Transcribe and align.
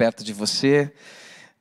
perto 0.00 0.24
de 0.24 0.32
você. 0.32 0.90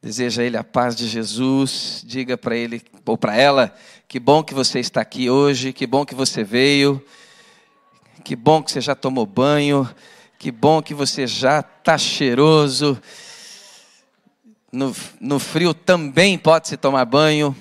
Deseja 0.02 0.42
a 0.42 0.46
ele 0.46 0.56
a 0.56 0.64
paz 0.64 0.96
de 0.96 1.10
Jesus. 1.10 2.02
Diga 2.06 2.38
para 2.38 2.56
ele 2.56 2.82
ou 3.06 3.18
para 3.18 3.36
ela: 3.36 3.76
que 4.08 4.18
bom 4.18 4.42
que 4.42 4.54
você 4.54 4.80
está 4.80 5.02
aqui 5.02 5.30
hoje, 5.30 5.74
que 5.74 5.86
bom 5.86 6.06
que 6.06 6.16
você 6.16 6.42
veio, 6.42 7.04
que 8.24 8.38
bom 8.38 8.64
que 8.64 8.72
você 8.72 8.80
já 8.80 8.96
tomou 8.96 9.26
banho, 9.26 9.94
que 10.38 10.54
bom 10.54 10.82
que 10.82 10.94
você 10.94 11.28
já 11.28 11.60
está 11.60 11.98
cheiroso. 11.98 12.98
No, 14.72 14.96
no 15.20 15.38
frio 15.38 15.74
também 15.74 16.38
pode-se 16.38 16.78
tomar 16.78 17.04
banho. 17.04 17.54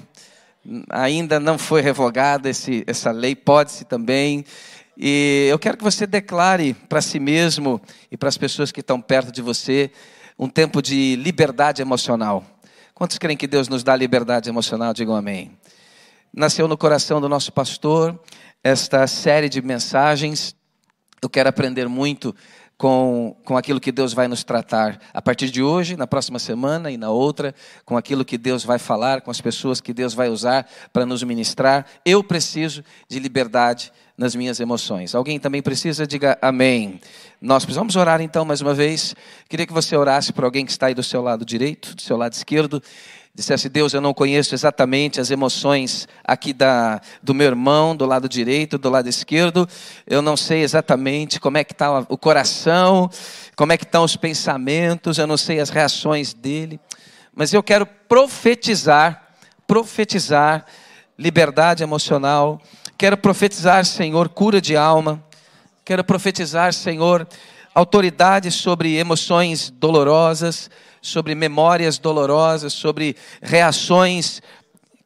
Ainda 0.90 1.40
não 1.40 1.58
foi 1.58 1.80
revogada 1.80 2.48
esse, 2.48 2.84
essa 2.86 3.10
lei, 3.10 3.34
pode-se 3.34 3.84
também. 3.84 4.45
E 4.96 5.48
eu 5.50 5.58
quero 5.58 5.76
que 5.76 5.82
você 5.82 6.06
declare 6.06 6.72
para 6.88 7.00
si 7.00 7.18
mesmo 7.18 7.82
e 8.12 8.16
para 8.16 8.29
as 8.29 8.38
pessoas 8.38 8.70
que 8.70 8.79
estão 8.79 9.00
perto 9.00 9.32
de 9.32 9.42
você 9.42 9.90
um 10.39 10.48
tempo 10.48 10.80
de 10.80 11.16
liberdade 11.16 11.82
emocional. 11.82 12.45
Quantos 12.95 13.19
creem 13.19 13.37
que 13.37 13.46
Deus 13.46 13.69
nos 13.69 13.83
dá 13.83 13.96
liberdade 13.96 14.48
emocional? 14.48 14.95
Digam 14.95 15.16
amém. 15.16 15.51
Nasceu 16.33 16.69
no 16.69 16.79
coração 16.79 17.20
do 17.20 17.29
nosso 17.29 17.52
pastor 17.52 18.19
esta 18.62 19.06
série 19.06 19.48
de 19.48 19.60
mensagens. 19.60 20.55
Eu 21.20 21.29
quero 21.29 21.48
aprender 21.48 21.88
muito 21.88 22.34
com, 22.78 23.37
com 23.45 23.56
aquilo 23.56 23.80
que 23.80 23.91
Deus 23.91 24.14
vai 24.14 24.28
nos 24.28 24.45
tratar 24.45 25.00
a 25.12 25.20
partir 25.20 25.50
de 25.50 25.60
hoje, 25.60 25.96
na 25.96 26.06
próxima 26.06 26.38
semana 26.38 26.92
e 26.92 26.96
na 26.96 27.10
outra, 27.10 27.52
com 27.84 27.96
aquilo 27.96 28.24
que 28.24 28.38
Deus 28.38 28.64
vai 28.64 28.78
falar, 28.78 29.20
com 29.20 29.32
as 29.32 29.41
pessoas 29.41 29.80
que 29.80 29.92
Deus 29.92 30.14
vai 30.14 30.28
usar 30.28 30.64
para 30.92 31.04
nos 31.04 31.24
ministrar. 31.24 31.84
Eu 32.04 32.23
preciso 32.23 32.84
de 33.09 33.18
liberdade 33.18 33.92
nas 34.16 34.34
minhas 34.34 34.60
emoções. 34.60 35.14
Alguém 35.14 35.41
também 35.41 35.60
precisa? 35.60 36.06
Diga 36.06 36.38
amém. 36.41 37.01
Nós 37.41 37.64
precisamos 37.64 37.96
orar 37.96 38.20
então 38.20 38.45
mais 38.45 38.60
uma 38.60 38.74
vez. 38.74 39.15
Queria 39.48 39.66
que 39.66 39.73
você 39.73 39.96
orasse 39.96 40.32
por 40.32 40.45
alguém 40.45 40.65
que 40.65 40.70
está 40.70 40.87
aí 40.87 40.95
do 40.95 41.02
seu 41.02 41.20
lado 41.20 41.45
direito, 41.45 41.96
do 41.96 42.02
seu 42.02 42.16
lado 42.16 42.32
esquerdo 42.32 42.80
dissesse, 43.38 43.69
Deus, 43.69 43.95
eu 43.95 44.01
não 44.01 44.12
conheço 44.12 44.52
exatamente 44.52 45.21
as 45.21 45.30
emoções 45.30 46.09
aqui 46.24 46.52
da, 46.52 47.01
do 47.23 47.32
meu 47.32 47.46
irmão, 47.46 47.95
do 47.95 48.04
lado 48.04 48.29
direito, 48.29 48.76
do 48.76 48.90
lado 48.90 49.09
esquerdo, 49.09 49.68
eu 50.09 50.21
não 50.21 50.37
sei 50.37 50.62
exatamente 50.62 51.38
como 51.38 51.57
é 51.57 51.62
que 51.62 51.73
está 51.73 52.01
o 52.09 52.18
coração, 52.18 53.09
como 53.54 53.73
é 53.73 53.77
que 53.77 53.85
estão 53.85 54.02
os 54.02 54.16
pensamentos, 54.16 55.18
eu 55.18 55.27
não 55.27 55.37
sei 55.37 55.60
as 55.60 55.71
reações 55.71 56.35
dele, 56.35 56.80
mas 57.32 57.54
eu 57.54 57.62
quero 57.62 57.87
profetizar, 57.87 59.29
profetizar 59.68 60.66
liberdade 61.16 61.84
emocional, 61.84 62.60
quero 62.99 63.16
profetizar, 63.16 63.84
Senhor, 63.84 64.28
cura 64.31 64.60
de 64.60 64.77
alma, 64.77 65.22
quero 65.84 66.03
profetizar, 66.03 66.75
Senhor, 66.75 67.25
autoridade 67.72 68.50
sobre 68.50 68.97
emoções 68.97 69.71
dolorosas, 69.71 70.69
sobre 71.00 71.34
memórias 71.34 71.99
dolorosas, 71.99 72.72
sobre 72.72 73.16
reações 73.43 74.43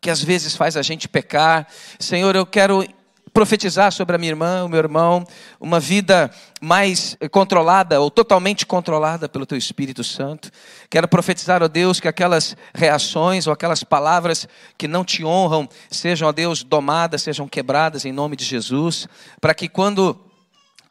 que 0.00 0.10
às 0.10 0.22
vezes 0.22 0.56
faz 0.56 0.76
a 0.76 0.82
gente 0.82 1.08
pecar. 1.08 1.66
Senhor, 1.98 2.34
eu 2.34 2.44
quero 2.44 2.84
profetizar 3.32 3.90
sobre 3.92 4.14
a 4.14 4.18
minha 4.18 4.32
irmã, 4.32 4.64
o 4.64 4.68
meu 4.68 4.78
irmão, 4.78 5.24
uma 5.58 5.80
vida 5.80 6.30
mais 6.60 7.16
controlada 7.30 8.00
ou 8.00 8.10
totalmente 8.10 8.66
controlada 8.66 9.28
pelo 9.28 9.46
teu 9.46 9.56
Espírito 9.56 10.04
Santo. 10.04 10.50
Quero 10.90 11.08
profetizar, 11.08 11.62
ó 11.62 11.68
Deus, 11.68 11.98
que 11.98 12.08
aquelas 12.08 12.56
reações 12.74 13.46
ou 13.46 13.52
aquelas 13.52 13.82
palavras 13.82 14.46
que 14.76 14.86
não 14.86 15.04
te 15.04 15.24
honram 15.24 15.68
sejam, 15.90 16.28
ó 16.28 16.32
Deus, 16.32 16.62
domadas, 16.62 17.22
sejam 17.22 17.48
quebradas 17.48 18.04
em 18.04 18.12
nome 18.12 18.36
de 18.36 18.44
Jesus, 18.44 19.08
para 19.40 19.54
que 19.54 19.68
quando 19.68 20.18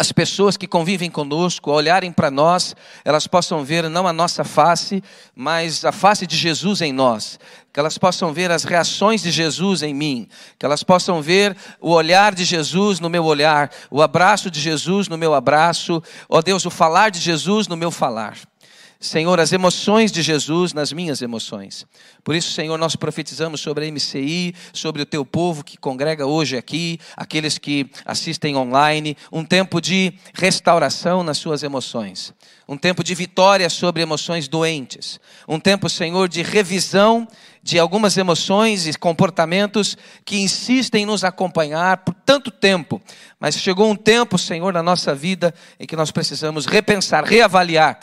as 0.02 0.12
pessoas 0.12 0.58
que 0.58 0.66
convivem 0.66 1.12
conosco, 1.12 1.70
olharem 1.70 2.12
para 2.12 2.32
nós, 2.32 2.76
elas 3.06 3.28
possam 3.28 3.64
ver 3.64 3.88
não 3.88 4.08
a 4.08 4.12
nossa 4.12 4.44
face, 4.44 5.04
mas 5.36 5.86
a 5.86 5.92
face 5.92 6.26
de 6.26 6.36
Jesus 6.36 6.82
em 6.82 6.92
nós. 6.92 7.40
Que 7.72 7.80
elas 7.80 8.00
possam 8.00 8.34
ver 8.34 8.50
as 8.50 8.64
reações 8.64 9.22
de 9.22 9.30
Jesus 9.30 9.84
em 9.84 9.94
mim. 9.94 10.28
Que 10.58 10.66
elas 10.66 10.82
possam 10.82 11.22
ver 11.22 11.56
o 11.80 11.92
olhar 11.92 12.34
de 12.34 12.44
Jesus 12.44 13.00
no 13.00 13.12
meu 13.12 13.24
olhar, 13.24 13.70
o 13.92 14.02
abraço 14.02 14.50
de 14.50 14.60
Jesus 14.60 15.08
no 15.08 15.20
meu 15.20 15.36
abraço, 15.36 16.02
ó 16.28 16.42
Deus, 16.42 16.66
o 16.66 16.72
falar 16.72 17.12
de 17.12 17.20
Jesus 17.20 17.68
no 17.68 17.78
meu 17.78 17.92
falar. 17.92 18.38
Senhor, 19.02 19.40
as 19.40 19.52
emoções 19.52 20.12
de 20.12 20.22
Jesus 20.22 20.74
nas 20.74 20.94
minhas 20.94 21.24
emoções. 21.24 21.88
Por 22.24 22.36
isso, 22.36 22.52
Senhor, 22.52 22.78
nós 22.78 22.96
profetizamos 22.96 23.60
sobre 23.60 23.88
a 23.88 23.92
MCI, 23.92 24.54
sobre 24.72 25.02
o 25.02 25.08
teu 25.08 25.26
povo 25.26 25.64
que 25.64 25.76
congrega 25.76 26.28
hoje 26.28 26.56
aqui, 26.56 27.00
aqueles 27.18 27.58
que 27.58 27.90
assistem 28.06 28.56
online, 28.56 29.18
um 29.32 29.44
tempo 29.44 29.82
de 29.82 30.14
restauração 30.36 31.24
nas 31.24 31.40
suas 31.40 31.64
emoções, 31.64 32.32
um 32.68 32.78
tempo 32.78 33.04
de 33.04 33.16
vitória 33.16 33.72
sobre 33.72 34.04
emoções 34.04 34.48
doentes, 34.48 35.20
um 35.48 35.60
tempo, 35.60 35.90
Senhor, 35.90 36.30
de 36.30 36.44
revisão 36.44 37.28
de 37.64 37.78
algumas 37.78 38.18
emoções 38.18 38.88
e 38.88 38.94
comportamentos 38.94 39.98
que 40.26 40.38
insistem 40.38 41.04
em 41.04 41.06
nos 41.06 41.24
acompanhar 41.24 41.98
por 41.98 42.14
tanto 42.14 42.50
tempo, 42.50 43.02
mas 43.40 43.56
chegou 43.56 43.90
um 43.90 43.96
tempo, 43.96 44.38
Senhor, 44.38 44.74
na 44.74 44.82
nossa 44.82 45.14
vida 45.14 45.54
em 45.80 45.86
que 45.86 45.96
nós 45.96 46.12
precisamos 46.12 46.66
repensar, 46.66 47.24
reavaliar 47.24 48.00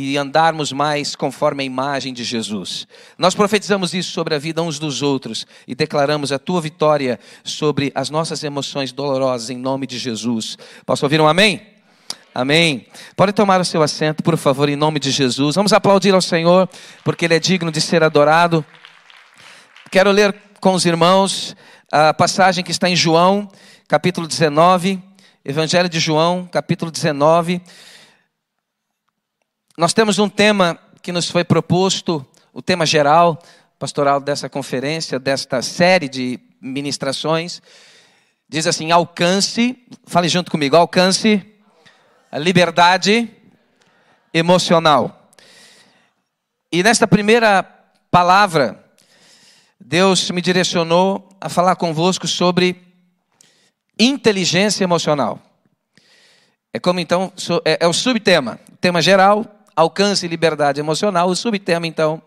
e 0.00 0.16
andarmos 0.16 0.72
mais 0.72 1.14
conforme 1.14 1.62
a 1.62 1.66
imagem 1.66 2.14
de 2.14 2.24
Jesus. 2.24 2.86
Nós 3.18 3.34
profetizamos 3.34 3.92
isso 3.92 4.12
sobre 4.12 4.34
a 4.34 4.38
vida 4.38 4.62
uns 4.62 4.78
dos 4.78 5.02
outros 5.02 5.46
e 5.68 5.74
declaramos 5.74 6.32
a 6.32 6.38
tua 6.38 6.60
vitória 6.60 7.20
sobre 7.44 7.92
as 7.94 8.08
nossas 8.08 8.42
emoções 8.42 8.92
dolorosas 8.92 9.50
em 9.50 9.58
nome 9.58 9.86
de 9.86 9.98
Jesus. 9.98 10.56
Posso 10.86 11.04
ouvir 11.04 11.20
um 11.20 11.28
amém? 11.28 11.60
Amém. 12.34 12.86
Pode 13.16 13.32
tomar 13.32 13.60
o 13.60 13.64
seu 13.64 13.82
assento, 13.82 14.22
por 14.22 14.36
favor, 14.36 14.68
em 14.68 14.76
nome 14.76 14.98
de 14.98 15.10
Jesus. 15.10 15.56
Vamos 15.56 15.72
aplaudir 15.72 16.14
ao 16.14 16.22
Senhor, 16.22 16.68
porque 17.04 17.24
Ele 17.24 17.34
é 17.34 17.40
digno 17.40 17.70
de 17.70 17.80
ser 17.80 18.02
adorado. 18.02 18.64
Quero 19.90 20.10
ler 20.10 20.34
com 20.60 20.72
os 20.72 20.86
irmãos 20.86 21.56
a 21.92 22.14
passagem 22.14 22.62
que 22.62 22.70
está 22.70 22.88
em 22.88 22.94
João, 22.94 23.48
capítulo 23.88 24.28
19, 24.28 25.02
Evangelho 25.44 25.88
de 25.88 25.98
João, 25.98 26.48
capítulo 26.50 26.90
19. 26.90 27.60
Nós 29.80 29.94
temos 29.94 30.18
um 30.18 30.28
tema 30.28 30.78
que 31.00 31.10
nos 31.10 31.30
foi 31.30 31.42
proposto, 31.42 32.22
o 32.52 32.60
tema 32.60 32.84
geral, 32.84 33.42
pastoral 33.78 34.20
dessa 34.20 34.46
conferência, 34.46 35.18
desta 35.18 35.62
série 35.62 36.06
de 36.06 36.38
ministrações. 36.60 37.62
Diz 38.46 38.66
assim: 38.66 38.90
alcance, 38.90 39.82
fale 40.04 40.28
junto 40.28 40.50
comigo, 40.50 40.76
alcance 40.76 41.42
a 42.30 42.38
liberdade 42.38 43.30
emocional. 44.34 45.30
E 46.70 46.82
nesta 46.82 47.06
primeira 47.06 47.62
palavra, 48.10 48.84
Deus 49.80 50.30
me 50.30 50.42
direcionou 50.42 51.26
a 51.40 51.48
falar 51.48 51.74
convosco 51.76 52.28
sobre 52.28 52.82
inteligência 53.98 54.84
emocional. 54.84 55.40
É 56.70 56.78
como 56.78 57.00
então, 57.00 57.32
é, 57.64 57.78
é 57.80 57.88
o 57.88 57.94
subtema, 57.94 58.60
tema 58.78 59.00
geral, 59.00 59.56
alcance 59.80 60.24
e 60.24 60.28
liberdade 60.28 60.80
emocional. 60.80 61.28
O 61.28 61.36
subtema, 61.36 61.86
então, 61.86 62.22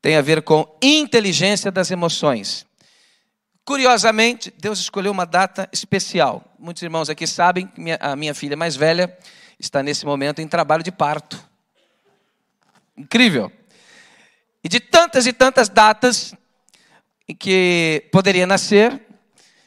tem 0.00 0.16
a 0.16 0.22
ver 0.22 0.42
com 0.42 0.66
inteligência 0.82 1.70
das 1.70 1.90
emoções. 1.90 2.66
Curiosamente, 3.64 4.52
Deus 4.58 4.80
escolheu 4.80 5.12
uma 5.12 5.26
data 5.26 5.68
especial. 5.72 6.44
Muitos 6.58 6.82
irmãos 6.82 7.08
aqui 7.08 7.26
sabem 7.26 7.66
que 7.66 7.80
a 8.00 8.16
minha 8.16 8.34
filha 8.34 8.56
mais 8.56 8.76
velha 8.76 9.16
está 9.58 9.82
nesse 9.82 10.04
momento 10.04 10.40
em 10.40 10.48
trabalho 10.48 10.82
de 10.82 10.90
parto. 10.90 11.42
Incrível. 12.96 13.52
E 14.62 14.68
de 14.68 14.80
tantas 14.80 15.26
e 15.26 15.32
tantas 15.32 15.68
datas 15.68 16.34
em 17.28 17.34
que 17.34 18.08
poderia 18.10 18.46
nascer, 18.46 19.00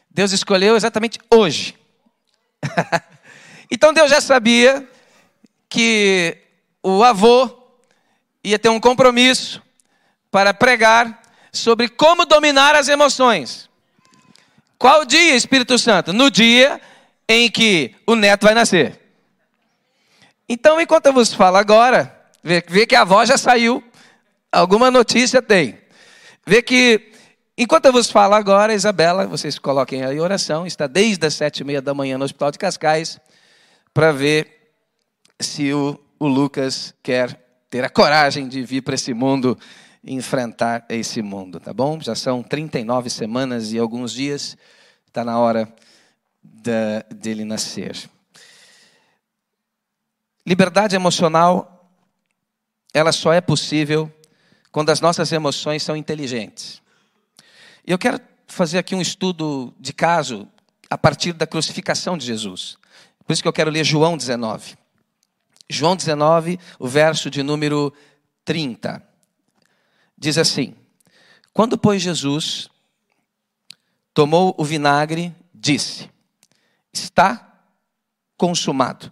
Deus 0.09 0.31
escolheu 0.31 0.75
exatamente 0.75 1.19
hoje. 1.33 1.75
então 3.71 3.93
Deus 3.93 4.09
já 4.09 4.21
sabia 4.21 4.87
que 5.69 6.42
o 6.83 7.03
avô 7.03 7.49
ia 8.43 8.59
ter 8.59 8.69
um 8.69 8.79
compromisso 8.79 9.63
para 10.29 10.53
pregar 10.53 11.21
sobre 11.51 11.87
como 11.87 12.25
dominar 12.25 12.75
as 12.75 12.89
emoções. 12.89 13.69
Qual 14.77 15.05
dia, 15.05 15.35
Espírito 15.35 15.79
Santo? 15.79 16.11
No 16.11 16.29
dia 16.29 16.81
em 17.27 17.49
que 17.49 17.95
o 18.05 18.15
neto 18.15 18.43
vai 18.43 18.53
nascer. 18.53 18.99
Então, 20.49 20.81
enquanto 20.81 21.05
eu 21.05 21.13
vos 21.13 21.33
falo 21.33 21.55
agora, 21.55 22.13
vê, 22.43 22.61
vê 22.67 22.85
que 22.85 22.95
a 22.95 23.01
avó 23.01 23.23
já 23.23 23.37
saiu, 23.37 23.81
alguma 24.51 24.91
notícia 24.91 25.41
tem. 25.41 25.79
Vê 26.45 26.61
que, 26.61 27.13
enquanto 27.57 27.85
eu 27.85 27.93
vos 27.93 28.11
falo 28.11 28.33
agora, 28.33 28.73
Isabela, 28.73 29.25
vocês 29.25 29.57
coloquem 29.57 30.03
aí 30.03 30.19
oração, 30.19 30.67
está 30.67 30.85
desde 30.85 31.25
as 31.25 31.33
sete 31.33 31.59
e 31.59 31.63
meia 31.63 31.81
da 31.81 31.93
manhã 31.93 32.17
no 32.17 32.25
Hospital 32.25 32.51
de 32.51 32.59
Cascais, 32.59 33.19
para 33.93 34.11
ver 34.11 34.73
se 35.39 35.73
o 35.73 35.97
o 36.25 36.27
Lucas 36.27 36.95
quer 37.03 37.37
ter 37.69 37.83
a 37.83 37.89
coragem 37.89 38.47
de 38.47 38.63
vir 38.63 38.81
para 38.81 38.95
esse 38.95 39.13
mundo 39.13 39.57
enfrentar 40.01 40.85
esse 40.87 41.21
mundo, 41.21 41.59
tá 41.59 41.73
bom? 41.73 41.99
Já 41.99 42.15
são 42.15 42.41
39 42.41 43.09
semanas 43.09 43.73
e 43.73 43.77
alguns 43.77 44.13
dias, 44.13 44.57
está 45.05 45.25
na 45.25 45.37
hora 45.37 45.67
dele 47.13 47.43
nascer. 47.43 48.09
Liberdade 50.45 50.95
emocional 50.95 51.89
ela 52.93 53.11
só 53.11 53.33
é 53.33 53.41
possível 53.41 54.09
quando 54.71 54.91
as 54.91 55.01
nossas 55.01 55.29
emoções 55.33 55.83
são 55.83 55.95
inteligentes. 55.95 56.81
E 57.85 57.91
eu 57.91 57.97
quero 57.97 58.21
fazer 58.47 58.77
aqui 58.77 58.95
um 58.95 59.01
estudo 59.01 59.73
de 59.77 59.91
caso 59.91 60.47
a 60.89 60.97
partir 60.97 61.33
da 61.33 61.45
crucificação 61.45 62.17
de 62.17 62.25
Jesus. 62.25 62.77
Por 63.25 63.33
isso 63.33 63.41
que 63.41 63.47
eu 63.47 63.53
quero 63.53 63.71
ler 63.71 63.83
João 63.83 64.15
19. 64.15 64.82
João 65.73 65.95
19, 65.95 66.59
o 66.77 66.87
verso 66.87 67.29
de 67.29 67.41
número 67.41 67.93
30. 68.45 69.01
Diz 70.17 70.37
assim: 70.37 70.75
Quando, 71.51 71.77
pois, 71.77 72.01
Jesus 72.01 72.69
tomou 74.13 74.53
o 74.57 74.63
vinagre, 74.63 75.35
disse: 75.53 76.09
Está 76.93 77.59
consumado. 78.37 79.11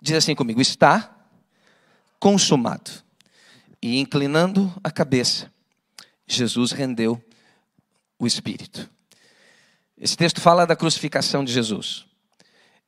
Diz 0.00 0.16
assim 0.16 0.34
comigo: 0.34 0.60
Está 0.60 1.14
consumado. 2.18 2.90
E 3.80 3.98
inclinando 3.98 4.72
a 4.82 4.90
cabeça, 4.90 5.52
Jesus 6.26 6.70
rendeu 6.70 7.22
o 8.18 8.26
Espírito. 8.26 8.88
Esse 9.98 10.16
texto 10.16 10.40
fala 10.40 10.66
da 10.66 10.76
crucificação 10.76 11.44
de 11.44 11.52
Jesus. 11.52 12.06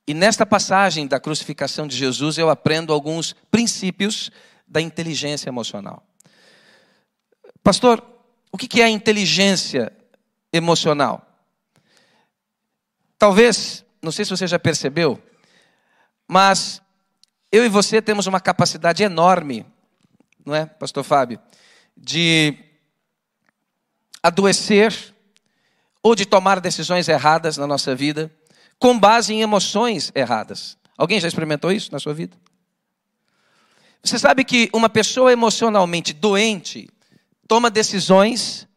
E 0.06 0.12
nesta 0.12 0.45
passagem 0.45 1.06
da 1.06 1.19
crucificação 1.19 1.87
de 1.87 1.97
Jesus, 1.97 2.37
eu 2.37 2.51
aprendo 2.51 2.93
alguns 2.93 3.35
princípios 3.51 4.31
da 4.67 4.81
inteligência 4.81 5.49
emocional. 5.49 6.03
Pastor, 7.62 8.05
o 8.53 8.59
que 8.59 8.83
é 8.83 8.89
inteligência 8.89 9.91
emocional? 10.53 11.27
Talvez, 13.19 13.85
não 14.03 14.12
sei 14.12 14.25
se 14.25 14.31
você 14.31 14.47
já 14.47 14.59
percebeu, 14.59 15.23
mas 16.29 16.83
eu 17.50 17.65
e 17.65 17.69
você 17.69 18.03
temos 18.03 18.27
uma 18.27 18.41
capacidade 18.41 19.03
enorme, 19.03 19.65
não 20.45 20.55
é, 20.55 20.67
Pastor 20.67 21.03
Fábio, 21.03 21.41
de 21.97 22.59
adoecer 24.23 25.15
ou 26.03 26.15
de 26.15 26.27
tomar 26.27 26.61
decisões 26.61 27.09
erradas 27.09 27.57
na 27.57 27.67
nossa 27.67 27.95
vida, 27.95 28.31
com 28.79 28.99
base 28.99 29.32
em 29.32 29.43
emoções 29.43 30.12
erradas. 30.15 30.76
Alguém 30.97 31.21
já 31.21 31.29
experimentou 31.29 31.73
isso 31.73 31.91
na 31.93 31.99
sua 31.99 32.15
vida? 32.15 32.37
Você 34.03 34.19
sabe 34.19 34.44
que 34.44 34.69
uma 34.73 34.88
pessoa 34.88 35.32
emocionalmente 35.32 36.12
doente 36.12 36.88
toma 37.49 37.71
decisões 37.71 38.69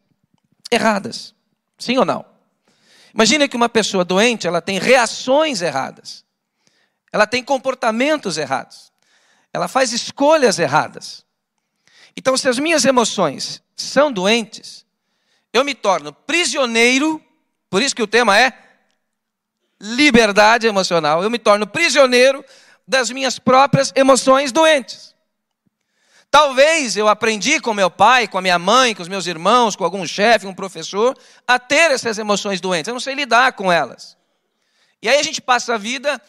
erradas. 0.70 1.34
Sim 1.78 1.98
ou 1.98 2.04
não? 2.04 2.24
Imagina 3.14 3.48
que 3.48 3.56
uma 3.56 3.68
pessoa 3.68 4.04
doente, 4.04 4.46
ela 4.46 4.62
tem 4.62 4.78
reações 4.78 5.60
erradas. 5.60 6.24
Ela 7.12 7.26
tem 7.26 7.42
comportamentos 7.42 8.36
errados. 8.36 8.92
Ela 9.52 9.68
faz 9.68 9.92
escolhas 9.92 10.58
erradas. 10.58 11.24
Então, 12.16 12.36
se 12.36 12.48
as 12.48 12.58
minhas 12.58 12.84
emoções 12.84 13.62
são 13.76 14.10
doentes, 14.12 14.84
eu 15.52 15.64
me 15.64 15.74
torno 15.74 16.12
prisioneiro, 16.12 17.22
por 17.70 17.82
isso 17.82 17.94
que 17.94 18.02
o 18.02 18.06
tema 18.06 18.38
é 18.38 18.50
liberdade 19.80 20.66
emocional. 20.66 21.22
Eu 21.22 21.30
me 21.30 21.38
torno 21.38 21.66
prisioneiro 21.66 22.44
das 22.86 23.10
minhas 23.10 23.38
próprias 23.38 23.92
emoções 23.94 24.50
doentes. 24.50 25.14
Talvez 26.30 26.96
eu 26.96 27.08
aprendi 27.08 27.58
com 27.60 27.72
meu 27.72 27.90
pai, 27.90 28.28
com 28.28 28.36
a 28.36 28.42
minha 28.42 28.58
mãe, 28.58 28.94
com 28.94 29.02
os 29.02 29.08
meus 29.08 29.26
irmãos, 29.26 29.74
com 29.74 29.84
algum 29.84 30.06
chefe, 30.06 30.46
um 30.46 30.54
professor, 30.54 31.16
a 31.46 31.58
ter 31.58 31.90
essas 31.90 32.18
emoções 32.18 32.60
doentes. 32.60 32.88
Eu 32.88 32.94
não 32.94 33.00
sei 33.00 33.14
lidar 33.14 33.52
com 33.54 33.72
elas. 33.72 34.16
E 35.00 35.08
aí 35.08 35.18
a 35.18 35.22
gente 35.22 35.40
passa 35.40 35.74
a 35.74 35.78
vida 35.78 36.20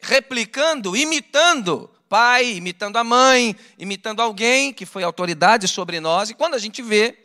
replicando, 0.00 0.96
imitando 0.96 1.90
pai, 2.08 2.54
imitando 2.54 2.96
a 2.96 3.04
mãe, 3.04 3.54
imitando 3.78 4.22
alguém 4.22 4.72
que 4.72 4.86
foi 4.86 5.04
autoridade 5.04 5.68
sobre 5.68 6.00
nós. 6.00 6.30
E 6.30 6.34
quando 6.34 6.54
a 6.54 6.58
gente 6.58 6.82
vê, 6.82 7.18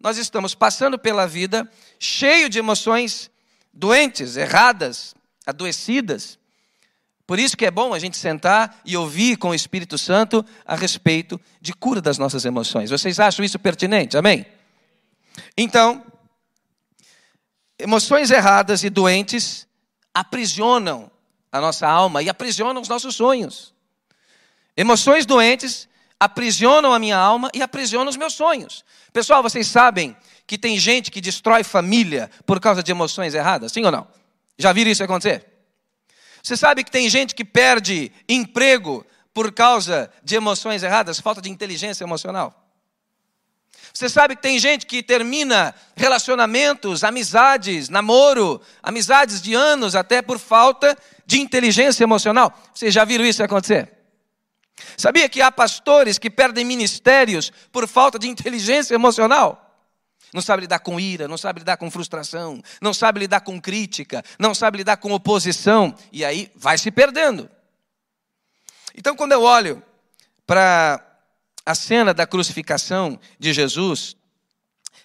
nós 0.00 0.16
estamos 0.16 0.54
passando 0.54 0.98
pela 0.98 1.26
vida 1.26 1.70
cheio 1.98 2.48
de 2.48 2.58
emoções 2.58 3.30
doentes, 3.78 4.36
erradas, 4.36 5.14
adoecidas. 5.46 6.36
Por 7.24 7.38
isso 7.38 7.56
que 7.56 7.64
é 7.64 7.70
bom 7.70 7.94
a 7.94 7.98
gente 7.98 8.16
sentar 8.16 8.80
e 8.84 8.96
ouvir 8.96 9.36
com 9.36 9.50
o 9.50 9.54
Espírito 9.54 9.96
Santo 9.96 10.44
a 10.66 10.74
respeito 10.74 11.40
de 11.60 11.72
cura 11.72 12.00
das 12.00 12.18
nossas 12.18 12.44
emoções. 12.44 12.90
Vocês 12.90 13.20
acham 13.20 13.44
isso 13.44 13.58
pertinente? 13.58 14.16
Amém? 14.16 14.44
Então, 15.56 16.04
emoções 17.78 18.32
erradas 18.32 18.82
e 18.82 18.90
doentes 18.90 19.68
aprisionam 20.12 21.08
a 21.52 21.60
nossa 21.60 21.86
alma 21.86 22.20
e 22.20 22.28
aprisionam 22.28 22.82
os 22.82 22.88
nossos 22.88 23.14
sonhos. 23.14 23.72
Emoções 24.76 25.24
doentes 25.24 25.88
aprisionam 26.18 26.92
a 26.92 26.98
minha 26.98 27.16
alma 27.16 27.48
e 27.54 27.62
aprisionam 27.62 28.10
os 28.10 28.16
meus 28.16 28.32
sonhos. 28.32 28.84
Pessoal, 29.12 29.40
vocês 29.40 29.68
sabem 29.68 30.16
que 30.48 30.56
tem 30.56 30.78
gente 30.78 31.10
que 31.10 31.20
destrói 31.20 31.62
família 31.62 32.30
por 32.46 32.58
causa 32.58 32.82
de 32.82 32.90
emoções 32.90 33.34
erradas? 33.34 33.70
Sim 33.70 33.84
ou 33.84 33.92
não? 33.92 34.08
Já 34.58 34.72
viram 34.72 34.90
isso 34.90 35.04
acontecer? 35.04 35.46
Você 36.42 36.56
sabe 36.56 36.82
que 36.82 36.90
tem 36.90 37.06
gente 37.10 37.34
que 37.34 37.44
perde 37.44 38.10
emprego 38.26 39.04
por 39.34 39.52
causa 39.52 40.10
de 40.24 40.34
emoções 40.36 40.82
erradas, 40.82 41.20
falta 41.20 41.42
de 41.42 41.50
inteligência 41.50 42.02
emocional? 42.02 42.66
Você 43.92 44.08
sabe 44.08 44.36
que 44.36 44.42
tem 44.42 44.58
gente 44.58 44.86
que 44.86 45.02
termina 45.02 45.74
relacionamentos, 45.94 47.04
amizades, 47.04 47.90
namoro, 47.90 48.58
amizades 48.82 49.42
de 49.42 49.52
anos 49.52 49.94
até 49.94 50.22
por 50.22 50.38
falta 50.38 50.96
de 51.26 51.40
inteligência 51.40 52.04
emocional? 52.04 52.58
Vocês 52.72 52.94
já 52.94 53.04
viram 53.04 53.26
isso 53.26 53.42
acontecer? 53.42 53.92
Sabia 54.96 55.28
que 55.28 55.42
há 55.42 55.52
pastores 55.52 56.18
que 56.18 56.30
perdem 56.30 56.64
ministérios 56.64 57.52
por 57.70 57.86
falta 57.86 58.18
de 58.18 58.28
inteligência 58.28 58.94
emocional? 58.94 59.67
Não 60.32 60.42
sabe 60.42 60.62
lidar 60.62 60.80
com 60.80 61.00
ira, 61.00 61.26
não 61.26 61.38
sabe 61.38 61.60
lidar 61.60 61.76
com 61.76 61.90
frustração, 61.90 62.62
não 62.80 62.92
sabe 62.92 63.20
lidar 63.20 63.40
com 63.40 63.60
crítica, 63.60 64.22
não 64.38 64.54
sabe 64.54 64.78
lidar 64.78 64.98
com 64.98 65.12
oposição, 65.12 65.94
e 66.12 66.24
aí 66.24 66.50
vai 66.54 66.76
se 66.76 66.90
perdendo. 66.90 67.48
Então, 68.94 69.16
quando 69.16 69.32
eu 69.32 69.42
olho 69.42 69.82
para 70.46 71.04
a 71.64 71.74
cena 71.74 72.12
da 72.12 72.26
crucificação 72.26 73.18
de 73.38 73.52
Jesus, 73.52 74.16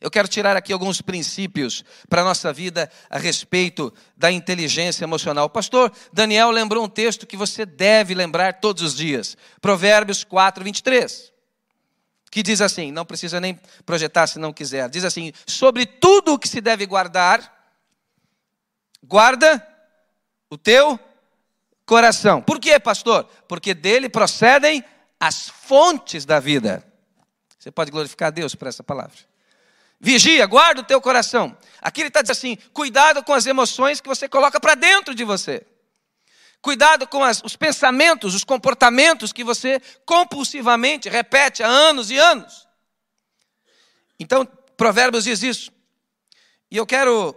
eu 0.04 0.12
quero 0.12 0.28
tirar 0.28 0.58
aqui 0.58 0.74
alguns 0.74 1.02
princípios 1.02 1.84
para 2.10 2.22
a 2.22 2.26
nossa 2.26 2.52
vida 2.52 2.92
a 3.10 3.18
respeito 3.18 3.94
da 4.18 4.32
inteligência 4.32 5.06
emocional. 5.06 5.50
Pastor 5.50 5.92
Daniel 6.12 6.52
lembrou 6.52 6.84
um 6.84 6.90
texto 6.90 7.26
que 7.26 7.38
você 7.38 7.66
deve 7.66 8.14
lembrar 8.14 8.60
todos 8.60 8.84
os 8.84 8.96
dias. 8.96 9.38
Provérbios 9.62 10.24
4, 10.24 10.64
23. 10.64 11.33
Que 12.34 12.42
diz 12.42 12.62
assim, 12.62 12.92
não 12.92 13.06
precisa 13.06 13.40
nem 13.40 13.60
projetar 13.86 14.26
se 14.26 14.40
não 14.40 14.52
quiser. 14.52 14.90
Diz 14.90 15.06
assim: 15.06 15.32
sobre 15.46 15.86
tudo 15.86 16.34
o 16.34 16.40
que 16.40 16.48
se 16.48 16.60
deve 16.60 16.84
guardar, 16.84 17.70
guarda 19.04 19.64
o 20.50 20.58
teu 20.58 21.00
coração. 21.86 22.42
Por 22.42 22.60
quê, 22.60 22.80
pastor? 22.80 23.26
Porque 23.48 23.76
dele 23.76 24.10
procedem 24.10 24.84
as 25.20 25.48
fontes 25.48 26.26
da 26.26 26.40
vida. 26.40 26.84
Você 27.60 27.70
pode 27.70 27.92
glorificar 27.92 28.30
a 28.30 28.32
Deus 28.32 28.56
por 28.56 28.68
essa 28.68 28.84
palavra. 28.84 29.16
Vigia, 30.00 30.44
guarda 30.48 30.82
o 30.82 30.84
teu 30.84 31.00
coração. 31.00 31.56
Aqui 31.80 32.02
ele 32.02 32.08
está 32.08 32.24
dizendo 32.24 32.32
assim: 32.36 32.58
cuidado 32.74 33.24
com 33.24 33.34
as 33.34 33.46
emoções 33.46 34.02
que 34.02 34.10
você 34.10 34.28
coloca 34.28 34.60
para 34.60 34.74
dentro 34.74 35.14
de 35.14 35.24
você. 35.24 35.68
Cuidado 36.64 37.06
com 37.06 37.24
as, 37.24 37.44
os 37.44 37.56
pensamentos, 37.56 38.34
os 38.34 38.44
comportamentos 38.44 39.32
que 39.32 39.44
você 39.44 39.80
compulsivamente 40.04 41.08
repete 41.10 41.62
há 41.62 41.68
anos 41.68 42.10
e 42.10 42.18
anos. 42.18 42.68
Então, 44.20 44.44
Provérbios 44.76 45.26
diz 45.26 45.44
isso. 45.44 45.72
E 46.72 46.78
eu 46.78 46.88
quero 46.88 47.36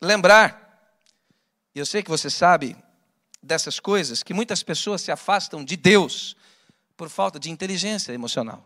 lembrar, 0.00 0.94
e 1.74 1.80
eu 1.80 1.86
sei 1.86 2.00
que 2.00 2.10
você 2.10 2.30
sabe 2.30 2.76
dessas 3.42 3.80
coisas, 3.80 4.22
que 4.22 4.32
muitas 4.32 4.62
pessoas 4.62 5.02
se 5.02 5.10
afastam 5.10 5.64
de 5.64 5.76
Deus 5.76 6.36
por 6.96 7.08
falta 7.08 7.40
de 7.40 7.50
inteligência 7.50 8.12
emocional. 8.12 8.64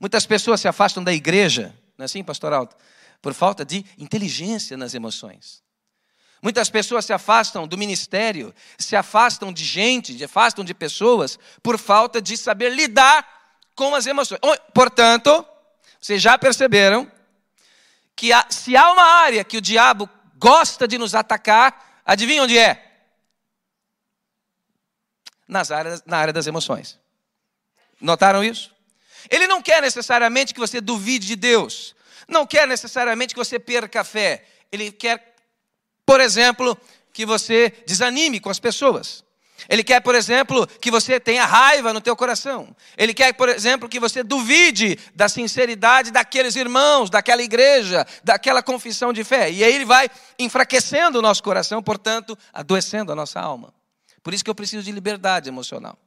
Muitas 0.00 0.24
pessoas 0.24 0.62
se 0.62 0.68
afastam 0.68 1.04
da 1.04 1.12
igreja 1.12 1.74
não 1.96 2.04
é 2.04 2.06
assim, 2.06 2.22
pastor 2.22 2.52
Alto? 2.52 2.76
Por 3.22 3.32
falta 3.32 3.64
de 3.64 3.84
inteligência 3.98 4.76
nas 4.76 4.94
emoções. 4.94 5.62
Muitas 6.44 6.68
pessoas 6.68 7.06
se 7.06 7.12
afastam 7.14 7.66
do 7.66 7.78
ministério, 7.78 8.54
se 8.78 8.94
afastam 8.94 9.50
de 9.50 9.64
gente, 9.64 10.18
se 10.18 10.24
afastam 10.24 10.62
de 10.62 10.74
pessoas 10.74 11.38
por 11.62 11.78
falta 11.78 12.20
de 12.20 12.36
saber 12.36 12.68
lidar 12.68 13.26
com 13.74 13.94
as 13.94 14.06
emoções. 14.06 14.38
Portanto, 14.74 15.42
vocês 15.98 16.20
já 16.20 16.36
perceberam 16.36 17.10
que 18.14 18.30
há, 18.30 18.44
se 18.50 18.76
há 18.76 18.92
uma 18.92 19.22
área 19.22 19.42
que 19.42 19.56
o 19.56 19.60
diabo 19.60 20.06
gosta 20.36 20.86
de 20.86 20.98
nos 20.98 21.14
atacar, 21.14 22.02
adivinha 22.04 22.42
onde 22.42 22.58
é? 22.58 22.92
Nas 25.48 25.70
áreas, 25.70 26.02
na 26.04 26.18
área 26.18 26.32
das 26.32 26.46
emoções. 26.46 27.00
Notaram 27.98 28.44
isso? 28.44 28.70
Ele 29.30 29.46
não 29.46 29.62
quer 29.62 29.80
necessariamente 29.80 30.52
que 30.52 30.60
você 30.60 30.78
duvide 30.78 31.26
de 31.26 31.36
Deus. 31.36 31.96
Não 32.28 32.46
quer 32.46 32.68
necessariamente 32.68 33.32
que 33.32 33.40
você 33.40 33.58
perca 33.58 34.02
a 34.02 34.04
fé. 34.04 34.44
Ele 34.70 34.92
quer, 34.92 35.33
por 36.06 36.20
exemplo, 36.20 36.76
que 37.12 37.24
você 37.24 37.72
desanime 37.86 38.40
com 38.40 38.50
as 38.50 38.58
pessoas. 38.58 39.24
Ele 39.68 39.82
quer, 39.82 40.00
por 40.00 40.14
exemplo, 40.14 40.66
que 40.66 40.90
você 40.90 41.18
tenha 41.18 41.46
raiva 41.46 41.92
no 41.92 42.00
teu 42.00 42.14
coração. 42.14 42.74
Ele 42.96 43.14
quer, 43.14 43.32
por 43.32 43.48
exemplo, 43.48 43.88
que 43.88 43.98
você 43.98 44.22
duvide 44.22 44.98
da 45.14 45.28
sinceridade 45.28 46.10
daqueles 46.10 46.56
irmãos, 46.56 47.08
daquela 47.08 47.42
igreja, 47.42 48.06
daquela 48.22 48.62
confissão 48.62 49.12
de 49.12 49.24
fé. 49.24 49.50
E 49.50 49.64
aí 49.64 49.74
ele 49.74 49.84
vai 49.84 50.10
enfraquecendo 50.38 51.18
o 51.18 51.22
nosso 51.22 51.42
coração, 51.42 51.82
portanto, 51.82 52.36
adoecendo 52.52 53.12
a 53.12 53.14
nossa 53.14 53.40
alma. 53.40 53.72
Por 54.22 54.34
isso 54.34 54.44
que 54.44 54.50
eu 54.50 54.54
preciso 54.54 54.82
de 54.82 54.92
liberdade 54.92 55.48
emocional. 55.48 55.98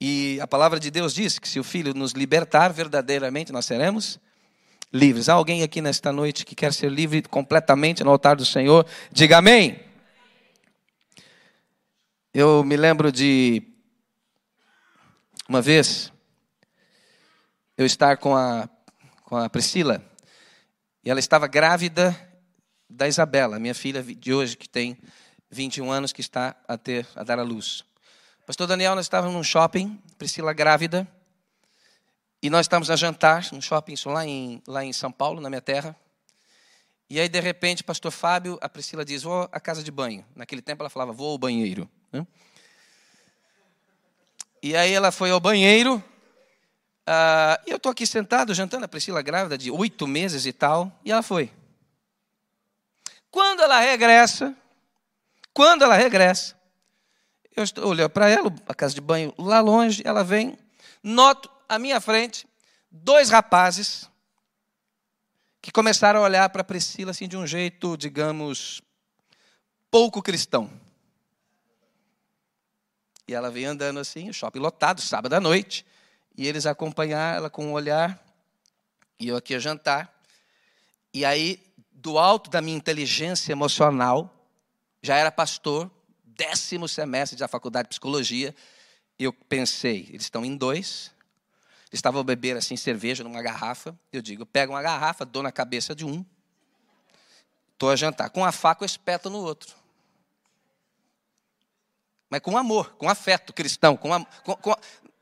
E 0.00 0.38
a 0.40 0.46
palavra 0.46 0.78
de 0.78 0.90
Deus 0.90 1.14
diz 1.14 1.38
que 1.38 1.48
se 1.48 1.58
o 1.58 1.64
Filho 1.64 1.94
nos 1.94 2.12
libertar 2.12 2.72
verdadeiramente, 2.72 3.52
nós 3.52 3.64
seremos 3.64 4.18
livres. 4.94 5.28
Há 5.28 5.32
alguém 5.32 5.64
aqui 5.64 5.82
nesta 5.82 6.12
noite 6.12 6.44
que 6.44 6.54
quer 6.54 6.72
ser 6.72 6.88
livre 6.88 7.20
completamente 7.22 8.04
no 8.04 8.10
altar 8.10 8.36
do 8.36 8.46
Senhor? 8.46 8.86
Diga 9.10 9.38
amém. 9.38 9.80
Eu 12.32 12.62
me 12.62 12.76
lembro 12.76 13.10
de 13.10 13.60
uma 15.48 15.60
vez 15.60 16.12
eu 17.76 17.84
estar 17.84 18.18
com 18.18 18.36
a, 18.36 18.68
com 19.24 19.36
a 19.36 19.50
Priscila 19.50 20.00
e 21.04 21.10
ela 21.10 21.18
estava 21.18 21.48
grávida 21.48 22.16
da 22.88 23.08
Isabela, 23.08 23.58
minha 23.58 23.74
filha 23.74 24.00
de 24.00 24.32
hoje, 24.32 24.56
que 24.56 24.68
tem 24.68 24.96
21 25.50 25.90
anos, 25.90 26.12
que 26.12 26.20
está 26.20 26.56
a, 26.68 26.78
ter, 26.78 27.06
a 27.16 27.24
dar 27.24 27.40
à 27.40 27.42
luz. 27.42 27.84
Pastor 28.46 28.68
Daniel, 28.68 28.94
nós 28.94 29.06
estávamos 29.06 29.34
num 29.34 29.42
shopping, 29.42 30.00
Priscila 30.16 30.52
grávida, 30.52 31.08
e 32.44 32.50
nós 32.50 32.66
estávamos 32.66 32.90
a 32.90 32.96
jantar 32.96 33.50
num 33.52 33.60
shopping 33.62 33.94
lá 34.04 34.26
em, 34.26 34.62
lá 34.68 34.84
em 34.84 34.92
São 34.92 35.10
Paulo, 35.10 35.40
na 35.40 35.48
minha 35.48 35.62
terra. 35.62 35.96
E 37.08 37.18
aí, 37.18 37.26
de 37.26 37.40
repente, 37.40 37.82
pastor 37.82 38.12
Fábio, 38.12 38.58
a 38.60 38.68
Priscila 38.68 39.02
diz, 39.02 39.22
vou 39.22 39.48
à 39.50 39.58
casa 39.58 39.82
de 39.82 39.90
banho. 39.90 40.22
Naquele 40.36 40.60
tempo 40.60 40.82
ela 40.82 40.90
falava, 40.90 41.10
vou 41.10 41.30
ao 41.30 41.38
banheiro. 41.38 41.88
Né? 42.12 42.26
E 44.62 44.76
aí 44.76 44.92
ela 44.92 45.10
foi 45.10 45.30
ao 45.30 45.40
banheiro. 45.40 45.96
Uh, 47.08 47.56
e 47.66 47.70
eu 47.70 47.78
estou 47.78 47.90
aqui 47.90 48.06
sentado, 48.06 48.52
jantando, 48.52 48.84
a 48.84 48.88
Priscila 48.88 49.22
grávida 49.22 49.56
de 49.56 49.70
oito 49.70 50.06
meses 50.06 50.44
e 50.44 50.52
tal. 50.52 50.92
E 51.02 51.10
ela 51.10 51.22
foi. 51.22 51.50
Quando 53.30 53.62
ela 53.62 53.80
regressa, 53.80 54.54
quando 55.54 55.80
ela 55.82 55.96
regressa, 55.96 56.54
eu 57.56 57.64
olhando 57.88 58.10
para 58.10 58.28
ela, 58.28 58.54
a 58.68 58.74
casa 58.74 58.94
de 58.94 59.00
banho 59.00 59.32
lá 59.38 59.62
longe, 59.62 60.02
ela 60.04 60.22
vem, 60.22 60.58
noto 61.02 61.53
à 61.74 61.78
minha 61.78 62.00
frente 62.00 62.46
dois 62.90 63.30
rapazes 63.30 64.08
que 65.60 65.72
começaram 65.72 66.20
a 66.20 66.22
olhar 66.22 66.48
para 66.50 66.62
Priscila 66.62 67.10
assim 67.10 67.26
de 67.26 67.36
um 67.36 67.46
jeito, 67.46 67.96
digamos, 67.96 68.82
pouco 69.90 70.22
cristão. 70.22 70.70
E 73.26 73.32
ela 73.34 73.50
veio 73.50 73.70
andando 73.70 73.98
assim, 73.98 74.30
shopping 74.32 74.58
lotado, 74.58 75.00
sábado 75.00 75.32
à 75.32 75.40
noite. 75.40 75.86
E 76.36 76.46
eles 76.46 76.66
acompanharam 76.66 77.38
ela 77.38 77.50
com 77.50 77.66
um 77.66 77.72
olhar. 77.72 78.22
E 79.18 79.28
eu 79.28 79.36
aqui 79.36 79.54
a 79.54 79.58
jantar. 79.58 80.12
E 81.12 81.24
aí, 81.24 81.64
do 81.90 82.18
alto 82.18 82.50
da 82.50 82.60
minha 82.60 82.76
inteligência 82.76 83.52
emocional, 83.52 84.30
já 85.02 85.16
era 85.16 85.32
pastor, 85.32 85.90
décimo 86.24 86.86
semestre 86.86 87.38
da 87.38 87.48
faculdade 87.48 87.86
de 87.86 87.90
psicologia. 87.90 88.54
Eu 89.18 89.32
pensei, 89.32 90.08
eles 90.10 90.24
estão 90.24 90.44
em 90.44 90.56
dois. 90.56 91.13
Eles 91.94 92.00
estavam 92.00 92.20
a 92.20 92.24
beber 92.24 92.56
assim 92.56 92.76
cerveja 92.76 93.22
numa 93.22 93.40
garrafa. 93.40 93.96
Eu 94.12 94.20
digo, 94.20 94.44
pego 94.44 94.72
uma 94.72 94.82
garrafa, 94.82 95.24
dou 95.24 95.42
na 95.42 95.52
cabeça 95.52 95.94
de 95.94 96.04
um. 96.04 96.24
Estou 97.72 97.90
a 97.90 97.96
jantar. 97.96 98.30
Com 98.30 98.44
a 98.44 98.50
faca, 98.50 98.82
eu 98.82 98.86
espeto 98.86 99.30
no 99.30 99.38
outro 99.38 99.84
mas 102.34 102.40
com 102.40 102.58
amor, 102.58 102.96
com 102.98 103.08
afeto 103.08 103.52
cristão, 103.52 103.96
com, 103.96 104.10
com, 104.42 104.56
com, 104.56 104.74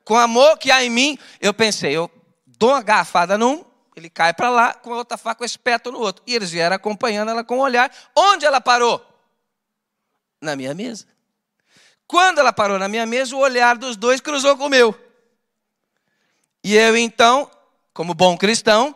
com 0.03 0.17
amor 0.17 0.57
que 0.57 0.71
há 0.71 0.83
em 0.83 0.89
mim, 0.89 1.19
eu 1.43 1.53
pensei, 1.53 1.95
eu 1.95 2.11
dou 2.47 2.71
uma 2.71 2.83
garrafada 2.83 3.37
num, 3.37 3.63
ele 3.95 4.09
cai 4.09 4.33
para 4.33 4.49
lá, 4.49 4.73
com 4.73 4.95
a 4.95 4.97
outra 4.97 5.19
faca 5.19 5.43
eu 5.43 5.47
espeto 5.47 5.93
no 5.93 5.99
outro. 5.99 6.23
E 6.27 6.35
eles 6.35 6.51
vieram 6.51 6.75
acompanhando 6.75 7.31
ela 7.31 7.45
com 7.45 7.57
o 7.57 7.59
um 7.59 7.61
olhar. 7.61 7.95
Onde 8.17 8.47
ela 8.47 8.63
parou? 8.63 9.07
Na 10.41 10.57
minha 10.57 10.73
mesa. 10.73 11.05
Quando 12.07 12.39
ela 12.39 12.51
parou 12.51 12.79
na 12.79 12.89
minha 12.89 13.05
mesa, 13.05 13.37
o 13.37 13.41
olhar 13.41 13.77
dos 13.77 13.95
dois 13.95 14.19
cruzou 14.19 14.57
com 14.57 14.65
o 14.65 14.71
meu. 14.71 14.99
E 16.65 16.77
eu 16.77 16.97
então, 16.97 17.51
como 17.93 18.15
bom 18.15 18.37
cristão, 18.37 18.95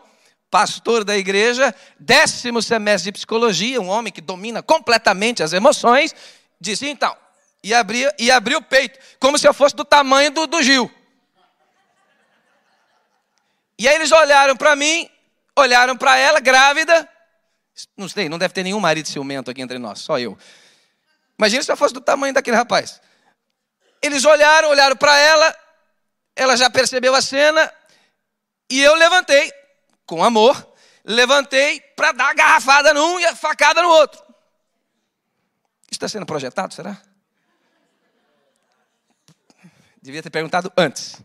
pastor 0.49 1.03
da 1.03 1.17
igreja, 1.17 1.73
décimo 1.99 2.61
semestre 2.61 3.11
de 3.11 3.11
psicologia, 3.11 3.81
um 3.81 3.89
homem 3.89 4.11
que 4.11 4.21
domina 4.21 4.63
completamente 4.63 5.43
as 5.43 5.53
emoções, 5.53 6.15
disse 6.59 6.87
então, 6.87 7.15
e 7.63 7.73
abria, 7.73 8.13
e 8.17 8.31
abria 8.31 8.57
o 8.57 8.61
peito, 8.61 8.97
como 9.19 9.37
se 9.37 9.47
eu 9.47 9.53
fosse 9.53 9.75
do 9.75 9.83
tamanho 9.83 10.31
do, 10.31 10.47
do 10.47 10.63
Gil. 10.63 10.91
E 13.77 13.87
aí 13.87 13.95
eles 13.95 14.11
olharam 14.11 14.55
para 14.55 14.75
mim, 14.75 15.09
olharam 15.55 15.95
para 15.95 16.17
ela, 16.17 16.39
grávida. 16.39 17.07
Não 17.95 18.09
sei, 18.09 18.27
não 18.27 18.39
deve 18.39 18.53
ter 18.53 18.63
nenhum 18.63 18.79
marido 18.79 19.07
ciumento 19.07 19.51
aqui 19.51 19.61
entre 19.61 19.77
nós, 19.77 19.99
só 19.99 20.17
eu. 20.17 20.37
Imagina 21.37 21.61
se 21.61 21.71
eu 21.71 21.77
fosse 21.77 21.93
do 21.93 22.01
tamanho 22.01 22.33
daquele 22.33 22.57
rapaz. 22.57 22.99
Eles 24.01 24.25
olharam, 24.25 24.69
olharam 24.69 24.95
para 24.95 25.15
ela, 25.17 25.55
ela 26.37 26.55
já 26.55 26.69
percebeu 26.69 27.15
a 27.15 27.21
cena, 27.21 27.73
e 28.69 28.81
eu 28.81 28.93
levantei, 28.95 29.51
com 30.05 30.23
amor, 30.23 30.73
levantei 31.03 31.81
para 31.95 32.11
dar 32.11 32.29
a 32.29 32.33
garrafada 32.33 32.93
num 32.93 33.19
e 33.19 33.25
a 33.25 33.35
facada 33.35 33.81
no 33.81 33.89
outro. 33.89 34.21
Está 35.89 36.07
sendo 36.07 36.25
projetado, 36.25 36.73
será? 36.73 37.01
Devia 40.01 40.21
ter 40.21 40.29
perguntado 40.29 40.71
antes. 40.77 41.17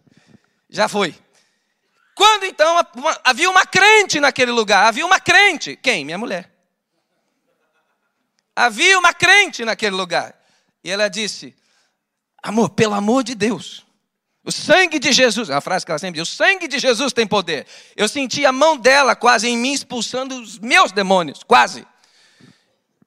Já 0.71 0.89
foi. 0.89 1.15
Quando 2.15 2.45
então 2.45 2.81
uma, 2.95 3.21
havia 3.23 3.51
uma 3.51 3.67
crente 3.67 4.19
naquele 4.19 4.51
lugar, 4.51 4.87
havia 4.87 5.05
uma 5.05 5.21
crente. 5.21 5.77
Quem? 5.77 6.05
Minha 6.05 6.19
mulher. 6.19 6.51
Havia 8.57 8.99
uma 8.99 9.13
crente 9.13 9.65
naquele 9.65 9.95
lugar. 9.95 10.35
E 10.83 10.91
ela 10.91 11.09
disse: 11.09 11.55
Amor, 12.43 12.71
pelo 12.71 12.95
amor 12.95 13.23
de 13.23 13.35
Deus, 13.35 13.85
o 14.45 14.51
sangue 14.51 14.99
de 14.99 15.13
Jesus, 15.13 15.51
é 15.51 15.55
uma 15.55 15.61
frase 15.61 15.87
que 15.87 15.93
ela 15.93 15.99
sempre 15.99 16.21
diz: 16.21 16.29
o 16.29 16.35
sangue 16.35 16.67
de 16.67 16.79
Jesus 16.79 17.13
tem 17.13 17.27
poder. 17.27 17.67
Eu 17.97 18.09
senti 18.09 18.45
a 18.45 18.51
mão 18.51 18.77
dela 18.77 19.15
quase 19.15 19.49
em 19.49 19.57
mim 19.57 19.73
expulsando 19.73 20.35
os 20.41 20.59
meus 20.59 20.91
demônios, 20.91 21.45
quase. 21.45 21.87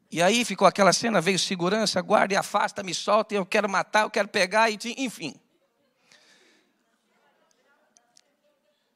E 0.10 0.22
aí 0.22 0.46
ficou 0.46 0.66
aquela 0.66 0.94
cena: 0.94 1.20
veio 1.20 1.38
segurança, 1.38 2.02
guarda 2.02 2.34
e 2.34 2.38
afasta, 2.38 2.82
me 2.82 2.94
solta, 2.94 3.36
eu 3.36 3.46
quero 3.46 3.68
matar, 3.68 4.04
eu 4.04 4.10
quero 4.10 4.30
pegar, 4.30 4.72
enfim. 4.72 5.36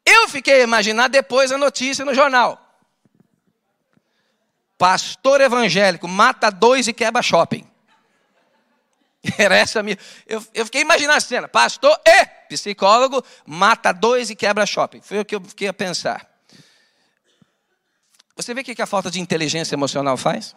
Eu 0.05 0.29
fiquei 0.29 0.61
a 0.61 0.63
imaginar 0.63 1.09
depois 1.09 1.51
a 1.51 1.57
notícia 1.57 2.05
no 2.05 2.13
jornal. 2.13 2.65
Pastor 4.77 5.41
evangélico 5.41 6.07
mata 6.07 6.49
dois 6.49 6.87
e 6.87 6.93
quebra 6.93 7.21
shopping. 7.21 7.68
Era 9.37 9.55
essa 9.55 9.79
a 9.79 9.83
minha. 9.83 9.97
Eu, 10.25 10.45
eu 10.53 10.65
fiquei 10.65 10.81
imaginando 10.81 11.17
a 11.17 11.21
cena. 11.21 11.47
Pastor 11.47 11.97
e 12.05 12.25
psicólogo 12.47 13.23
mata 13.45 13.91
dois 13.91 14.29
e 14.29 14.35
quebra 14.35 14.65
shopping. 14.65 15.01
Foi 15.01 15.19
o 15.19 15.25
que 15.25 15.35
eu 15.35 15.41
fiquei 15.41 15.67
a 15.67 15.73
pensar. 15.73 16.27
Você 18.35 18.53
vê 18.53 18.61
o 18.61 18.63
que 18.63 18.81
a 18.81 18.87
falta 18.87 19.11
de 19.11 19.19
inteligência 19.19 19.75
emocional 19.75 20.15
faz? 20.15 20.55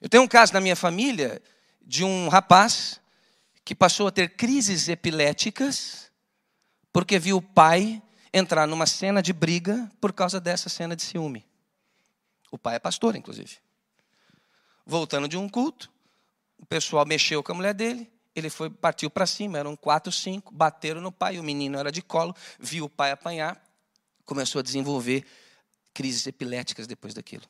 Eu 0.00 0.08
tenho 0.08 0.22
um 0.22 0.28
caso 0.28 0.52
na 0.52 0.60
minha 0.60 0.76
família 0.76 1.42
de 1.82 2.04
um 2.04 2.28
rapaz 2.28 3.00
que 3.64 3.74
passou 3.74 4.06
a 4.06 4.10
ter 4.12 4.36
crises 4.36 4.88
epiléticas 4.88 6.10
porque 6.92 7.18
viu 7.18 7.38
o 7.38 7.42
pai 7.42 8.00
entrar 8.32 8.66
numa 8.66 8.86
cena 8.86 9.20
de 9.20 9.32
briga 9.32 9.90
por 10.00 10.12
causa 10.12 10.40
dessa 10.40 10.68
cena 10.68 10.94
de 10.94 11.02
ciúme. 11.02 11.44
O 12.50 12.58
pai 12.58 12.76
é 12.76 12.78
pastor, 12.78 13.16
inclusive. 13.16 13.58
Voltando 14.86 15.28
de 15.28 15.36
um 15.36 15.48
culto, 15.48 15.90
o 16.60 16.66
pessoal 16.66 17.06
mexeu 17.06 17.42
com 17.42 17.52
a 17.52 17.54
mulher 17.54 17.74
dele, 17.74 18.10
ele 18.36 18.50
foi 18.50 18.68
partiu 18.68 19.10
para 19.10 19.26
cima, 19.26 19.58
eram 19.58 19.74
quatro, 19.74 20.12
cinco, 20.12 20.52
bateram 20.52 21.00
no 21.00 21.10
pai, 21.10 21.38
o 21.38 21.42
menino 21.42 21.78
era 21.78 21.90
de 21.90 22.02
colo, 22.02 22.36
viu 22.58 22.84
o 22.84 22.88
pai 22.88 23.10
apanhar, 23.10 23.60
começou 24.24 24.60
a 24.60 24.62
desenvolver 24.62 25.26
crises 25.94 26.26
epiléticas 26.26 26.86
depois 26.86 27.14
daquilo. 27.14 27.44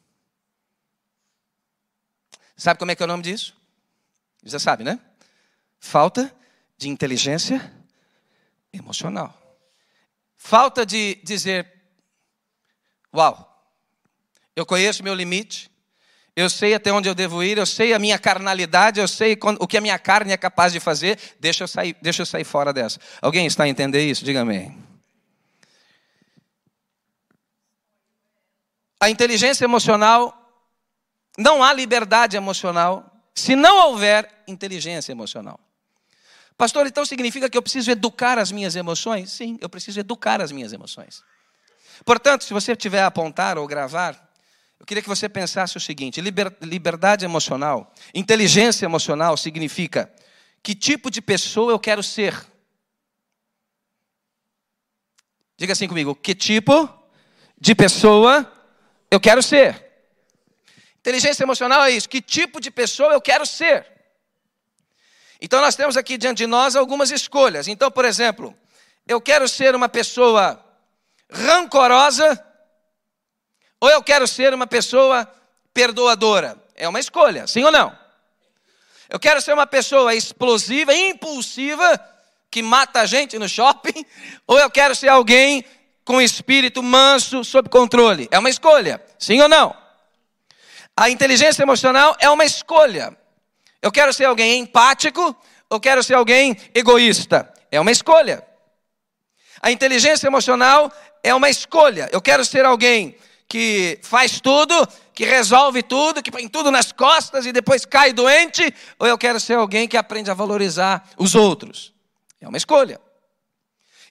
Sabe 2.57 2.79
como 2.79 2.91
é 2.91 2.95
que 2.95 3.03
é 3.03 3.05
o 3.05 3.09
nome 3.09 3.23
disso? 3.23 3.57
Já 4.45 4.59
sabe, 4.59 4.85
né? 4.85 5.01
Falta 5.79 6.35
de 6.79 6.89
inteligência 6.89 7.73
emocional. 8.73 9.37
Falta 10.37 10.87
de 10.87 11.17
dizer: 11.17 11.71
Uau, 13.15 13.47
eu 14.55 14.65
conheço 14.65 15.03
meu 15.03 15.15
limite, 15.15 15.71
eu 16.37 16.49
sei 16.49 16.75
até 16.75 16.93
onde 16.93 17.09
eu 17.09 17.15
devo 17.15 17.43
ir, 17.43 17.59
eu 17.59 17.67
sei 17.67 17.93
a 17.93 17.99
minha 17.99 18.19
carnalidade, 18.19 19.01
eu 19.01 19.09
sei 19.09 19.39
o 19.59 19.67
que 19.67 19.77
a 19.77 19.81
minha 19.81 19.99
carne 19.99 20.33
é 20.33 20.37
capaz 20.37 20.73
de 20.73 20.81
fazer, 20.81 21.19
deixa 21.39 21.65
eu 21.65 21.69
sair, 21.69 21.97
deixa 22.01 22.23
eu 22.23 22.27
sair 22.27 22.45
fora 22.45 22.73
dessa. 22.73 22.99
Alguém 23.21 23.47
está 23.47 23.65
a 23.65 23.69
entender 23.69 24.09
isso? 24.09 24.25
Diga 24.25 24.41
amém. 24.43 24.77
A 29.01 29.09
inteligência 29.09 29.65
emocional, 29.65 30.37
não 31.39 31.63
há 31.63 31.73
liberdade 31.73 32.37
emocional 32.37 33.11
se 33.35 33.57
não 33.57 33.89
houver 33.89 34.43
inteligência 34.47 35.13
emocional. 35.13 35.59
Pastor, 36.57 36.87
então 36.87 37.07
significa 37.07 37.49
que 37.49 37.57
eu 37.57 37.63
preciso 37.63 37.91
educar 37.91 38.39
as 38.39 38.53
minhas 38.53 38.77
emoções? 38.77 39.31
Sim, 39.31 39.59
eu 39.63 39.69
preciso 39.69 39.99
educar 39.99 40.43
as 40.43 40.53
minhas 40.53 40.75
emoções. 40.75 41.23
Portanto, 42.05 42.45
se 42.45 42.53
você 42.53 42.77
tiver 42.77 43.01
a 43.01 43.07
apontar 43.07 43.57
ou 43.57 43.67
gravar, 43.67 44.30
eu 44.81 44.87
queria 44.87 45.03
que 45.03 45.09
você 45.09 45.29
pensasse 45.29 45.77
o 45.77 45.81
seguinte: 45.81 46.21
liber, 46.23 46.57
liberdade 46.63 47.25
emocional, 47.25 47.93
inteligência 48.15 48.87
emocional 48.87 49.37
significa 49.37 50.11
que 50.63 50.75
tipo 50.75 51.11
de 51.11 51.21
pessoa 51.21 51.71
eu 51.71 51.79
quero 51.79 52.03
ser. 52.03 52.35
Diga 55.57 55.75
assim 55.75 55.87
comigo: 55.87 56.15
que 56.15 56.35
tipo 56.35 56.89
de 57.61 57.75
pessoa 57.75 58.51
eu 59.11 59.21
quero 59.21 59.43
ser? 59.43 59.87
Inteligência 60.99 61.45
emocional 61.45 61.85
é 61.85 61.91
isso: 61.91 62.09
que 62.09 62.23
tipo 62.23 62.59
de 62.59 62.71
pessoa 62.71 63.13
eu 63.13 63.21
quero 63.21 63.45
ser? 63.45 63.87
Então 65.43 65.61
nós 65.61 65.77
temos 65.77 65.97
aqui 65.97 66.17
diante 66.17 66.39
de 66.39 66.47
nós 66.47 66.75
algumas 66.75 67.11
escolhas. 67.11 67.69
Então, 67.69 67.91
por 67.91 68.07
exemplo, 68.07 68.57
eu 69.07 69.21
quero 69.21 69.47
ser 69.47 69.75
uma 69.75 69.91
pessoa 69.91 70.63
rancorosa 71.31 72.43
ou 73.81 73.89
eu 73.89 74.03
quero 74.03 74.29
ser 74.29 74.53
uma 74.53 74.67
pessoa 74.67 75.27
perdoadora? 75.73 76.57
É 76.77 76.89
uma 76.89 77.01
escolha, 77.01 77.47
sim 77.47 77.65
ou 77.65 77.73
não? 77.73 77.97
Eu 79.09 79.19
quero 79.19 79.41
ser 79.41 79.53
uma 79.53 79.67
pessoa 79.67 80.15
explosiva, 80.15 80.95
impulsiva, 80.95 81.99
que 82.51 82.63
mata 82.63 83.01
a 83.01 83.07
gente 83.07 83.39
no 83.39 83.49
shopping, 83.49 84.05
ou 84.47 84.59
eu 84.59 84.71
quero 84.71 84.95
ser 84.95 85.09
alguém 85.09 85.65
com 86.05 86.21
espírito 86.21 86.83
manso, 86.83 87.45
sob 87.45 87.69
controle? 87.69 88.29
É 88.31 88.39
uma 88.39 88.51
escolha, 88.51 89.03
sim 89.19 89.41
ou 89.41 89.49
não? 89.49 89.75
A 90.97 91.09
inteligência 91.09 91.63
emocional 91.63 92.17
é 92.21 92.29
uma 92.29 92.45
escolha. 92.45 93.17
Eu 93.81 93.91
quero 93.91 94.13
ser 94.13 94.27
alguém 94.27 94.61
empático, 94.61 95.35
ou 95.69 95.81
quero 95.81 96.03
ser 96.03 96.15
alguém 96.15 96.57
egoísta? 96.75 97.53
É 97.71 97.81
uma 97.81 97.91
escolha. 97.91 98.45
A 99.63 99.71
inteligência 99.71 100.27
emocional 100.27 100.93
é 101.23 101.35
uma 101.35 101.49
escolha. 101.49 102.09
Eu 102.13 102.21
quero 102.21 102.45
ser 102.45 102.65
alguém 102.65 103.17
que 103.51 103.99
faz 104.01 104.41
tudo, 104.41 104.89
que 105.13 105.25
resolve 105.25 105.83
tudo, 105.83 106.23
que 106.23 106.31
põe 106.31 106.47
tudo 106.47 106.71
nas 106.71 106.93
costas 106.93 107.45
e 107.47 107.53
depois 107.53 107.85
cai 107.85 108.13
doente, 108.13 108.73
ou 108.97 109.09
eu 109.09 109.19
quero 109.19 109.41
ser 109.41 109.55
alguém 109.55 109.89
que 109.89 109.97
aprende 109.97 110.31
a 110.31 110.35
valorizar 110.35 111.05
os 111.19 111.35
outros? 111.35 111.93
É 112.41 112.47
uma 112.47 112.57
escolha. 112.57 113.01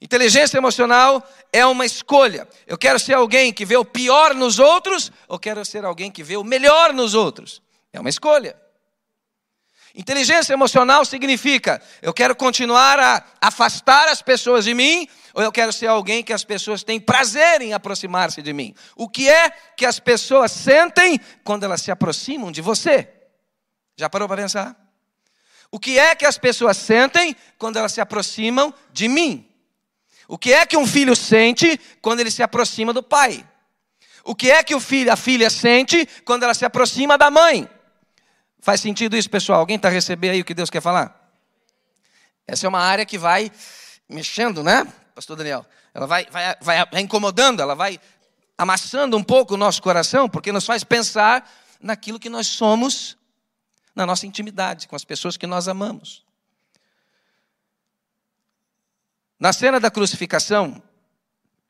Inteligência 0.01 0.58
emocional 0.58 1.25
é 1.53 1.65
uma 1.65 1.86
escolha. 1.86 2.50
Eu 2.67 2.77
quero 2.77 3.00
ser 3.00 3.13
alguém 3.13 3.53
que 3.53 3.65
vê 3.65 3.77
o 3.77 3.86
pior 3.86 4.36
nos 4.36 4.60
outros, 4.60 5.10
ou 5.25 5.39
quero 5.39 5.63
ser 5.63 5.86
alguém 5.86 6.12
que 6.12 6.22
vê 6.22 6.36
o 6.36 6.43
melhor 6.43 6.93
nos 6.93 7.13
outros? 7.13 7.62
É 7.93 8.00
uma 8.00 8.10
escolha. 8.10 8.58
Inteligência 9.96 10.51
emocional 10.51 11.05
significa 11.05 11.81
eu 12.01 12.13
quero 12.13 12.36
continuar 12.36 13.00
a 13.00 13.24
afastar 13.41 14.10
as 14.10 14.22
pessoas 14.22 14.65
de 14.65 14.74
mim, 14.74 15.08
ou 15.39 15.43
eu 15.43 15.53
quero 15.53 15.72
ser 15.72 15.88
alguém 15.88 16.22
que 16.22 16.34
as 16.34 16.43
pessoas 16.43 16.84
têm 16.84 17.00
prazer 17.00 17.62
em 17.62 17.72
aproximar-se 17.72 18.41
de 18.41 18.51
mim. 18.51 18.75
O 18.93 19.08
que 19.08 19.29
é 19.29 19.50
que 19.50 19.86
as 19.86 19.98
pessoas 19.98 20.51
sentem 20.51 21.17
quando 21.46 21.63
elas 21.63 21.81
se 21.81 21.89
aproximam 21.89 22.51
de 22.51 22.62
você? 22.62 23.08
Já 23.96 24.10
parou 24.10 24.27
para 24.27 24.41
pensar? 24.41 24.75
O 25.72 25.79
que 25.79 25.98
é 25.98 26.13
que 26.13 26.25
as 26.25 26.38
pessoas 26.38 26.75
sentem 26.75 27.34
quando 27.58 27.77
elas 27.77 27.93
se 27.93 28.01
aproximam 28.01 28.74
de 28.91 29.08
mim? 29.08 29.50
O 30.27 30.38
que 30.38 30.51
é 30.51 30.65
que 30.65 30.75
um 30.75 30.86
filho 30.86 31.15
sente 31.15 31.79
quando 32.01 32.19
ele 32.19 32.31
se 32.31 32.43
aproxima 32.43 32.91
do 32.91 33.01
pai? 33.01 33.48
O 34.25 34.36
que 34.36 34.51
é 34.51 34.62
que 34.62 34.75
o 34.75 34.79
filho, 34.81 35.10
a 35.10 35.15
filha 35.15 35.50
sente 35.50 36.05
quando 36.25 36.43
ela 36.43 36.53
se 36.53 36.65
aproxima 36.65 37.17
da 37.17 37.31
mãe? 37.31 37.65
Faz 38.60 38.81
sentido 38.81 39.15
isso, 39.15 39.29
pessoal? 39.29 39.62
Alguém 39.62 39.77
está 39.77 39.88
recebendo 39.88 40.34
aí 40.34 40.41
o 40.41 40.46
que 40.46 40.53
Deus 40.53 40.69
quer 40.69 40.81
falar? 40.81 41.31
Essa 42.46 42.65
é 42.65 42.69
uma 42.69 42.81
área 42.81 43.05
que 43.05 43.17
vai 43.17 43.50
mexendo, 44.10 44.62
né? 44.62 44.86
Pastor 45.16 45.38
Daniel. 45.38 45.66
Ela 45.94 46.06
vai, 46.06 46.25
vai, 46.30 46.56
vai, 46.62 47.01
incomodando, 47.01 47.62
ela 47.62 47.75
vai 47.75 48.00
amassando 48.58 49.18
um 49.18 49.24
pouco 49.24 49.53
o 49.53 49.57
nosso 49.57 49.81
coração, 49.81 50.27
porque 50.27 50.51
nos 50.51 50.66
faz 50.66 50.83
pensar 50.83 51.50
naquilo 51.81 52.20
que 52.20 52.29
nós 52.29 52.48
somos 52.48 53.18
na 53.96 54.05
nossa 54.05 54.25
intimidade, 54.25 54.88
com 54.88 54.96
as 54.96 55.03
pessoas 55.03 55.38
que 55.38 55.48
nós 55.48 55.68
amamos. 55.68 56.24
Na 59.40 59.53
cena 59.53 59.79
da 59.79 59.90
crucificação, 59.90 60.81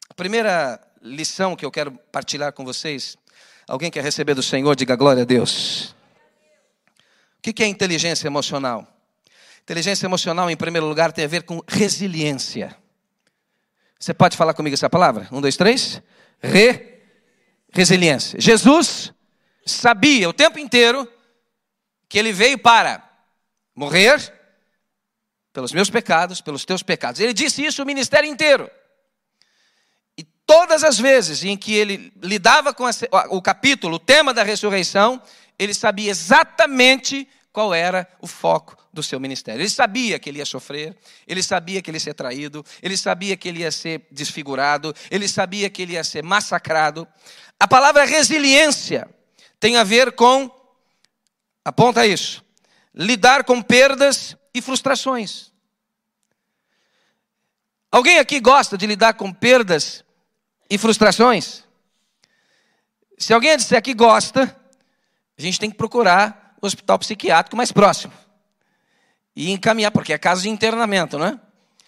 a 0.10 0.14
primeira 0.14 0.80
lição 1.02 1.56
que 1.56 1.66
eu 1.66 1.72
quero 1.72 1.92
partilhar 2.12 2.52
com 2.54 2.66
vocês, 2.66 3.18
alguém 3.68 3.92
quer 3.92 4.04
receber 4.04 4.34
do 4.34 4.44
Senhor, 4.44 4.76
diga 4.76 4.96
glória 4.96 5.24
a 5.24 5.26
Deus. 5.26 5.96
O 7.38 7.42
que 7.42 7.64
é 7.64 7.68
inteligência 7.68 8.28
emocional? 8.28 8.88
Inteligência 9.62 10.08
emocional, 10.08 10.50
em 10.50 10.58
primeiro 10.58 10.88
lugar, 10.88 11.12
tem 11.12 11.26
a 11.26 11.28
ver 11.28 11.44
com 11.44 11.64
resiliência. 11.68 12.76
Você 14.00 14.14
pode 14.14 14.38
falar 14.38 14.54
comigo 14.54 14.74
essa 14.74 14.90
palavra? 14.90 15.28
Um, 15.30 15.42
dois, 15.42 15.58
três. 15.58 16.02
Re, 16.42 17.02
resiliência. 17.74 18.40
Jesus 18.40 19.14
sabia 19.66 20.30
o 20.30 20.34
tempo 20.34 20.58
inteiro 20.58 21.06
que 22.08 22.18
ele 22.18 22.32
veio 22.32 22.58
para 22.58 23.04
morrer 23.76 24.34
pelos 25.52 25.74
meus 25.74 25.90
pecados, 25.90 26.40
pelos 26.40 26.64
teus 26.64 26.82
pecados. 26.82 27.20
Ele 27.20 27.34
disse 27.34 27.64
isso 27.64 27.84
o 27.84 27.86
ministério 27.86 28.30
inteiro. 28.30 28.72
E 30.18 30.24
todas 30.46 30.84
as 30.86 30.98
vezes 30.98 31.44
em 31.44 31.58
que 31.58 31.74
ele 31.74 32.14
lidava 32.24 32.74
com 32.74 32.86
o 33.30 33.42
capítulo, 33.42 33.96
o 33.96 34.00
tema 34.00 34.34
da 34.34 34.44
ressurreição, 34.44 35.22
ele 35.58 35.74
sabia 35.74 36.10
exatamente 36.10 37.28
qual 37.52 37.74
era 37.74 38.08
o 38.22 38.28
foco 38.28 38.78
do 38.94 39.02
seu 39.02 39.20
ministério. 39.20 39.62
Ele 39.62 39.70
sabia 39.70 40.20
que 40.20 40.30
ele 40.30 40.40
ia 40.40 40.46
sofrer, 40.46 40.96
ele 41.28 41.42
sabia 41.42 41.82
que 41.82 41.90
ele 41.90 41.98
ia 41.98 42.02
ser 42.02 42.14
traído, 42.14 42.66
ele 42.82 42.98
sabia 42.98 43.36
que 43.36 43.48
ele 43.48 43.60
ia 43.60 43.72
ser 43.72 44.08
desfigurado, 44.12 44.94
ele 45.10 45.28
sabia 45.28 45.70
que 45.70 45.82
ele 45.82 45.94
ia 45.94 46.04
ser 46.04 46.24
massacrado. 46.24 47.08
A 47.60 47.68
palavra 47.68 48.06
resiliência 48.06 49.10
tem 49.60 49.78
a 49.78 49.84
ver 49.84 50.14
com, 50.14 50.50
aponta 51.64 52.06
isso, 52.06 52.44
lidar 52.94 53.44
com 53.44 53.62
perdas 53.62 54.36
e 54.54 54.62
frustrações. 54.62 55.52
Alguém 57.92 58.20
aqui 58.20 58.40
gosta 58.40 58.78
de 58.78 58.86
lidar 58.86 59.14
com 59.14 59.34
perdas 59.34 60.04
e 60.70 60.78
frustrações? 60.78 61.64
Se 63.18 63.34
alguém 63.34 63.58
disser 63.58 63.82
que 63.82 63.94
gosta, 63.94 64.56
a 65.38 65.42
gente 65.42 65.60
tem 65.60 65.72
que 65.72 65.78
procurar 65.78 66.49
o 66.62 66.66
hospital 66.66 67.00
psiquiátrico 67.00 67.56
mais 67.56 67.72
próximo 67.72 68.14
e 69.36 69.52
encaminhar, 69.52 69.92
porque 69.92 70.14
é 70.14 70.18
caso 70.18 70.42
de 70.42 70.50
internamento, 70.50 71.18
não 71.18 71.26
é? 71.26 71.40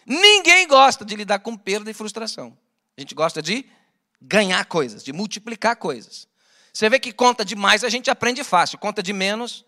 Ninguém 0.06 0.68
gosta 0.68 1.04
de 1.04 1.16
lidar 1.16 1.40
com 1.40 1.56
perda 1.56 1.92
e 1.92 1.94
frustração. 1.94 2.58
A 2.98 3.02
gente 3.02 3.14
gosta 3.14 3.42
de 3.42 3.66
ganhar 4.22 4.64
coisas, 4.66 5.04
de 5.04 5.12
multiplicar 5.12 5.76
coisas. 5.76 6.28
Você 6.74 6.90
vê 6.90 7.00
que 7.00 7.12
conta 7.12 7.44
demais 7.44 7.84
a 7.84 7.90
gente 7.90 8.10
aprende 8.10 8.44
fácil, 8.44 8.78
conta 8.78 9.04
de 9.04 9.12
menos. 9.12 9.66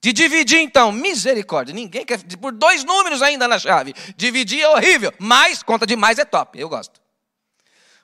De 0.00 0.12
dividir, 0.12 0.60
então, 0.60 0.92
misericórdia. 0.92 1.74
Ninguém 1.74 2.04
quer. 2.04 2.22
Por 2.36 2.52
dois 2.52 2.84
números 2.84 3.20
ainda 3.20 3.48
na 3.48 3.58
chave. 3.58 3.94
Dividir 4.16 4.60
é 4.60 4.68
horrível, 4.68 5.12
mas 5.18 5.62
conta 5.62 5.86
demais 5.86 6.18
é 6.18 6.24
top. 6.24 6.58
Eu 6.58 6.68
gosto. 6.68 7.00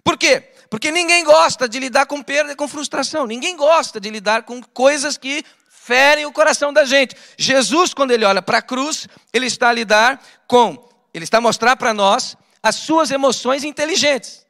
Por 0.05 0.19
quê? 0.19 0.53
Porque 0.69 0.91
ninguém 0.91 1.25
gosta 1.25 1.67
de 1.67 1.79
lidar 1.79 2.05
com 2.05 2.23
perda 2.23 2.53
e 2.53 2.57
com 2.57 2.69
frustração. 2.69 3.27
Ninguém 3.27 3.57
gosta 3.57 3.99
de 3.99 4.11
lidar 4.11 4.43
com 4.43 4.63
coisas 4.63 5.17
que 5.17 5.43
ferem 5.69 6.27
o 6.27 6.33
coração 6.33 6.73
da 6.73 6.85
gente. 6.85 7.17
Jesus, 7.39 7.95
quando 7.95 8.11
ele 8.11 8.25
olha 8.25 8.43
para 8.43 8.59
a 8.59 8.63
cruz, 8.63 9.09
ele 9.33 9.47
está 9.47 9.71
a 9.71 9.73
lidar 9.73 10.23
com, 10.47 10.89
ele 11.13 11.25
está 11.25 11.39
a 11.39 11.41
mostrar 11.41 11.77
para 11.77 11.95
nós 11.95 12.37
as 12.63 12.77
suas 12.77 13.11
emoções 13.11 13.65
inteligentes. 13.65 14.47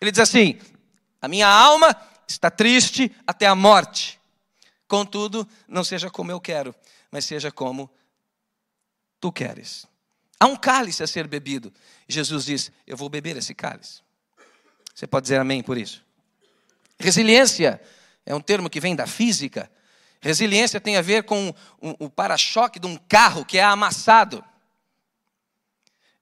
Ele 0.00 0.10
diz 0.10 0.20
assim: 0.20 0.58
a 1.20 1.28
minha 1.28 1.48
alma 1.48 1.96
está 2.26 2.50
triste 2.50 3.14
até 3.26 3.46
a 3.46 3.54
morte. 3.54 4.18
Contudo, 4.86 5.46
não 5.68 5.84
seja 5.84 6.08
como 6.10 6.30
eu 6.30 6.40
quero, 6.40 6.74
mas 7.10 7.24
seja 7.24 7.50
como 7.50 7.90
tu 9.20 9.30
queres. 9.30 9.86
Há 10.40 10.46
um 10.46 10.56
cálice 10.56 11.02
a 11.02 11.06
ser 11.06 11.26
bebido. 11.26 11.72
Jesus 12.08 12.44
diz: 12.44 12.72
Eu 12.86 12.96
vou 12.96 13.08
beber 13.08 13.36
esse 13.36 13.54
cálice. 13.54 14.07
Você 14.98 15.06
pode 15.06 15.24
dizer 15.24 15.38
amém 15.38 15.62
por 15.62 15.78
isso? 15.78 16.04
Resiliência 16.98 17.80
é 18.26 18.34
um 18.34 18.40
termo 18.40 18.68
que 18.68 18.80
vem 18.80 18.96
da 18.96 19.06
física, 19.06 19.70
Resiliência 20.20 20.80
tem 20.80 20.96
a 20.96 21.02
ver 21.02 21.22
com 21.22 21.54
o 21.80 22.10
para-choque 22.10 22.80
de 22.80 22.86
um 22.86 22.96
carro 22.96 23.44
que 23.44 23.56
é 23.56 23.62
amassado. 23.62 24.44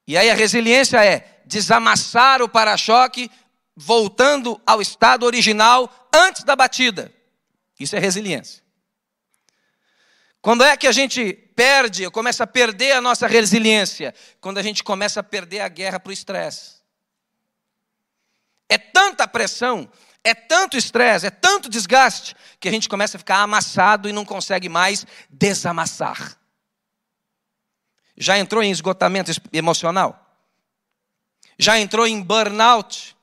E 0.07 0.17
aí 0.17 0.31
a 0.31 0.35
resiliência 0.35 1.03
é 1.03 1.41
desamassar 1.47 2.43
o 2.43 2.49
para-choque 2.49 3.31
voltando 3.75 4.61
ao 4.67 4.83
estado 4.83 5.25
original 5.25 5.91
antes 6.15 6.45
da 6.45 6.55
batida. 6.55 7.11
Isso 7.81 7.97
é 7.97 7.99
resiliência. 7.99 8.62
Quando 10.43 10.62
é 10.62 10.77
que 10.77 10.87
a 10.87 10.93
gente 10.93 11.33
perde, 11.33 12.09
começa 12.11 12.45
a 12.45 12.47
perder 12.47 12.93
a 12.93 13.01
nossa 13.01 13.27
resiliência? 13.27 14.15
Quando 14.41 14.59
a 14.59 14.62
gente 14.62 14.85
começa 14.85 15.21
a 15.21 15.23
perder 15.23 15.61
a 15.61 15.69
guerra 15.69 15.99
para 15.99 16.11
o 16.11 16.12
estresse. 16.12 16.76
É 18.69 18.79
tanta 18.79 19.27
pressão, 19.29 19.89
É 20.25 20.35
tanto 20.35 20.77
estresse, 20.77 21.25
é 21.25 21.31
tanto 21.31 21.69
desgaste, 21.69 22.35
que 22.59 22.69
a 22.69 22.73
gente 22.73 22.89
começa 22.89 23.17
a 23.17 23.21
ficar 23.21 23.43
amassado 23.43 24.09
e 24.09 24.13
não 24.13 24.25
consegue 24.25 24.69
mais 24.69 25.07
desamassar. 25.31 26.37
Já 28.17 28.37
entrou 28.37 28.61
em 28.61 28.73
esgotamento 28.73 29.31
emocional? 29.53 30.21
Já 31.57 31.79
entrou 31.79 32.09
em 32.09 32.21
burnout? 32.21 33.17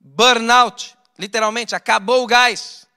Burnout, 0.00 0.96
literalmente, 1.16 1.76
acabou 1.76 2.24
o 2.24 2.26
gás. 2.26 2.88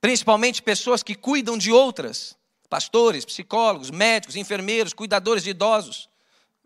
Principalmente 0.00 0.62
pessoas 0.62 1.02
que 1.02 1.14
cuidam 1.14 1.58
de 1.58 1.70
outras, 1.70 2.34
pastores, 2.70 3.26
psicólogos, 3.26 3.90
médicos, 3.90 4.36
enfermeiros, 4.36 4.94
cuidadores 4.94 5.42
de 5.42 5.50
idosos, 5.50 6.08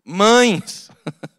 mães. 0.05 0.89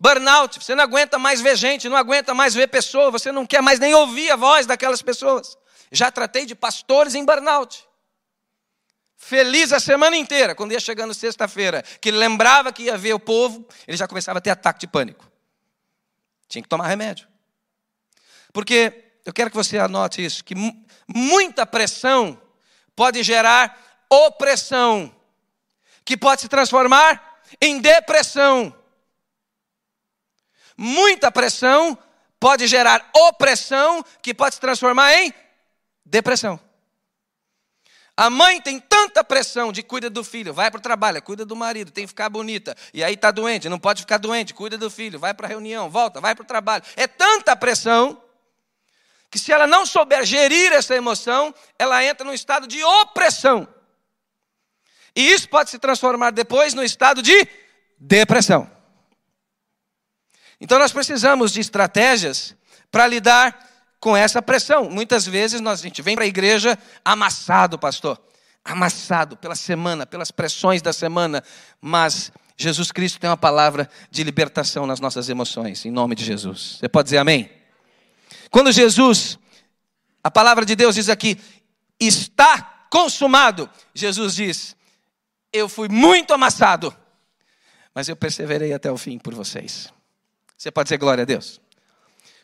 Burnout, 0.00 0.62
você 0.62 0.74
não 0.74 0.84
aguenta 0.84 1.18
mais 1.18 1.40
ver 1.40 1.56
gente, 1.56 1.88
não 1.88 1.96
aguenta 1.96 2.32
mais 2.32 2.54
ver 2.54 2.68
pessoas, 2.68 3.10
você 3.10 3.32
não 3.32 3.44
quer 3.44 3.60
mais 3.60 3.80
nem 3.80 3.94
ouvir 3.94 4.30
a 4.30 4.36
voz 4.36 4.64
daquelas 4.64 5.02
pessoas. 5.02 5.58
Já 5.90 6.10
tratei 6.10 6.46
de 6.46 6.54
pastores 6.54 7.14
em 7.14 7.24
burnout. 7.24 7.88
Feliz 9.16 9.72
a 9.72 9.80
semana 9.80 10.16
inteira, 10.16 10.54
quando 10.54 10.70
ia 10.70 10.78
chegando 10.78 11.12
sexta-feira, 11.12 11.82
que 12.00 12.12
lembrava 12.12 12.72
que 12.72 12.84
ia 12.84 12.96
ver 12.96 13.12
o 13.14 13.18
povo, 13.18 13.66
ele 13.86 13.96
já 13.96 14.06
começava 14.06 14.38
a 14.38 14.40
ter 14.40 14.50
ataque 14.50 14.78
de 14.80 14.86
pânico. 14.86 15.28
Tinha 16.48 16.62
que 16.62 16.68
tomar 16.68 16.86
remédio. 16.86 17.26
Porque 18.52 19.04
eu 19.26 19.32
quero 19.32 19.50
que 19.50 19.56
você 19.56 19.78
anote 19.78 20.24
isso, 20.24 20.44
que 20.44 20.54
muita 21.08 21.66
pressão 21.66 22.40
pode 22.94 23.22
gerar 23.24 24.06
opressão, 24.08 25.12
que 26.04 26.16
pode 26.16 26.42
se 26.42 26.48
transformar 26.48 27.40
em 27.60 27.80
depressão. 27.80 28.72
Muita 30.80 31.32
pressão 31.32 31.98
pode 32.38 32.68
gerar 32.68 33.10
opressão, 33.12 34.04
que 34.22 34.32
pode 34.32 34.54
se 34.54 34.60
transformar 34.60 35.12
em 35.12 35.34
depressão. 36.06 36.60
A 38.16 38.30
mãe 38.30 38.60
tem 38.60 38.78
tanta 38.78 39.24
pressão 39.24 39.72
de 39.72 39.82
cuida 39.82 40.08
do 40.08 40.22
filho, 40.22 40.54
vai 40.54 40.70
para 40.70 40.78
o 40.78 40.82
trabalho, 40.82 41.20
cuida 41.22 41.44
do 41.44 41.56
marido, 41.56 41.90
tem 41.90 42.04
que 42.04 42.08
ficar 42.08 42.28
bonita. 42.28 42.76
E 42.94 43.02
aí 43.02 43.14
está 43.14 43.32
doente, 43.32 43.68
não 43.68 43.78
pode 43.78 44.02
ficar 44.02 44.18
doente, 44.18 44.54
cuida 44.54 44.78
do 44.78 44.88
filho, 44.88 45.18
vai 45.18 45.34
para 45.34 45.46
a 45.46 45.48
reunião, 45.48 45.90
volta, 45.90 46.20
vai 46.20 46.34
para 46.34 46.42
o 46.44 46.46
trabalho. 46.46 46.84
É 46.96 47.08
tanta 47.08 47.56
pressão 47.56 48.20
que 49.30 49.38
se 49.38 49.52
ela 49.52 49.66
não 49.66 49.84
souber 49.84 50.24
gerir 50.24 50.72
essa 50.72 50.94
emoção, 50.94 51.54
ela 51.78 52.04
entra 52.04 52.24
num 52.24 52.32
estado 52.32 52.66
de 52.66 52.82
opressão. 52.82 53.68
E 55.14 55.32
isso 55.32 55.48
pode 55.48 55.70
se 55.70 55.78
transformar 55.78 56.30
depois 56.30 56.72
no 56.74 56.84
estado 56.84 57.20
de 57.20 57.48
depressão. 57.98 58.77
Então 60.60 60.78
nós 60.78 60.92
precisamos 60.92 61.52
de 61.52 61.60
estratégias 61.60 62.54
para 62.90 63.06
lidar 63.06 63.68
com 64.00 64.16
essa 64.16 64.40
pressão. 64.40 64.90
Muitas 64.90 65.26
vezes 65.26 65.60
nós, 65.60 65.80
a 65.80 65.82
gente 65.82 66.02
vem 66.02 66.14
para 66.14 66.24
a 66.24 66.28
igreja 66.28 66.78
amassado, 67.04 67.78
pastor. 67.78 68.20
Amassado 68.64 69.36
pela 69.36 69.54
semana, 69.54 70.06
pelas 70.06 70.30
pressões 70.30 70.82
da 70.82 70.92
semana. 70.92 71.42
Mas 71.80 72.32
Jesus 72.56 72.90
Cristo 72.90 73.20
tem 73.20 73.30
uma 73.30 73.36
palavra 73.36 73.88
de 74.10 74.24
libertação 74.24 74.86
nas 74.86 75.00
nossas 75.00 75.28
emoções, 75.28 75.84
em 75.84 75.90
nome 75.90 76.14
de 76.14 76.24
Jesus. 76.24 76.78
Você 76.78 76.88
pode 76.88 77.06
dizer 77.06 77.18
amém? 77.18 77.50
Quando 78.50 78.72
Jesus, 78.72 79.38
a 80.22 80.30
palavra 80.30 80.64
de 80.64 80.74
Deus 80.74 80.94
diz 80.94 81.08
aqui, 81.08 81.38
está 82.00 82.86
consumado, 82.90 83.70
Jesus 83.94 84.34
diz: 84.34 84.76
Eu 85.52 85.68
fui 85.68 85.88
muito 85.88 86.34
amassado, 86.34 86.94
mas 87.94 88.08
eu 88.08 88.16
perseverei 88.16 88.72
até 88.72 88.90
o 88.90 88.96
fim 88.96 89.18
por 89.18 89.34
vocês. 89.34 89.92
Você 90.58 90.72
pode 90.72 90.86
dizer 90.86 90.98
glória 90.98 91.22
a 91.22 91.24
Deus? 91.24 91.60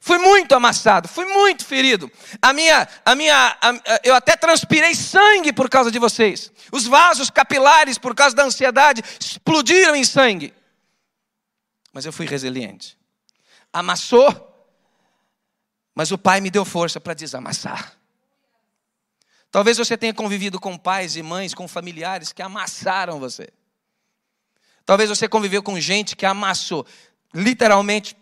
Fui 0.00 0.18
muito 0.18 0.54
amassado, 0.54 1.08
fui 1.08 1.24
muito 1.24 1.64
ferido. 1.64 2.12
A 2.40 2.52
minha, 2.52 2.86
a 3.04 3.14
minha, 3.14 3.58
a, 3.60 4.00
eu 4.04 4.14
até 4.14 4.36
transpirei 4.36 4.94
sangue 4.94 5.52
por 5.52 5.68
causa 5.68 5.90
de 5.90 5.98
vocês. 5.98 6.52
Os 6.70 6.86
vasos 6.86 7.28
capilares, 7.28 7.98
por 7.98 8.14
causa 8.14 8.36
da 8.36 8.44
ansiedade, 8.44 9.02
explodiram 9.18 9.96
em 9.96 10.04
sangue. 10.04 10.54
Mas 11.92 12.04
eu 12.04 12.12
fui 12.12 12.26
resiliente. 12.26 12.96
Amassou, 13.72 14.28
mas 15.94 16.12
o 16.12 16.18
Pai 16.18 16.40
me 16.40 16.50
deu 16.50 16.64
força 16.64 17.00
para 17.00 17.14
desamassar. 17.14 17.96
Talvez 19.50 19.78
você 19.78 19.96
tenha 19.96 20.12
convivido 20.14 20.60
com 20.60 20.76
pais 20.76 21.16
e 21.16 21.22
mães, 21.22 21.54
com 21.54 21.66
familiares 21.66 22.32
que 22.32 22.42
amassaram 22.42 23.18
você. 23.18 23.48
Talvez 24.84 25.08
você 25.08 25.26
conviveu 25.26 25.62
com 25.62 25.80
gente 25.80 26.14
que 26.14 26.26
amassou 26.26 26.86
literalmente 27.34 28.16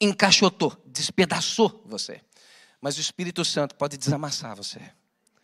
encaixotou, 0.00 0.76
despedaçou 0.86 1.82
você. 1.86 2.20
Mas 2.80 2.96
o 2.96 3.00
Espírito 3.00 3.44
Santo 3.44 3.74
pode 3.74 3.96
desamassar 3.96 4.54
você. 4.54 4.80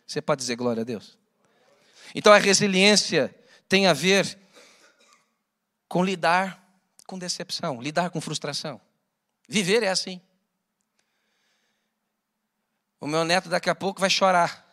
Você 0.05 0.21
pode 0.21 0.39
dizer 0.39 0.55
glória 0.55 0.81
a 0.81 0.85
Deus? 0.85 1.17
Então 2.15 2.31
a 2.31 2.37
resiliência 2.37 3.35
tem 3.67 3.87
a 3.87 3.93
ver 3.93 4.37
com 5.87 6.03
lidar 6.03 6.63
com 7.05 7.17
decepção, 7.17 7.81
lidar 7.81 8.09
com 8.09 8.19
frustração. 8.19 8.81
Viver 9.47 9.81
é 9.81 9.89
assim. 9.89 10.21
O 12.99 13.07
meu 13.07 13.23
neto 13.23 13.47
daqui 13.47 13.69
a 13.69 13.75
pouco 13.75 14.01
vai 14.01 14.09
chorar. 14.09 14.65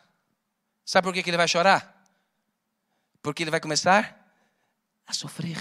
Sabe 0.83 1.05
por 1.05 1.13
que 1.13 1.27
ele 1.29 1.37
vai 1.37 1.47
chorar? 1.47 2.03
Porque 3.21 3.43
ele 3.43 3.51
vai 3.51 3.59
começar 3.59 4.21
a 5.07 5.13
sofrer. 5.13 5.57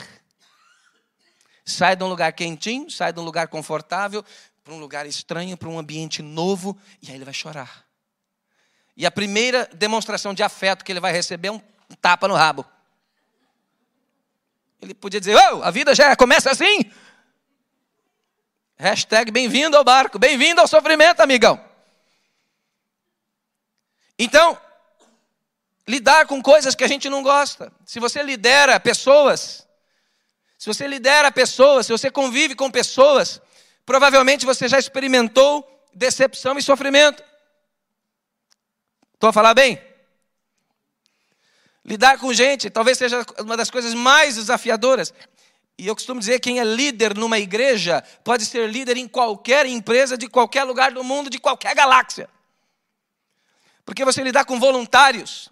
Sai 1.65 1.97
de 1.97 2.05
um 2.05 2.09
lugar 2.09 2.33
quentinho, 2.33 2.91
sai 2.91 3.13
de 3.13 3.21
um 3.21 3.23
lugar 3.23 3.49
confortável, 3.49 4.25
para 4.63 4.75
um 4.75 4.79
lugar 4.79 5.07
estranho, 5.07 5.57
para 5.57 5.69
um 5.69 5.79
ambiente 5.79 6.23
novo, 6.23 6.79
e 7.03 7.11
aí 7.11 7.17
ele 7.17 7.25
vai 7.25 7.35
chorar. 7.35 7.85
E 8.97 9.05
a 9.05 9.11
primeira 9.11 9.69
demonstração 9.73 10.33
de 10.33 10.43
afeto 10.43 10.85
que 10.85 10.93
ele 10.93 11.01
vai 11.01 11.13
receber 11.13 11.49
é 11.49 11.53
um 11.53 11.61
tapa 12.01 12.29
no 12.29 12.35
rabo. 12.35 12.65
Ele 14.81 14.95
podia 14.95 15.21
dizer: 15.21 15.37
oh, 15.37 15.63
a 15.63 15.71
vida 15.71 15.95
já 15.95 16.15
começa 16.15 16.51
assim. 16.51 16.91
Hashtag 18.77 19.31
bem-vindo 19.31 19.77
ao 19.77 19.85
barco, 19.85 20.19
bem-vindo 20.19 20.61
ao 20.61 20.69
sofrimento, 20.69 21.21
amigão. 21.21 21.63
Então, 24.19 24.59
lidar 25.87 26.27
com 26.27 26.43
coisas 26.43 26.75
que 26.75 26.85
a 26.85 26.89
gente 26.89 27.09
não 27.09 27.23
gosta. 27.23 27.73
Se 27.85 27.99
você 27.99 28.23
lidera 28.23 28.79
pessoas, 28.79 29.64
se 30.65 30.69
você 30.73 30.87
lidera 30.87 31.31
pessoas, 31.31 31.85
se 31.85 31.93
você 31.93 32.11
convive 32.11 32.55
com 32.55 32.71
pessoas, 32.71 33.39
provavelmente 33.85 34.47
você 34.47 34.67
já 34.67 34.79
experimentou 34.79 35.63
decepção 35.93 36.57
e 36.57 36.63
sofrimento. 36.63 37.23
Estou 39.13 39.29
a 39.29 39.33
falar 39.35 39.53
bem? 39.53 39.79
Lidar 41.85 42.19
com 42.19 42.33
gente 42.33 42.71
talvez 42.71 42.97
seja 42.97 43.27
uma 43.41 43.59
das 43.59 43.71
coisas 43.71 43.93
mais 43.93 44.37
desafiadoras. 44.37 45.13
E 45.77 45.87
eu 45.87 45.95
costumo 45.95 46.19
dizer: 46.19 46.41
quem 46.41 46.59
é 46.59 46.65
líder 46.65 47.15
numa 47.15 47.39
igreja 47.39 48.03
pode 48.25 48.47
ser 48.47 48.67
líder 48.67 48.97
em 48.97 49.07
qualquer 49.07 49.67
empresa, 49.67 50.17
de 50.17 50.29
qualquer 50.29 50.65
lugar 50.65 50.93
do 50.93 51.05
mundo, 51.05 51.29
de 51.29 51.39
qualquer 51.39 51.75
galáxia. 51.75 52.27
Porque 53.85 54.03
você 54.03 54.23
lidar 54.23 54.47
com 54.47 54.59
voluntários, 54.59 55.51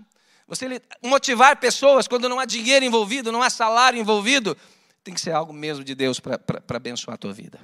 você 0.48 0.80
motivar 1.02 1.58
pessoas 1.58 2.08
quando 2.08 2.30
não 2.30 2.40
há 2.40 2.46
dinheiro 2.46 2.82
envolvido, 2.82 3.30
não 3.30 3.42
há 3.42 3.50
salário 3.50 4.00
envolvido, 4.00 4.56
tem 5.02 5.14
que 5.14 5.20
ser 5.20 5.32
algo 5.32 5.52
mesmo 5.52 5.84
de 5.84 5.94
Deus 5.94 6.20
para 6.20 6.40
abençoar 6.76 7.14
a 7.14 7.18
tua 7.18 7.32
vida. 7.32 7.60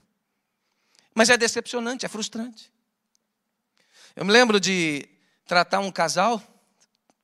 Mas 1.14 1.31
é 1.31 1.37
decepcionante, 1.37 2.07
é 2.07 2.09
frustrante. 2.09 2.72
Eu 4.14 4.24
me 4.24 4.33
lembro 4.33 4.59
de 4.59 5.09
tratar 5.46 5.81
um 5.81 5.90
casal, 5.90 6.42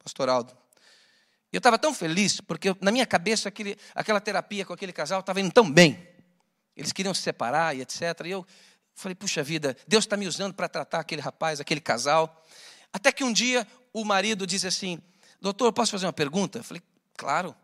pastor 0.03 0.29
Aldo, 0.29 0.57
e 1.53 1.57
eu 1.57 1.59
estava 1.59 1.79
tão 1.79 1.95
feliz, 1.95 2.41
porque 2.41 2.75
na 2.81 2.91
minha 2.91 3.07
cabeça 3.07 3.49
aquele, 3.49 3.77
aquela 3.95 4.21
terapia 4.21 4.65
com 4.65 4.73
aquele 4.73 4.93
casal 4.93 5.21
estava 5.21 5.41
indo 5.41 5.53
tão 5.53 5.71
bem. 5.71 6.09
Eles 6.77 6.93
queriam 6.93 7.15
se 7.15 7.23
separar 7.23 7.77
e 7.77 7.81
etc. 7.81 8.01
E 8.25 8.31
eu 8.31 8.47
falei, 8.95 9.15
puxa 9.15 9.43
vida, 9.43 9.77
Deus 9.87 10.05
está 10.05 10.17
me 10.17 10.27
usando 10.27 10.55
para 10.55 10.69
tratar 10.69 10.99
aquele 10.99 11.23
rapaz, 11.23 11.61
aquele 11.61 11.81
casal. 11.81 12.45
Até 12.93 13.13
que 13.13 13.23
um 13.23 13.33
dia 13.33 13.67
o 13.93 14.05
marido 14.05 14.47
disse 14.47 14.67
assim, 14.67 15.01
doutor, 15.41 15.73
posso 15.73 15.93
fazer 15.93 16.07
uma 16.07 16.13
pergunta? 16.13 16.59
Eu 16.59 16.65
falei, 16.65 16.83
claro. 17.17 17.55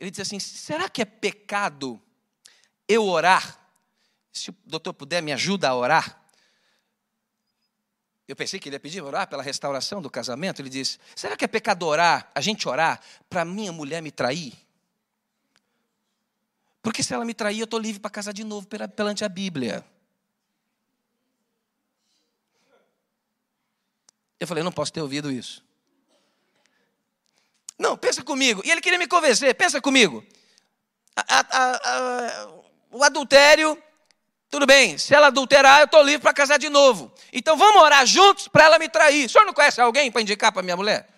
Ele 0.00 0.10
disse 0.10 0.22
assim: 0.22 0.40
será 0.40 0.88
que 0.88 1.02
é 1.02 1.04
pecado 1.04 2.00
eu 2.88 3.04
orar? 3.04 3.58
Se 4.32 4.48
o 4.48 4.56
doutor 4.64 4.94
puder, 4.94 5.22
me 5.22 5.32
ajuda 5.32 5.68
a 5.68 5.74
orar. 5.74 6.18
Eu 8.26 8.34
pensei 8.34 8.58
que 8.58 8.68
ele 8.68 8.76
ia 8.76 8.80
pedir 8.80 9.02
orar 9.02 9.28
pela 9.28 9.42
restauração 9.42 10.00
do 10.00 10.08
casamento. 10.08 10.62
Ele 10.62 10.70
disse: 10.70 10.98
será 11.14 11.36
que 11.36 11.44
é 11.44 11.48
pecado 11.48 11.86
orar, 11.86 12.30
a 12.34 12.40
gente 12.40 12.66
orar, 12.66 12.98
para 13.28 13.44
minha 13.44 13.72
mulher 13.72 14.00
me 14.00 14.10
trair? 14.10 14.54
Porque 16.82 17.02
se 17.02 17.12
ela 17.12 17.24
me 17.24 17.34
trair, 17.34 17.58
eu 17.58 17.64
estou 17.64 17.78
livre 17.78 18.00
para 18.00 18.10
casar 18.10 18.32
de 18.32 18.42
novo 18.42 18.66
perante 18.66 19.22
a 19.22 19.28
Bíblia. 19.28 19.84
Eu 24.38 24.46
falei: 24.46 24.64
não 24.64 24.72
posso 24.72 24.92
ter 24.92 25.02
ouvido 25.02 25.30
isso. 25.30 25.62
Não, 27.80 27.96
pensa 27.96 28.22
comigo. 28.22 28.60
E 28.62 28.70
ele 28.70 28.82
queria 28.82 28.98
me 28.98 29.08
convencer, 29.08 29.54
pensa 29.54 29.80
comigo. 29.80 30.22
A, 31.16 31.40
a, 31.40 31.70
a, 31.90 32.48
o 32.92 33.02
adultério 33.02 33.76
Tudo 34.50 34.66
bem, 34.66 34.98
se 34.98 35.14
ela 35.14 35.28
adulterar, 35.28 35.78
eu 35.78 35.84
estou 35.84 36.02
livre 36.02 36.22
para 36.22 36.34
casar 36.34 36.58
de 36.58 36.68
novo. 36.68 37.12
Então 37.32 37.56
vamos 37.56 37.80
orar 37.80 38.04
juntos 38.04 38.48
para 38.48 38.64
ela 38.64 38.78
me 38.80 38.88
trair. 38.88 39.26
O 39.26 39.30
senhor 39.30 39.44
não 39.46 39.54
conhece 39.54 39.80
alguém 39.80 40.10
para 40.10 40.20
indicar 40.20 40.52
para 40.52 40.60
minha 40.62 40.76
mulher? 40.76 41.08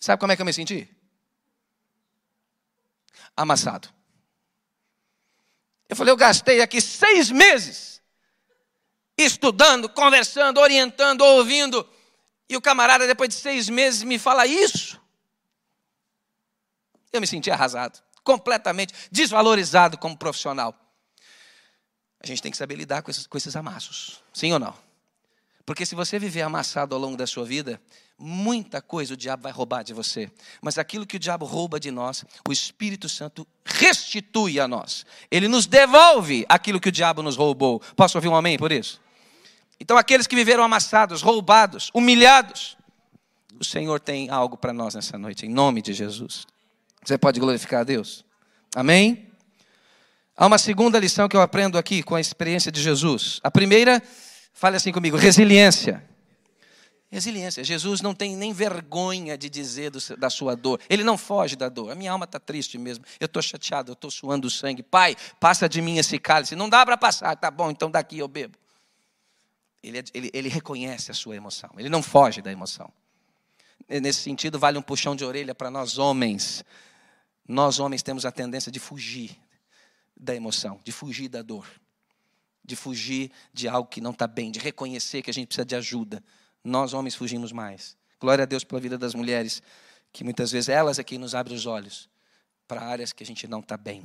Sabe 0.00 0.18
como 0.18 0.32
é 0.32 0.36
que 0.36 0.40
eu 0.40 0.46
me 0.46 0.52
senti? 0.52 0.88
Amassado. 3.36 3.88
Eu 5.88 5.94
falei, 5.94 6.10
eu 6.10 6.16
gastei 6.16 6.62
aqui 6.62 6.80
seis 6.80 7.30
meses 7.30 8.00
estudando, 9.16 9.90
conversando, 9.90 10.58
orientando, 10.58 11.20
ouvindo. 11.20 11.86
E 12.52 12.56
o 12.56 12.60
camarada, 12.60 13.06
depois 13.06 13.30
de 13.30 13.34
seis 13.34 13.68
meses, 13.68 14.02
me 14.02 14.18
fala 14.18 14.46
isso. 14.46 15.00
Eu 17.12 17.20
me 17.20 17.26
senti 17.26 17.50
arrasado 17.50 18.00
completamente 18.22 18.94
desvalorizado 19.10 19.98
como 19.98 20.16
profissional. 20.16 20.74
A 22.22 22.26
gente 22.26 22.40
tem 22.40 22.52
que 22.52 22.56
saber 22.56 22.76
lidar 22.76 23.02
com 23.02 23.10
esses, 23.10 23.26
com 23.26 23.36
esses 23.36 23.56
amassos, 23.56 24.22
sim 24.32 24.52
ou 24.52 24.58
não? 24.58 24.74
Porque 25.66 25.84
se 25.86 25.94
você 25.94 26.18
viver 26.18 26.42
amassado 26.42 26.94
ao 26.94 27.00
longo 27.00 27.16
da 27.16 27.26
sua 27.26 27.44
vida, 27.44 27.80
muita 28.18 28.80
coisa 28.80 29.14
o 29.14 29.16
diabo 29.16 29.44
vai 29.44 29.52
roubar 29.52 29.82
de 29.82 29.92
você. 29.92 30.30
Mas 30.60 30.76
aquilo 30.76 31.06
que 31.06 31.16
o 31.16 31.20
diabo 31.20 31.44
rouba 31.44 31.78
de 31.78 31.90
nós, 31.90 32.24
o 32.46 32.52
Espírito 32.52 33.08
Santo 33.08 33.46
restitui 33.64 34.58
a 34.58 34.66
nós. 34.66 35.06
Ele 35.30 35.48
nos 35.48 35.66
devolve 35.66 36.44
aquilo 36.48 36.80
que 36.80 36.88
o 36.88 36.92
diabo 36.92 37.22
nos 37.22 37.36
roubou. 37.36 37.80
Posso 37.96 38.18
ouvir 38.18 38.28
um 38.28 38.36
amém 38.36 38.58
por 38.58 38.70
isso? 38.70 39.00
Então, 39.80 39.96
aqueles 39.96 40.26
que 40.26 40.36
viveram 40.36 40.62
amassados, 40.62 41.22
roubados, 41.22 41.90
humilhados, 41.92 42.76
o 43.58 43.64
Senhor 43.64 44.00
tem 44.00 44.30
algo 44.30 44.56
para 44.56 44.72
nós 44.72 44.94
nessa 44.94 45.18
noite, 45.18 45.46
em 45.46 45.48
nome 45.48 45.82
de 45.82 45.92
Jesus. 45.92 46.46
Você 47.04 47.18
pode 47.18 47.40
glorificar 47.40 47.80
a 47.80 47.84
Deus? 47.84 48.24
Amém? 48.74 49.28
Há 50.36 50.46
uma 50.46 50.58
segunda 50.58 50.98
lição 50.98 51.28
que 51.28 51.36
eu 51.36 51.40
aprendo 51.40 51.76
aqui 51.76 52.02
com 52.02 52.14
a 52.14 52.20
experiência 52.20 52.72
de 52.72 52.80
Jesus. 52.80 53.40
A 53.42 53.50
primeira, 53.50 54.02
fale 54.52 54.76
assim 54.76 54.92
comigo: 54.92 55.16
resiliência. 55.16 56.02
Resiliência. 57.10 57.62
Jesus 57.62 58.00
não 58.00 58.14
tem 58.14 58.34
nem 58.34 58.54
vergonha 58.54 59.36
de 59.36 59.50
dizer 59.50 59.90
do, 59.90 59.98
da 60.16 60.30
sua 60.30 60.56
dor. 60.56 60.80
Ele 60.88 61.04
não 61.04 61.18
foge 61.18 61.56
da 61.56 61.68
dor. 61.68 61.90
A 61.90 61.94
minha 61.94 62.10
alma 62.10 62.24
está 62.24 62.40
triste 62.40 62.78
mesmo. 62.78 63.04
Eu 63.20 63.26
estou 63.26 63.42
chateado, 63.42 63.90
eu 63.90 63.94
estou 63.94 64.10
suando 64.10 64.48
sangue. 64.48 64.82
Pai, 64.82 65.14
passa 65.38 65.68
de 65.68 65.82
mim 65.82 65.98
esse 65.98 66.18
cálice. 66.18 66.56
Não 66.56 66.70
dá 66.70 66.86
para 66.86 66.96
passar. 66.96 67.36
Tá 67.36 67.50
bom, 67.50 67.70
então 67.70 67.90
daqui 67.90 68.18
eu 68.18 68.26
bebo. 68.26 68.56
Ele, 69.82 69.98
é, 69.98 70.04
ele, 70.14 70.30
ele 70.32 70.48
reconhece 70.48 71.10
a 71.10 71.14
sua 71.14 71.36
emoção. 71.36 71.70
Ele 71.76 71.88
não 71.88 72.02
foge 72.02 72.40
da 72.40 72.52
emoção. 72.52 72.92
Nesse 73.88 74.20
sentido, 74.20 74.58
vale 74.58 74.78
um 74.78 74.82
puxão 74.82 75.16
de 75.16 75.24
orelha 75.24 75.54
para 75.54 75.70
nós 75.70 75.98
homens. 75.98 76.64
Nós, 77.46 77.78
homens, 77.78 78.02
temos 78.02 78.24
a 78.24 78.30
tendência 78.30 78.70
de 78.70 78.78
fugir 78.78 79.36
da 80.16 80.34
emoção, 80.34 80.80
de 80.84 80.92
fugir 80.92 81.28
da 81.28 81.42
dor, 81.42 81.66
de 82.64 82.76
fugir 82.76 83.30
de 83.52 83.68
algo 83.68 83.88
que 83.88 84.00
não 84.00 84.12
está 84.12 84.26
bem, 84.26 84.50
de 84.50 84.60
reconhecer 84.60 85.20
que 85.20 85.30
a 85.30 85.34
gente 85.34 85.48
precisa 85.48 85.64
de 85.64 85.74
ajuda. 85.74 86.22
Nós, 86.62 86.94
homens, 86.94 87.14
fugimos 87.14 87.50
mais. 87.50 87.96
Glória 88.20 88.44
a 88.44 88.46
Deus 88.46 88.62
pela 88.62 88.80
vida 88.80 88.96
das 88.96 89.14
mulheres, 89.14 89.62
que 90.12 90.22
muitas 90.22 90.52
vezes 90.52 90.68
elas 90.68 90.98
é 90.98 91.04
quem 91.04 91.18
nos 91.18 91.34
abre 91.34 91.52
os 91.52 91.66
olhos 91.66 92.08
para 92.68 92.82
áreas 92.82 93.12
que 93.12 93.24
a 93.24 93.26
gente 93.26 93.48
não 93.48 93.58
está 93.60 93.76
bem. 93.76 94.04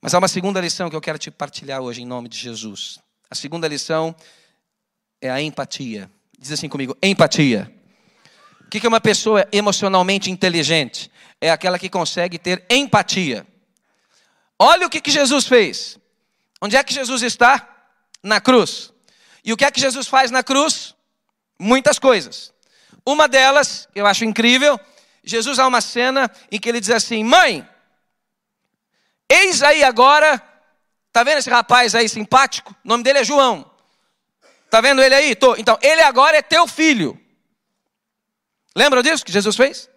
Mas 0.00 0.14
há 0.14 0.18
uma 0.18 0.28
segunda 0.28 0.60
lição 0.60 0.88
que 0.88 0.94
eu 0.94 1.00
quero 1.00 1.18
te 1.18 1.30
partilhar 1.30 1.80
hoje 1.80 2.02
em 2.02 2.06
nome 2.06 2.28
de 2.28 2.38
Jesus. 2.38 3.00
A 3.28 3.34
segunda 3.34 3.66
lição 3.66 4.14
é 5.20 5.30
a 5.30 5.40
empatia. 5.40 6.10
Diz 6.38 6.52
assim 6.52 6.68
comigo: 6.68 6.96
empatia. 7.02 7.72
O 8.60 8.68
que 8.68 8.84
é 8.84 8.88
uma 8.88 9.00
pessoa 9.00 9.46
emocionalmente 9.52 10.30
inteligente? 10.30 11.10
É 11.40 11.50
aquela 11.50 11.78
que 11.78 11.88
consegue 11.88 12.38
ter 12.38 12.64
empatia. 12.68 13.46
Olha 14.58 14.86
o 14.86 14.90
que, 14.90 15.00
que 15.00 15.10
Jesus 15.10 15.46
fez. 15.46 15.98
Onde 16.60 16.76
é 16.76 16.82
que 16.82 16.92
Jesus 16.92 17.22
está? 17.22 17.68
Na 18.22 18.40
cruz. 18.40 18.92
E 19.44 19.52
o 19.52 19.56
que 19.56 19.64
é 19.64 19.70
que 19.70 19.80
Jesus 19.80 20.08
faz 20.08 20.30
na 20.30 20.42
cruz? 20.42 20.94
Muitas 21.58 21.98
coisas. 21.98 22.52
Uma 23.04 23.28
delas, 23.28 23.88
eu 23.94 24.04
acho 24.04 24.24
incrível, 24.24 24.80
Jesus 25.22 25.58
há 25.58 25.66
uma 25.66 25.80
cena 25.80 26.30
em 26.50 26.58
que 26.58 26.68
ele 26.68 26.80
diz 26.80 26.90
assim: 26.90 27.22
Mãe, 27.22 27.66
eis 29.30 29.62
aí 29.62 29.84
agora, 29.84 30.42
tá 31.12 31.22
vendo 31.22 31.38
esse 31.38 31.50
rapaz 31.50 31.94
aí 31.94 32.08
simpático? 32.08 32.74
O 32.84 32.88
nome 32.88 33.04
dele 33.04 33.20
é 33.20 33.24
João. 33.24 33.70
Tá 34.70 34.80
vendo 34.80 35.02
ele 35.02 35.14
aí? 35.14 35.34
Tô. 35.34 35.56
Então, 35.56 35.78
ele 35.80 36.02
agora 36.02 36.36
é 36.36 36.42
teu 36.42 36.66
filho. 36.66 37.18
Lembram 38.76 39.02
disso 39.02 39.24
que 39.24 39.32
Jesus 39.32 39.56
fez? 39.56 39.88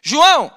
João, 0.00 0.50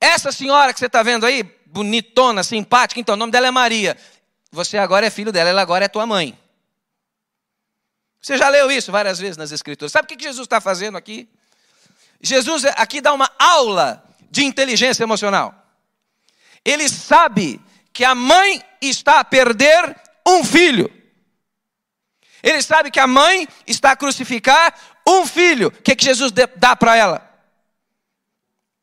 essa 0.00 0.32
senhora 0.32 0.72
que 0.72 0.78
você 0.78 0.86
está 0.86 1.02
vendo 1.02 1.26
aí, 1.26 1.42
bonitona, 1.66 2.42
simpática, 2.42 3.00
então 3.00 3.14
o 3.14 3.18
nome 3.18 3.32
dela 3.32 3.48
é 3.48 3.50
Maria. 3.50 3.96
Você 4.50 4.78
agora 4.78 5.06
é 5.06 5.10
filho 5.10 5.30
dela, 5.30 5.50
ela 5.50 5.60
agora 5.60 5.84
é 5.84 5.88
tua 5.88 6.06
mãe. 6.06 6.38
Você 8.20 8.36
já 8.36 8.48
leu 8.48 8.70
isso 8.70 8.90
várias 8.90 9.18
vezes 9.18 9.36
nas 9.36 9.52
Escrituras. 9.52 9.92
Sabe 9.92 10.06
o 10.06 10.16
que 10.16 10.22
Jesus 10.22 10.46
está 10.46 10.60
fazendo 10.60 10.96
aqui? 10.96 11.28
Jesus 12.20 12.64
aqui 12.64 13.00
dá 13.00 13.12
uma 13.12 13.30
aula 13.38 14.04
de 14.30 14.44
inteligência 14.44 15.02
emocional. 15.02 15.54
Ele 16.64 16.88
sabe 16.88 17.60
que 17.92 18.04
a 18.04 18.14
mãe 18.14 18.62
está 18.80 19.20
a 19.20 19.24
perder 19.24 19.96
um 20.26 20.44
filho. 20.44 20.90
Ele 22.42 22.62
sabe 22.62 22.90
que 22.90 23.00
a 23.00 23.06
mãe 23.06 23.48
está 23.66 23.92
a 23.92 23.96
crucificar 23.96 24.74
um 25.06 25.26
filho. 25.26 25.68
O 25.68 25.82
que, 25.82 25.96
que 25.96 26.04
Jesus 26.04 26.32
dá 26.56 26.76
para 26.76 26.96
ela? 26.96 27.28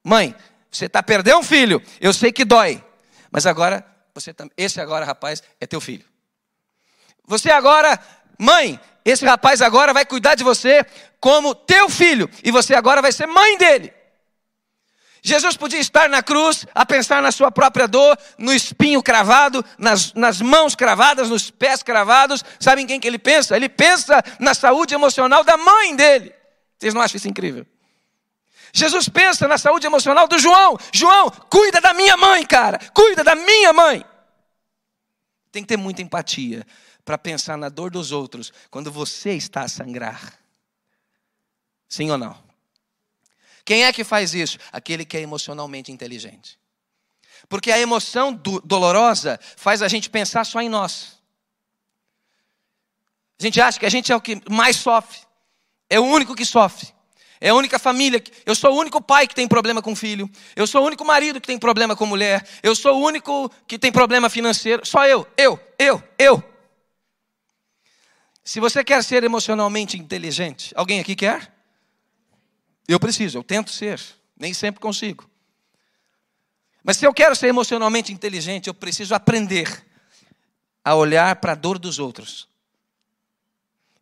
Mãe, 0.04 0.36
você 0.72 0.86
está 0.86 1.02
perdendo 1.02 1.40
um 1.40 1.44
filho. 1.44 1.82
Eu 2.00 2.14
sei 2.14 2.32
que 2.32 2.46
dói. 2.46 2.84
Mas 3.32 3.46
agora, 3.46 3.86
você 4.14 4.34
tá, 4.34 4.46
esse 4.58 4.80
agora, 4.80 5.06
rapaz, 5.06 5.42
é 5.60 5.66
teu 5.66 5.82
filho. 5.82 6.06
Você 7.26 7.50
agora, 7.50 8.00
mãe, 8.38 8.80
esse 9.04 9.26
rapaz 9.26 9.62
agora 9.62 9.94
vai 9.94 10.06
cuidar 10.06 10.36
de 10.36 10.44
você 10.44 10.86
como 11.20 11.56
teu 11.56 11.90
filho. 11.90 12.30
E 12.44 12.52
você 12.52 12.76
agora 12.76 13.02
vai 13.02 13.12
ser 13.12 13.26
mãe 13.26 13.58
dele. 13.58 13.94
Jesus 15.28 15.58
podia 15.58 15.80
estar 15.80 16.08
na 16.08 16.22
cruz 16.22 16.68
a 16.76 16.86
pensar 16.86 17.20
na 17.20 17.32
sua 17.32 17.50
própria 17.50 17.88
dor, 17.88 18.16
no 18.38 18.54
espinho 18.54 19.02
cravado, 19.02 19.66
nas, 19.76 20.14
nas 20.14 20.40
mãos 20.40 20.76
cravadas, 20.76 21.32
nos 21.32 21.50
pés 21.50 21.82
cravados. 21.82 22.46
Sabe 22.60 22.84
em 22.84 22.86
quem 22.86 23.00
que 23.00 23.08
ele 23.08 23.18
pensa? 23.18 23.56
Ele 23.56 23.68
pensa 23.68 24.24
na 24.40 24.54
saúde 24.54 24.94
emocional 24.94 25.44
da 25.44 25.58
mãe 25.58 25.96
dele. 25.96 26.32
Vocês 26.78 26.94
não 26.94 27.02
acham 27.02 27.18
isso 27.18 27.28
incrível? 27.28 27.66
Jesus 28.72 29.10
pensa 29.10 29.48
na 29.48 29.58
saúde 29.58 29.88
emocional 29.88 30.28
do 30.28 30.38
João. 30.38 30.78
João, 30.94 31.32
cuida 31.50 31.82
da 31.82 31.92
minha 31.92 32.16
mãe, 32.16 32.46
cara. 32.46 32.78
Cuida 32.94 33.24
da 33.24 33.34
minha 33.34 33.74
mãe. 33.74 34.06
Tem 35.52 35.64
que 35.64 35.70
ter 35.70 35.78
muita 35.78 36.04
empatia 36.04 36.64
para 37.04 37.18
pensar 37.18 37.58
na 37.58 37.70
dor 37.70 37.90
dos 37.90 38.12
outros 38.12 38.54
quando 38.70 38.92
você 38.92 39.32
está 39.32 39.62
a 39.62 39.68
sangrar. 39.68 40.38
Sim 41.90 42.12
ou 42.12 42.18
não? 42.20 42.45
Quem 43.66 43.84
é 43.84 43.92
que 43.92 44.04
faz 44.04 44.36
isso? 44.36 44.60
Aquele 44.72 45.04
que 45.04 45.18
é 45.18 45.22
emocionalmente 45.22 45.92
inteligente. 45.92 46.60
Porque 47.50 47.72
a 47.72 47.80
emoção 47.80 48.32
do, 48.32 48.62
dolorosa 48.62 49.40
faz 49.58 49.82
a 49.82 49.88
gente 49.88 50.10
pensar 50.10 50.46
só 50.46 50.62
em 50.62 50.70
nós. 50.70 51.20
A 53.40 53.44
gente 53.44 53.60
acha 53.60 53.80
que 53.80 53.86
a 53.86 53.90
gente 53.90 54.12
é 54.12 54.16
o 54.16 54.22
que 54.22 54.42
mais 54.50 54.78
sofre. 54.78 55.20
É 55.90 56.00
o 56.00 56.04
único 56.04 56.36
que 56.36 56.46
sofre. 56.46 56.94
É 57.42 57.50
a 57.50 57.56
única 57.56 57.78
família. 57.78 58.24
Eu 58.46 58.56
sou 58.56 58.74
o 58.74 58.80
único 58.80 59.02
pai 59.02 59.28
que 59.28 59.36
tem 59.36 59.48
problema 59.48 59.82
com 59.82 59.96
filho. 59.96 60.30
Eu 60.56 60.66
sou 60.66 60.84
o 60.84 60.86
único 60.86 61.04
marido 61.04 61.42
que 61.42 61.48
tem 61.48 61.60
problema 61.60 61.96
com 61.96 62.06
mulher. 62.06 62.48
Eu 62.64 62.76
sou 62.76 62.96
o 62.96 63.06
único 63.06 63.52
que 63.68 63.78
tem 63.78 63.92
problema 63.92 64.30
financeiro. 64.30 64.86
Só 64.86 65.06
eu, 65.06 65.28
eu, 65.36 65.60
eu, 65.78 66.02
eu. 66.18 66.44
Se 68.44 68.60
você 68.60 68.84
quer 68.84 69.04
ser 69.04 69.24
emocionalmente 69.24 69.98
inteligente, 69.98 70.72
alguém 70.76 71.00
aqui 71.00 71.16
quer? 71.16 71.55
Eu 72.88 73.00
preciso, 73.00 73.38
eu 73.38 73.44
tento 73.44 73.72
ser, 73.72 74.02
nem 74.38 74.54
sempre 74.54 74.80
consigo. 74.80 75.30
Mas 76.84 76.98
se 76.98 77.06
eu 77.06 77.14
quero 77.14 77.36
ser 77.36 77.48
emocionalmente 77.48 78.14
inteligente, 78.14 78.68
eu 78.68 78.74
preciso 78.74 79.16
aprender 79.16 79.86
a 80.84 80.94
olhar 80.94 81.36
para 81.38 81.54
a 81.54 81.56
dor 81.56 81.80
dos 81.80 81.98
outros. 81.98 82.48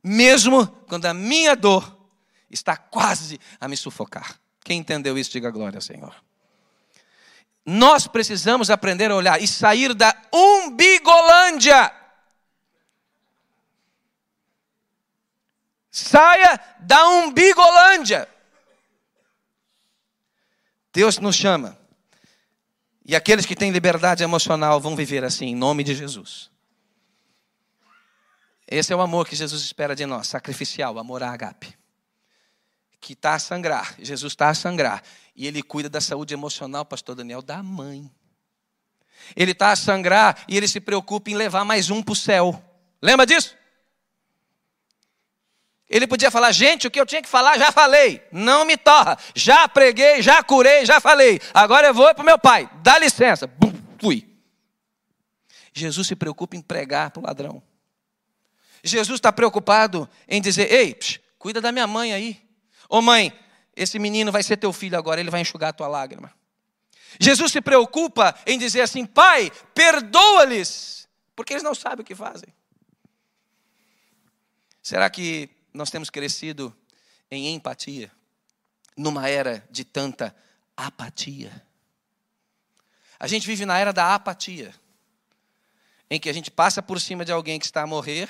Mesmo 0.03 0.67
quando 0.87 1.05
a 1.05 1.13
minha 1.13 1.55
dor 1.55 1.97
está 2.51 2.75
quase 2.75 3.39
a 3.59 3.69
me 3.69 3.77
sufocar. 3.77 4.37
Quem 4.63 4.79
entendeu 4.79 5.17
isso, 5.17 5.31
diga 5.31 5.49
glória 5.49 5.77
ao 5.77 5.81
Senhor. 5.81 6.13
Nós 7.65 8.05
precisamos 8.05 8.69
aprender 8.69 9.09
a 9.09 9.15
olhar 9.15 9.41
e 9.41 9.47
sair 9.47 9.93
da 9.93 10.13
umbigolândia. 10.33 11.89
Saia 15.89 16.59
da 16.79 17.07
umbigolândia. 17.07 18.27
Deus 20.93 21.17
nos 21.17 21.35
chama. 21.35 21.77
E 23.05 23.15
aqueles 23.15 23.45
que 23.45 23.55
têm 23.55 23.71
liberdade 23.71 24.23
emocional 24.23 24.79
vão 24.79 24.95
viver 24.95 25.23
assim, 25.23 25.47
em 25.47 25.55
nome 25.55 25.83
de 25.83 25.95
Jesus. 25.95 26.49
Esse 28.67 28.93
é 28.93 28.95
o 28.95 29.01
amor 29.01 29.27
que 29.27 29.35
Jesus 29.35 29.61
espera 29.61 29.95
de 29.95 30.05
nós, 30.05 30.27
sacrificial, 30.27 30.97
amor 30.97 31.21
a 31.21 31.31
agape. 31.31 31.75
Que 33.01 33.13
está 33.13 33.33
a 33.33 33.39
sangrar, 33.39 33.95
Jesus 33.99 34.31
está 34.31 34.49
a 34.49 34.53
sangrar. 34.53 35.03
E 35.35 35.45
ele 35.45 35.61
cuida 35.61 35.89
da 35.89 35.99
saúde 35.99 36.33
emocional, 36.33 36.85
pastor 36.85 37.15
Daniel, 37.15 37.41
da 37.41 37.61
mãe. 37.61 38.09
Ele 39.35 39.51
está 39.51 39.71
a 39.71 39.75
sangrar 39.75 40.45
e 40.47 40.55
ele 40.55 40.67
se 40.67 40.79
preocupa 40.79 41.29
em 41.29 41.35
levar 41.35 41.65
mais 41.65 41.89
um 41.89 42.01
para 42.01 42.13
o 42.13 42.15
céu. 42.15 42.63
Lembra 43.01 43.25
disso? 43.25 43.55
Ele 45.93 46.07
podia 46.07 46.31
falar, 46.31 46.51
gente, 46.51 46.87
o 46.87 46.91
que 46.91 46.99
eu 46.99 47.05
tinha 47.05 47.21
que 47.21 47.29
falar, 47.29 47.55
já 47.55 47.71
falei. 47.71 48.19
Não 48.31 48.65
me 48.65 48.75
torra. 48.75 49.15
Já 49.35 49.67
preguei, 49.67 50.23
já 50.23 50.41
curei, 50.41 50.87
já 50.87 50.99
falei. 50.99 51.39
Agora 51.53 51.85
eu 51.85 51.93
vou 51.93 52.11
para 52.15 52.23
o 52.23 52.25
meu 52.25 52.39
pai. 52.39 52.67
Dá 52.81 52.97
licença. 52.97 53.45
Bum, 53.45 53.71
fui. 54.01 54.27
Jesus 55.71 56.07
se 56.07 56.15
preocupa 56.15 56.55
em 56.55 56.63
pregar 56.63 57.11
para 57.11 57.19
o 57.19 57.23
ladrão. 57.23 57.61
Jesus 58.83 59.19
está 59.19 59.31
preocupado 59.31 60.09
em 60.27 60.41
dizer: 60.41 60.73
Ei, 60.73 60.95
psh, 60.95 61.19
cuida 61.37 61.61
da 61.61 61.71
minha 61.71 61.85
mãe 61.85 62.11
aí. 62.11 62.41
Ô 62.89 62.99
mãe, 62.99 63.31
esse 63.75 63.99
menino 63.99 64.31
vai 64.31 64.41
ser 64.41 64.57
teu 64.57 64.73
filho 64.73 64.97
agora, 64.97 65.19
ele 65.19 65.29
vai 65.29 65.41
enxugar 65.41 65.69
a 65.69 65.73
tua 65.73 65.87
lágrima. 65.87 66.33
Jesus 67.19 67.51
se 67.51 67.61
preocupa 67.61 68.33
em 68.47 68.57
dizer 68.57 68.81
assim: 68.81 69.05
Pai, 69.05 69.51
perdoa-lhes, 69.75 71.07
porque 71.35 71.53
eles 71.53 71.61
não 71.61 71.75
sabem 71.75 72.01
o 72.01 72.03
que 72.03 72.15
fazem. 72.15 72.51
Será 74.81 75.07
que 75.07 75.52
nós 75.73 75.89
temos 75.89 76.09
crescido 76.09 76.75
em 77.31 77.53
empatia, 77.53 78.11
numa 78.95 79.27
era 79.27 79.65
de 79.71 79.83
tanta 79.83 80.35
apatia? 80.77 81.65
A 83.19 83.27
gente 83.27 83.47
vive 83.47 83.65
na 83.65 83.77
era 83.77 83.93
da 83.93 84.13
apatia, 84.13 84.73
em 86.09 86.19
que 86.19 86.29
a 86.29 86.33
gente 86.33 86.51
passa 86.51 86.81
por 86.81 86.99
cima 86.99 87.23
de 87.23 87.31
alguém 87.31 87.57
que 87.57 87.65
está 87.65 87.81
a 87.81 87.87
morrer. 87.87 88.29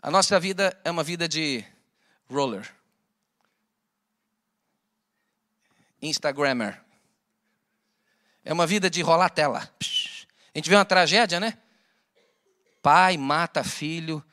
A 0.00 0.10
nossa 0.10 0.40
vida 0.40 0.78
é 0.82 0.90
uma 0.90 1.04
vida 1.04 1.28
de 1.28 1.64
roller. 2.28 2.74
Instagrammer. 6.00 6.82
É 8.44 8.52
uma 8.52 8.66
vida 8.66 8.88
de 8.88 9.02
rolar 9.02 9.30
tela. 9.30 9.70
A 10.54 10.58
gente 10.58 10.70
vê 10.70 10.76
uma 10.76 10.84
tragédia, 10.84 11.38
né? 11.38 11.58
Pai 12.80 13.16
mata 13.16 13.62
filho. 13.62 14.24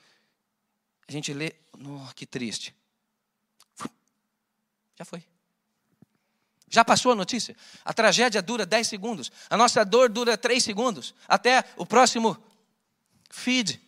A 1.07 1.11
gente 1.11 1.33
lê, 1.33 1.53
oh, 1.73 2.13
que 2.13 2.25
triste. 2.25 2.75
Já 4.97 5.05
foi. 5.05 5.23
Já 6.69 6.83
passou 6.83 7.11
a 7.11 7.15
notícia? 7.15 7.55
A 7.83 7.93
tragédia 7.93 8.41
dura 8.41 8.65
10 8.65 8.87
segundos. 8.87 9.31
A 9.49 9.55
nossa 9.55 9.85
dor 9.85 10.09
dura 10.09 10.37
3 10.37 10.63
segundos. 10.63 11.13
Até 11.27 11.63
o 11.77 11.85
próximo 11.85 12.37
feed. 13.29 13.79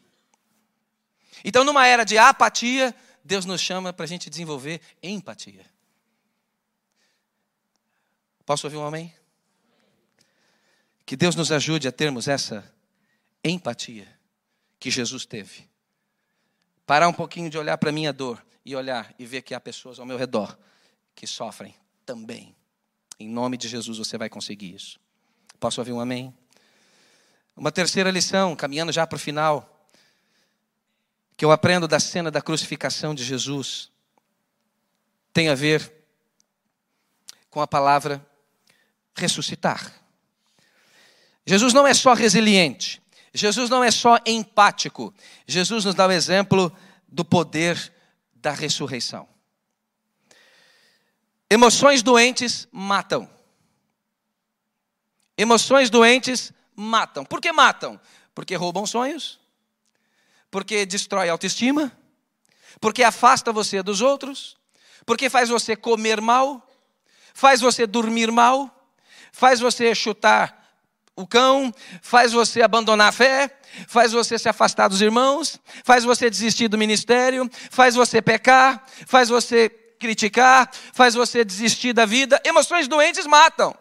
Então, 1.43 1.63
numa 1.63 1.88
era 1.88 2.03
de 2.03 2.17
apatia, 2.17 2.95
Deus 3.23 3.45
nos 3.45 3.62
chama 3.62 3.91
para 3.91 4.06
a 4.06 4.08
gente 4.08 4.30
desenvolver 4.30 4.82
empatia. 5.01 5.65
Posso 8.45 8.67
ouvir 8.67 8.77
um 8.77 8.86
amém? 8.86 9.13
Que 11.06 11.17
Deus 11.17 11.36
nos 11.36 11.51
ajude 11.51 11.88
a 11.88 11.91
termos 11.91 12.27
essa 12.27 12.73
empatia 13.43 14.08
que 14.80 14.89
Jesus 14.89 15.25
teve. 15.25 15.66
Parar 16.88 17.10
um 17.10 17.13
pouquinho 17.13 17.50
de 17.50 17.58
olhar 17.58 17.78
para 17.78 17.89
a 17.89 17.93
minha 17.93 18.13
dor 18.13 18.41
e 18.63 18.73
olhar 18.73 19.13
e 19.19 19.26
ver 19.26 19.41
que 19.41 19.54
há 19.54 19.60
pessoas 19.60 20.00
ao 20.00 20.06
meu 20.06 20.17
redor 20.17 20.58
que 21.13 21.28
sofrem 21.28 21.76
também. 22.06 22.56
Em 23.19 23.28
nome 23.28 23.58
de 23.58 23.67
Jesus 23.67 23.97
você 23.97 24.17
vai 24.17 24.30
conseguir 24.30 24.73
isso. 24.73 24.97
Posso 25.60 25.82
ouvir 25.82 25.91
um 25.91 26.00
amém? 26.00 26.34
Uma 27.58 27.73
terceira 27.73 28.10
lição, 28.10 28.56
caminhando 28.56 28.93
já 28.93 29.06
para 29.06 29.17
o 29.17 29.19
final, 29.19 29.86
que 31.36 31.43
eu 31.43 31.52
aprendo 31.52 31.89
da 31.89 32.00
cena 32.00 32.32
da 32.32 32.41
crucificação 32.41 33.13
de 33.13 33.23
Jesus, 33.23 33.91
tem 35.34 35.50
a 35.50 35.56
ver 35.56 35.91
com 37.50 37.60
a 37.60 37.67
palavra 37.67 38.26
ressuscitar. 39.13 39.91
Jesus 41.45 41.73
não 41.73 41.86
é 41.86 41.93
só 41.93 42.13
resiliente, 42.13 43.02
Jesus 43.38 43.69
não 43.69 43.84
é 43.84 43.91
só 43.91 44.17
empático, 44.26 45.13
Jesus 45.45 45.86
nos 45.86 45.95
dá 45.95 46.08
o 46.08 46.12
exemplo 46.12 46.76
do 47.08 47.23
poder 47.23 47.93
da 48.36 48.52
ressurreição. 48.52 49.28
Emoções 51.50 52.04
doentes 52.04 52.67
matam. 52.71 53.30
Emoções 55.38 55.89
doentes 55.89 56.52
matam. 56.76 57.23
Por 57.23 57.39
que 57.39 57.52
matam? 57.52 58.00
Porque 58.34 58.56
roubam 58.56 58.86
sonhos, 58.86 59.39
porque 60.52 60.86
destrói 60.86 61.30
a 61.30 61.32
autoestima, 61.32 61.91
porque 62.82 63.04
afasta 63.04 63.52
você 63.52 63.82
dos 63.82 64.02
outros, 64.02 64.58
porque 65.06 65.30
faz 65.30 65.50
você 65.50 65.76
comer 65.76 66.19
mal, 66.19 66.67
faz 67.34 67.62
você 67.62 67.88
dormir 67.88 68.32
mal, 68.32 68.91
faz 69.32 69.60
você 69.60 69.93
chutar 69.95 70.66
o 71.17 71.25
cão, 71.25 71.73
faz 71.99 72.32
você 72.32 72.62
abandonar 72.62 73.10
a 73.10 73.12
fé, 73.12 73.51
faz 73.88 74.13
você 74.13 74.38
se 74.38 74.47
afastar 74.47 74.88
dos 74.88 75.01
irmãos, 75.01 75.60
faz 75.84 76.03
você 76.03 76.30
desistir 76.30 76.67
do 76.67 76.77
ministério, 76.77 77.49
faz 77.71 77.95
você 77.95 78.21
pecar, 78.21 78.86
faz 79.08 79.27
você 79.27 79.67
criticar, 79.67 80.69
faz 80.93 81.15
você 81.15 81.43
desistir 81.43 81.91
da 81.91 82.06
vida. 82.06 82.39
Emoções 82.45 82.88
doentes 82.88 83.25
matam. 83.25 83.75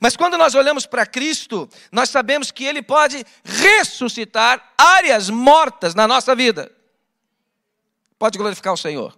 Mas 0.00 0.16
quando 0.16 0.36
nós 0.36 0.56
olhamos 0.56 0.86
para 0.86 1.06
Cristo, 1.06 1.68
nós 1.92 2.10
sabemos 2.10 2.50
que 2.50 2.64
Ele 2.64 2.82
pode 2.82 3.24
ressuscitar 3.44 4.72
áreas 4.76 5.30
mortas 5.30 5.94
na 5.94 6.08
nossa 6.08 6.34
vida. 6.34 6.70
Pode 8.18 8.36
glorificar 8.36 8.72
o 8.72 8.76
Senhor. 8.76 9.16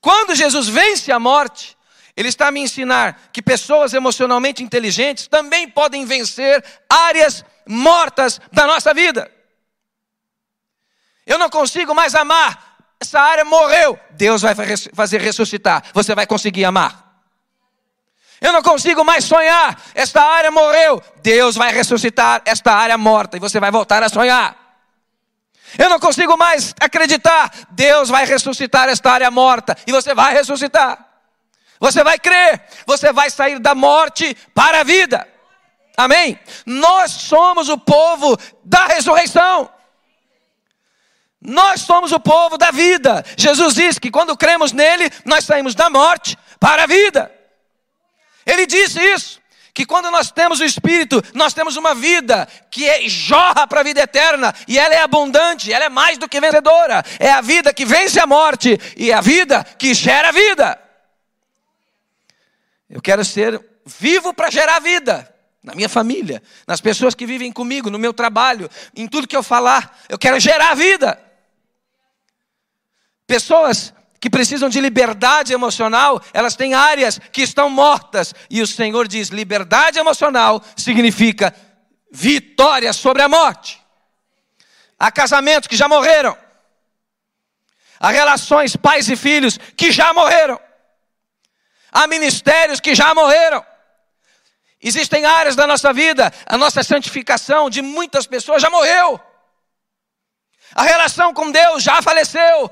Quando 0.00 0.36
Jesus 0.36 0.68
vence 0.68 1.10
a 1.10 1.18
morte, 1.18 1.76
ele 2.16 2.28
está 2.28 2.48
a 2.48 2.50
me 2.50 2.60
ensinar 2.60 3.28
que 3.32 3.42
pessoas 3.42 3.92
emocionalmente 3.92 4.62
inteligentes 4.62 5.26
também 5.26 5.68
podem 5.68 6.04
vencer 6.04 6.64
áreas 6.88 7.44
mortas 7.66 8.40
da 8.52 8.66
nossa 8.66 8.94
vida. 8.94 9.30
Eu 11.26 11.38
não 11.38 11.50
consigo 11.50 11.94
mais 11.94 12.14
amar, 12.14 12.76
essa 13.00 13.20
área 13.20 13.44
morreu. 13.44 13.98
Deus 14.10 14.42
vai 14.42 14.54
fazer 14.94 15.20
ressuscitar, 15.20 15.84
você 15.92 16.14
vai 16.14 16.26
conseguir 16.26 16.64
amar. 16.64 17.02
Eu 18.40 18.52
não 18.52 18.62
consigo 18.62 19.02
mais 19.02 19.24
sonhar, 19.24 19.80
esta 19.94 20.22
área 20.22 20.50
morreu. 20.50 21.02
Deus 21.22 21.56
vai 21.56 21.72
ressuscitar 21.72 22.42
esta 22.44 22.72
área 22.72 22.98
morta 22.98 23.36
e 23.36 23.40
você 23.40 23.58
vai 23.58 23.70
voltar 23.70 24.02
a 24.02 24.08
sonhar. 24.08 24.56
Eu 25.76 25.88
não 25.88 25.98
consigo 25.98 26.36
mais 26.36 26.74
acreditar, 26.78 27.50
Deus 27.70 28.08
vai 28.08 28.24
ressuscitar 28.24 28.88
esta 28.88 29.10
área 29.10 29.30
morta 29.30 29.76
e 29.84 29.90
você 29.90 30.14
vai 30.14 30.32
ressuscitar. 30.32 31.13
Você 31.80 32.02
vai 32.02 32.18
crer, 32.18 32.62
você 32.86 33.12
vai 33.12 33.30
sair 33.30 33.58
da 33.58 33.74
morte 33.74 34.36
para 34.54 34.80
a 34.80 34.84
vida. 34.84 35.26
Amém? 35.96 36.38
Nós 36.66 37.10
somos 37.10 37.68
o 37.68 37.78
povo 37.78 38.36
da 38.64 38.86
ressurreição. 38.86 39.70
Nós 41.40 41.82
somos 41.82 42.10
o 42.10 42.18
povo 42.18 42.56
da 42.56 42.70
vida. 42.70 43.24
Jesus 43.36 43.74
diz 43.74 43.98
que 43.98 44.10
quando 44.10 44.36
cremos 44.36 44.72
nele, 44.72 45.10
nós 45.24 45.44
saímos 45.44 45.74
da 45.74 45.90
morte 45.90 46.38
para 46.58 46.84
a 46.84 46.86
vida. 46.86 47.30
Ele 48.46 48.66
disse 48.66 48.98
isso, 49.00 49.40
que 49.74 49.84
quando 49.84 50.08
nós 50.10 50.30
temos 50.30 50.60
o 50.60 50.64
Espírito, 50.64 51.20
nós 51.34 51.52
temos 51.52 51.76
uma 51.76 51.94
vida 51.94 52.46
que 52.70 52.88
é, 52.88 53.08
jorra 53.08 53.66
para 53.66 53.80
a 53.80 53.82
vida 53.82 54.00
eterna, 54.00 54.54
e 54.68 54.78
ela 54.78 54.94
é 54.94 55.00
abundante, 55.00 55.72
ela 55.72 55.84
é 55.84 55.88
mais 55.88 56.16
do 56.16 56.28
que 56.28 56.40
vencedora. 56.40 57.04
É 57.18 57.32
a 57.32 57.40
vida 57.40 57.74
que 57.74 57.84
vence 57.84 58.20
a 58.20 58.26
morte 58.26 58.78
e 58.96 59.10
é 59.10 59.14
a 59.14 59.20
vida 59.20 59.64
que 59.76 59.92
gera 59.92 60.30
vida. 60.30 60.80
Eu 62.88 63.00
quero 63.00 63.24
ser 63.24 63.60
vivo 63.84 64.32
para 64.32 64.50
gerar 64.50 64.80
vida 64.80 65.34
na 65.62 65.74
minha 65.74 65.88
família, 65.88 66.42
nas 66.66 66.80
pessoas 66.80 67.14
que 67.14 67.24
vivem 67.24 67.50
comigo, 67.50 67.88
no 67.88 67.98
meu 67.98 68.12
trabalho, 68.12 68.70
em 68.94 69.08
tudo 69.08 69.26
que 69.26 69.36
eu 69.36 69.42
falar. 69.42 69.98
Eu 70.08 70.18
quero 70.18 70.38
gerar 70.38 70.74
vida. 70.74 71.18
Pessoas 73.26 73.94
que 74.20 74.28
precisam 74.28 74.68
de 74.68 74.80
liberdade 74.80 75.52
emocional, 75.52 76.20
elas 76.32 76.54
têm 76.54 76.74
áreas 76.74 77.18
que 77.32 77.42
estão 77.42 77.70
mortas. 77.70 78.34
E 78.50 78.60
o 78.60 78.66
Senhor 78.66 79.08
diz: 79.08 79.28
liberdade 79.28 79.98
emocional 79.98 80.62
significa 80.76 81.54
vitória 82.12 82.92
sobre 82.92 83.22
a 83.22 83.28
morte. 83.28 83.82
Há 84.98 85.10
casamentos 85.10 85.66
que 85.66 85.76
já 85.76 85.88
morreram. 85.88 86.36
Há 87.98 88.10
relações 88.10 88.76
pais 88.76 89.08
e 89.08 89.16
filhos 89.16 89.58
que 89.76 89.90
já 89.90 90.12
morreram. 90.12 90.60
Há 91.94 92.08
ministérios 92.08 92.80
que 92.80 92.92
já 92.92 93.14
morreram. 93.14 93.64
Existem 94.82 95.24
áreas 95.24 95.54
da 95.54 95.64
nossa 95.64 95.92
vida, 95.92 96.32
a 96.44 96.58
nossa 96.58 96.82
santificação 96.82 97.70
de 97.70 97.80
muitas 97.80 98.26
pessoas 98.26 98.60
já 98.60 98.68
morreu. 98.68 99.20
A 100.74 100.82
relação 100.82 101.32
com 101.32 101.52
Deus 101.52 101.84
já 101.84 102.02
faleceu. 102.02 102.68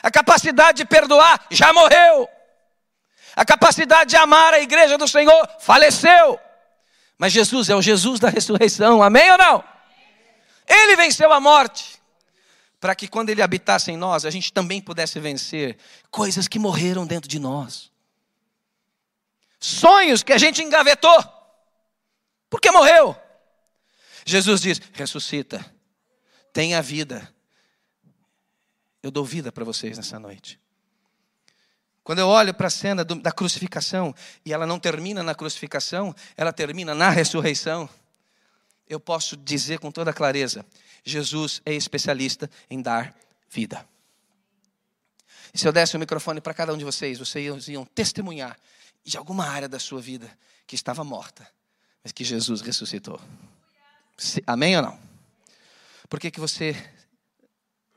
A 0.00 0.12
capacidade 0.12 0.78
de 0.78 0.84
perdoar 0.84 1.44
já 1.50 1.72
morreu. 1.72 2.28
A 3.34 3.44
capacidade 3.44 4.10
de 4.10 4.16
amar 4.16 4.54
a 4.54 4.60
igreja 4.60 4.96
do 4.96 5.08
Senhor 5.08 5.48
faleceu. 5.58 6.38
Mas 7.18 7.32
Jesus 7.32 7.68
é 7.68 7.74
o 7.74 7.82
Jesus 7.82 8.20
da 8.20 8.28
ressurreição, 8.28 9.02
amém 9.02 9.30
ou 9.32 9.38
não? 9.38 9.64
Ele 10.68 10.94
venceu 10.94 11.32
a 11.32 11.40
morte, 11.40 12.00
para 12.80 12.94
que 12.94 13.08
quando 13.08 13.30
ele 13.30 13.42
habitasse 13.42 13.90
em 13.90 13.96
nós, 13.96 14.24
a 14.24 14.30
gente 14.30 14.52
também 14.52 14.80
pudesse 14.80 15.18
vencer 15.18 15.76
coisas 16.10 16.46
que 16.46 16.58
morreram 16.58 17.04
dentro 17.06 17.28
de 17.28 17.38
nós. 17.38 17.93
Sonhos 19.64 20.22
que 20.22 20.32
a 20.32 20.38
gente 20.38 20.62
engavetou, 20.62 21.24
porque 22.50 22.70
morreu. 22.70 23.16
Jesus 24.26 24.60
diz: 24.60 24.80
ressuscita, 24.92 25.64
tenha 26.52 26.82
vida. 26.82 27.32
Eu 29.02 29.10
dou 29.10 29.24
vida 29.24 29.50
para 29.50 29.64
vocês 29.64 29.96
nessa 29.96 30.18
noite. 30.18 30.60
Quando 32.02 32.18
eu 32.18 32.28
olho 32.28 32.52
para 32.52 32.66
a 32.66 32.70
cena 32.70 33.02
do, 33.04 33.14
da 33.14 33.32
crucificação, 33.32 34.14
e 34.44 34.52
ela 34.52 34.66
não 34.66 34.78
termina 34.78 35.22
na 35.22 35.34
crucificação, 35.34 36.14
ela 36.36 36.52
termina 36.52 36.94
na 36.94 37.08
ressurreição, 37.08 37.88
eu 38.86 39.00
posso 39.00 39.36
dizer 39.36 39.78
com 39.78 39.90
toda 39.90 40.12
clareza: 40.12 40.64
Jesus 41.02 41.62
é 41.64 41.72
especialista 41.72 42.50
em 42.68 42.82
dar 42.82 43.16
vida. 43.48 43.86
E 45.54 45.58
se 45.58 45.66
eu 45.66 45.72
desse 45.72 45.96
o 45.96 46.00
microfone 46.00 46.40
para 46.40 46.52
cada 46.52 46.74
um 46.74 46.76
de 46.76 46.84
vocês, 46.84 47.18
vocês 47.18 47.68
iam 47.68 47.84
testemunhar 47.86 48.58
de 49.04 49.18
alguma 49.18 49.46
área 49.46 49.68
da 49.68 49.78
sua 49.78 50.00
vida 50.00 50.30
que 50.66 50.74
estava 50.74 51.04
morta, 51.04 51.46
mas 52.02 52.12
que 52.12 52.24
Jesus 52.24 52.62
ressuscitou. 52.62 53.20
Amém 54.46 54.76
ou 54.76 54.82
não? 54.82 54.98
Por 56.08 56.18
que, 56.18 56.30
que 56.30 56.40
você 56.40 56.74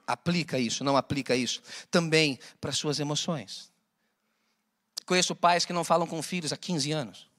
aplica 0.05 0.60
isso, 0.60 0.84
não 0.84 0.97
aplica 0.97 1.36
isso? 1.36 1.62
Também 1.89 2.38
para 2.60 2.72
suas 2.72 2.99
emoções. 2.99 3.72
Conheço 5.05 5.34
pais 5.34 5.66
que 5.66 5.72
não 5.72 5.86
falam 5.86 6.05
com 6.05 6.22
filhos 6.22 6.51
há 6.51 6.58
15 6.58 6.91
anos. 6.91 7.30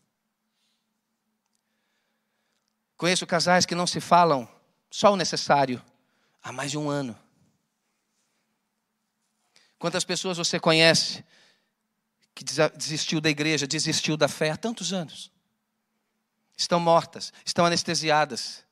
Conheço 2.96 3.26
casais 3.26 3.66
que 3.66 3.74
não 3.74 3.86
se 3.86 4.00
falam 4.00 4.48
só 4.90 5.12
o 5.12 5.16
necessário 5.16 5.82
há 6.42 6.50
mais 6.50 6.70
de 6.70 6.78
um 6.78 6.88
ano. 6.88 7.16
Quantas 9.78 10.04
pessoas 10.04 10.38
você 10.38 10.58
conhece 10.58 11.24
que 12.39 12.45
desistiu 12.76 13.20
da 13.20 13.28
igreja, 13.28 13.66
desistiu 13.66 14.16
da 14.16 14.28
fé 14.28 14.51
há 14.51 14.57
tantos 14.57 14.93
anos? 14.93 15.32
Estão 16.57 16.78
mortas, 16.78 17.32
estão 17.45 17.66
anestesiadas. 17.66 18.64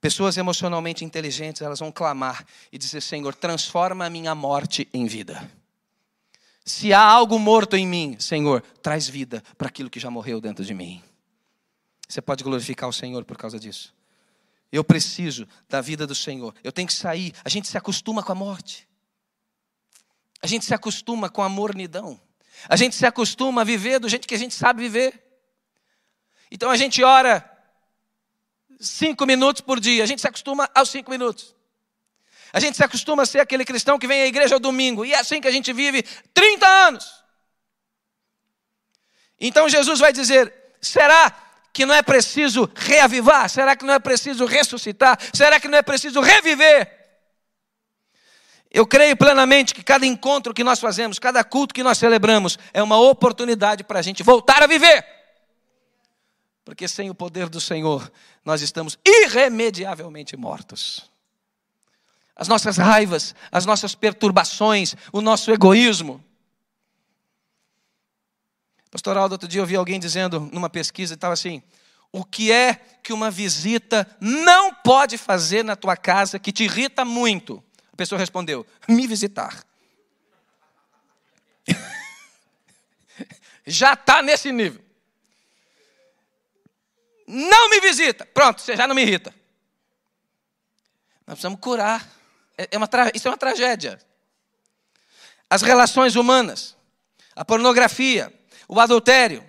Pessoas 0.00 0.36
emocionalmente 0.36 1.04
inteligentes, 1.04 1.62
elas 1.62 1.78
vão 1.78 1.92
clamar 1.92 2.44
e 2.72 2.76
dizer: 2.76 3.00
Senhor, 3.02 3.36
transforma 3.36 4.06
a 4.06 4.10
minha 4.10 4.34
morte 4.34 4.88
em 4.92 5.06
vida. 5.06 5.48
Se 6.64 6.92
há 6.92 7.00
algo 7.00 7.38
morto 7.38 7.76
em 7.76 7.86
mim, 7.86 8.16
Senhor, 8.18 8.60
traz 8.82 9.08
vida 9.08 9.44
para 9.56 9.68
aquilo 9.68 9.88
que 9.88 10.00
já 10.00 10.10
morreu 10.10 10.40
dentro 10.40 10.64
de 10.64 10.74
mim. 10.74 11.00
Você 12.08 12.20
pode 12.20 12.42
glorificar 12.42 12.88
o 12.88 12.92
Senhor 12.92 13.24
por 13.24 13.36
causa 13.36 13.60
disso. 13.60 13.94
Eu 14.72 14.82
preciso 14.82 15.46
da 15.68 15.80
vida 15.80 16.04
do 16.04 16.16
Senhor. 16.16 16.52
Eu 16.64 16.72
tenho 16.72 16.88
que 16.88 16.94
sair. 16.94 17.32
A 17.44 17.48
gente 17.48 17.68
se 17.68 17.78
acostuma 17.78 18.24
com 18.24 18.32
a 18.32 18.34
morte. 18.34 18.88
A 20.42 20.48
gente 20.48 20.64
se 20.64 20.74
acostuma 20.74 21.30
com 21.30 21.42
a 21.42 21.48
mornidão. 21.48 22.20
A 22.68 22.76
gente 22.76 22.94
se 22.94 23.06
acostuma 23.06 23.60
a 23.60 23.64
viver 23.64 23.98
do 23.98 24.08
jeito 24.08 24.26
que 24.26 24.34
a 24.34 24.38
gente 24.38 24.54
sabe 24.54 24.82
viver. 24.82 25.22
Então 26.50 26.70
a 26.70 26.76
gente 26.76 27.02
ora 27.02 27.44
cinco 28.80 29.26
minutos 29.26 29.60
por 29.60 29.80
dia. 29.80 30.02
A 30.02 30.06
gente 30.06 30.20
se 30.20 30.28
acostuma 30.28 30.68
aos 30.74 30.90
cinco 30.90 31.10
minutos. 31.10 31.54
A 32.52 32.60
gente 32.60 32.76
se 32.76 32.84
acostuma 32.84 33.22
a 33.22 33.26
ser 33.26 33.40
aquele 33.40 33.64
cristão 33.64 33.98
que 33.98 34.06
vem 34.06 34.22
à 34.22 34.26
igreja 34.26 34.54
ao 34.54 34.60
domingo. 34.60 35.04
E 35.04 35.12
é 35.12 35.18
assim 35.18 35.40
que 35.40 35.48
a 35.48 35.50
gente 35.50 35.72
vive 35.72 36.02
30 36.32 36.66
anos. 36.66 37.24
Então 39.38 39.68
Jesus 39.68 39.98
vai 39.98 40.12
dizer: 40.12 40.52
será 40.80 41.30
que 41.72 41.84
não 41.84 41.94
é 41.94 42.02
preciso 42.02 42.70
reavivar? 42.74 43.48
Será 43.50 43.76
que 43.76 43.84
não 43.84 43.92
é 43.92 43.98
preciso 43.98 44.46
ressuscitar? 44.46 45.18
Será 45.34 45.60
que 45.60 45.68
não 45.68 45.76
é 45.76 45.82
preciso 45.82 46.20
reviver? 46.20 46.95
Eu 48.76 48.86
creio 48.86 49.16
plenamente 49.16 49.72
que 49.72 49.82
cada 49.82 50.04
encontro 50.04 50.52
que 50.52 50.62
nós 50.62 50.78
fazemos, 50.78 51.18
cada 51.18 51.42
culto 51.42 51.72
que 51.72 51.82
nós 51.82 51.96
celebramos, 51.96 52.58
é 52.74 52.82
uma 52.82 53.00
oportunidade 53.00 53.82
para 53.82 54.00
a 54.00 54.02
gente 54.02 54.22
voltar 54.22 54.62
a 54.62 54.66
viver. 54.66 55.02
Porque 56.62 56.86
sem 56.86 57.08
o 57.08 57.14
poder 57.14 57.48
do 57.48 57.58
Senhor, 57.58 58.12
nós 58.44 58.60
estamos 58.60 58.98
irremediavelmente 59.02 60.36
mortos. 60.36 61.10
As 62.36 62.48
nossas 62.48 62.76
raivas, 62.76 63.34
as 63.50 63.64
nossas 63.64 63.94
perturbações, 63.94 64.94
o 65.10 65.22
nosso 65.22 65.50
egoísmo. 65.50 66.22
Pastor 68.90 69.16
Aldo, 69.16 69.36
outro 69.36 69.48
dia 69.48 69.62
eu 69.62 69.66
vi 69.66 69.74
alguém 69.74 69.98
dizendo 69.98 70.50
numa 70.52 70.68
pesquisa, 70.68 71.14
estava 71.14 71.32
assim: 71.32 71.62
o 72.12 72.22
que 72.22 72.52
é 72.52 72.74
que 73.02 73.14
uma 73.14 73.30
visita 73.30 74.06
não 74.20 74.74
pode 74.74 75.16
fazer 75.16 75.64
na 75.64 75.76
tua 75.76 75.96
casa 75.96 76.38
que 76.38 76.52
te 76.52 76.64
irrita 76.64 77.06
muito? 77.06 77.64
A 77.96 78.04
pessoa 78.04 78.18
respondeu: 78.18 78.66
me 78.86 79.06
visitar. 79.06 79.64
já 83.66 83.94
está 83.94 84.20
nesse 84.20 84.52
nível. 84.52 84.84
Não 87.26 87.70
me 87.70 87.80
visita. 87.80 88.26
Pronto, 88.26 88.60
você 88.60 88.76
já 88.76 88.86
não 88.86 88.94
me 88.94 89.00
irrita. 89.00 89.34
Nós 91.26 91.36
precisamos 91.36 91.58
curar. 91.58 92.06
É, 92.58 92.68
é 92.72 92.76
uma 92.76 92.86
isso 93.14 93.28
é 93.28 93.30
uma 93.30 93.38
tragédia. 93.38 93.98
As 95.48 95.62
relações 95.62 96.16
humanas, 96.16 96.76
a 97.34 97.46
pornografia, 97.46 98.30
o 98.68 98.78
adultério, 98.78 99.42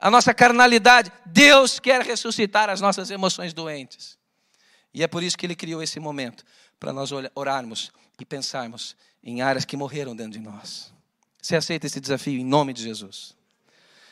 a 0.00 0.10
nossa 0.10 0.34
carnalidade. 0.34 1.12
Deus 1.24 1.78
quer 1.78 2.02
ressuscitar 2.02 2.68
as 2.68 2.80
nossas 2.80 3.12
emoções 3.12 3.54
doentes. 3.54 4.18
E 4.92 5.04
é 5.04 5.06
por 5.06 5.22
isso 5.22 5.38
que 5.38 5.46
Ele 5.46 5.54
criou 5.54 5.80
esse 5.80 6.00
momento 6.00 6.44
para 6.82 6.92
nós 6.92 7.10
orarmos 7.36 7.92
e 8.18 8.24
pensarmos 8.24 8.96
em 9.22 9.40
áreas 9.40 9.64
que 9.64 9.76
morreram 9.76 10.16
dentro 10.16 10.32
de 10.32 10.40
nós. 10.40 10.92
Você 11.40 11.54
aceita 11.54 11.86
esse 11.86 12.00
desafio 12.00 12.40
em 12.40 12.44
nome 12.44 12.72
de 12.72 12.82
Jesus? 12.82 13.36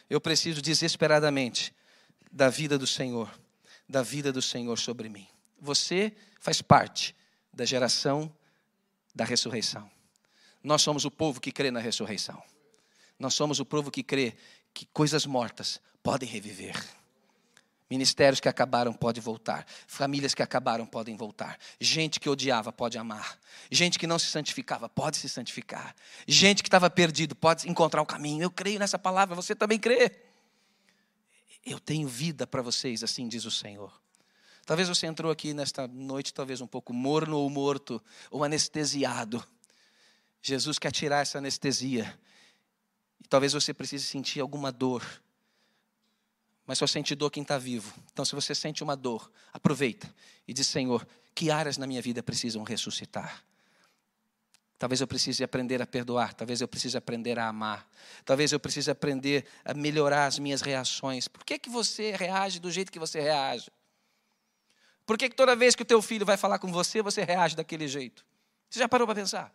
Eu 0.09 0.21
preciso 0.21 0.63
desesperadamente 0.63 1.75
da 2.31 2.49
vida 2.49 2.79
do 2.79 2.87
Senhor, 2.87 3.29
da 3.89 4.05
vida 4.05 4.33
do 4.33 4.41
Senhor 4.41 4.79
sobre 4.79 5.09
mim. 5.09 5.27
Você 5.61 6.13
faz 6.39 6.63
parte 6.63 7.13
da 7.53 7.65
geração 7.65 8.33
da 9.13 9.25
ressurreição. 9.25 9.91
Nós 10.63 10.81
somos 10.81 11.05
o 11.05 11.11
povo 11.11 11.41
que 11.41 11.51
crê 11.51 11.73
na 11.73 11.81
ressurreição. 11.81 12.41
Nós 13.19 13.35
somos 13.35 13.59
o 13.59 13.67
povo 13.67 13.91
que 13.91 14.05
crê 14.05 14.37
que 14.73 14.87
coisas 14.87 15.27
mortas 15.27 15.81
podem 16.05 16.29
reviver. 16.29 16.81
Ministérios 17.91 18.39
que 18.39 18.49
acabaram 18.49 18.93
podem 18.93 19.21
voltar. 19.21 19.67
Famílias 19.89 20.33
que 20.33 20.43
acabaram 20.43 20.87
podem 20.87 21.17
voltar. 21.17 21.59
Gente 21.81 22.21
que 22.21 22.31
odiava 22.31 22.73
pode 22.73 22.97
amar. 22.97 23.37
Gente 23.69 23.99
que 23.99 24.07
não 24.07 24.17
se 24.17 24.27
santificava 24.27 24.89
pode 24.89 25.17
se 25.17 25.29
santificar. 25.29 25.97
Gente 26.25 26.63
que 26.63 26.69
estava 26.69 26.89
perdido 26.89 27.35
pode 27.35 27.69
encontrar 27.69 28.01
o 28.01 28.07
caminho. 28.07 28.45
Eu 28.45 28.51
creio 28.51 28.79
nessa 28.79 28.97
palavra, 28.97 29.35
você 29.35 29.57
também 29.57 29.77
crê. 29.77 30.13
Eu 31.67 31.81
tenho 31.81 32.07
vida 32.07 32.47
para 32.47 32.63
vocês, 32.63 33.03
assim 33.03 33.27
diz 33.27 33.45
o 33.45 33.51
Senhor. 33.51 33.93
Talvez 34.65 34.89
você 34.89 35.09
entrou 35.09 35.33
aqui 35.33 35.53
nesta 35.53 35.89
noite, 35.89 36.33
talvez 36.33 36.61
um 36.61 36.67
pouco 36.69 36.93
morno 36.93 37.39
ou 37.39 37.51
morto, 37.51 38.01
ou 38.31 38.45
anestesiado. 38.45 39.45
Jesus 40.41 40.79
quer 40.79 40.93
tirar 40.93 41.23
essa 41.23 41.39
anestesia. 41.39 42.17
E 43.21 43.27
talvez 43.27 43.53
você 43.53 43.75
precise 43.75 44.05
sentir 44.05 44.39
alguma 44.39 44.71
dor 44.71 45.05
mas 46.71 46.79
só 46.79 46.87
sente 46.87 47.17
dor 47.17 47.33
quem 47.33 47.43
está 47.43 47.59
vivo. 47.59 47.93
Então, 48.13 48.25
se 48.25 48.33
você 48.33 48.55
sente 48.55 48.85
uma 48.85 48.95
dor, 48.95 49.29
aproveita 49.53 50.09
e 50.47 50.53
diz: 50.53 50.69
Senhor, 50.69 51.05
que 51.35 51.51
áreas 51.51 51.77
na 51.77 51.85
minha 51.85 52.01
vida 52.01 52.23
precisam 52.23 52.63
ressuscitar? 52.63 53.45
Talvez 54.79 55.01
eu 55.01 55.07
precise 55.09 55.43
aprender 55.43 55.83
a 55.83 55.87
perdoar, 55.87 56.33
talvez 56.33 56.61
eu 56.61 56.69
precise 56.69 56.97
aprender 56.97 57.41
a 57.41 57.49
amar, 57.49 57.91
talvez 58.25 58.53
eu 58.53 58.61
precise 58.61 58.89
aprender 58.89 59.47
a 59.65 59.75
melhorar 59.75 60.27
as 60.27 60.39
minhas 60.39 60.61
reações. 60.61 61.27
Por 61.27 61.45
que, 61.45 61.59
que 61.59 61.69
você 61.69 62.13
reage 62.13 62.61
do 62.61 62.71
jeito 62.71 62.93
que 62.93 63.01
você 63.01 63.21
reage? 63.21 63.69
Por 65.05 65.19
que, 65.19 65.29
que 65.29 65.35
toda 65.35 65.57
vez 65.57 65.75
que 65.75 65.83
o 65.83 65.85
teu 65.85 66.01
filho 66.01 66.25
vai 66.25 66.37
falar 66.37 66.61
com 66.61 66.71
você, 66.71 67.03
você 67.03 67.25
reage 67.25 67.57
daquele 67.57 67.89
jeito? 67.89 68.25
Você 68.69 68.79
já 68.79 68.89
parou 68.89 69.09
para 69.09 69.17
pensar? 69.17 69.53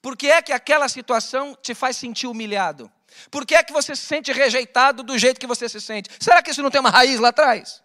Por 0.00 0.16
que 0.16 0.28
é 0.28 0.40
que 0.40 0.54
aquela 0.54 0.88
situação 0.88 1.54
te 1.54 1.74
faz 1.74 1.98
sentir 1.98 2.28
humilhado? 2.28 2.90
Por 3.30 3.46
que 3.46 3.54
é 3.54 3.62
que 3.62 3.72
você 3.72 3.94
se 3.94 4.02
sente 4.02 4.32
rejeitado 4.32 5.02
do 5.02 5.18
jeito 5.18 5.40
que 5.40 5.46
você 5.46 5.68
se 5.68 5.80
sente? 5.80 6.10
Será 6.18 6.42
que 6.42 6.50
isso 6.50 6.62
não 6.62 6.70
tem 6.70 6.80
uma 6.80 6.90
raiz 6.90 7.18
lá 7.20 7.28
atrás? 7.28 7.82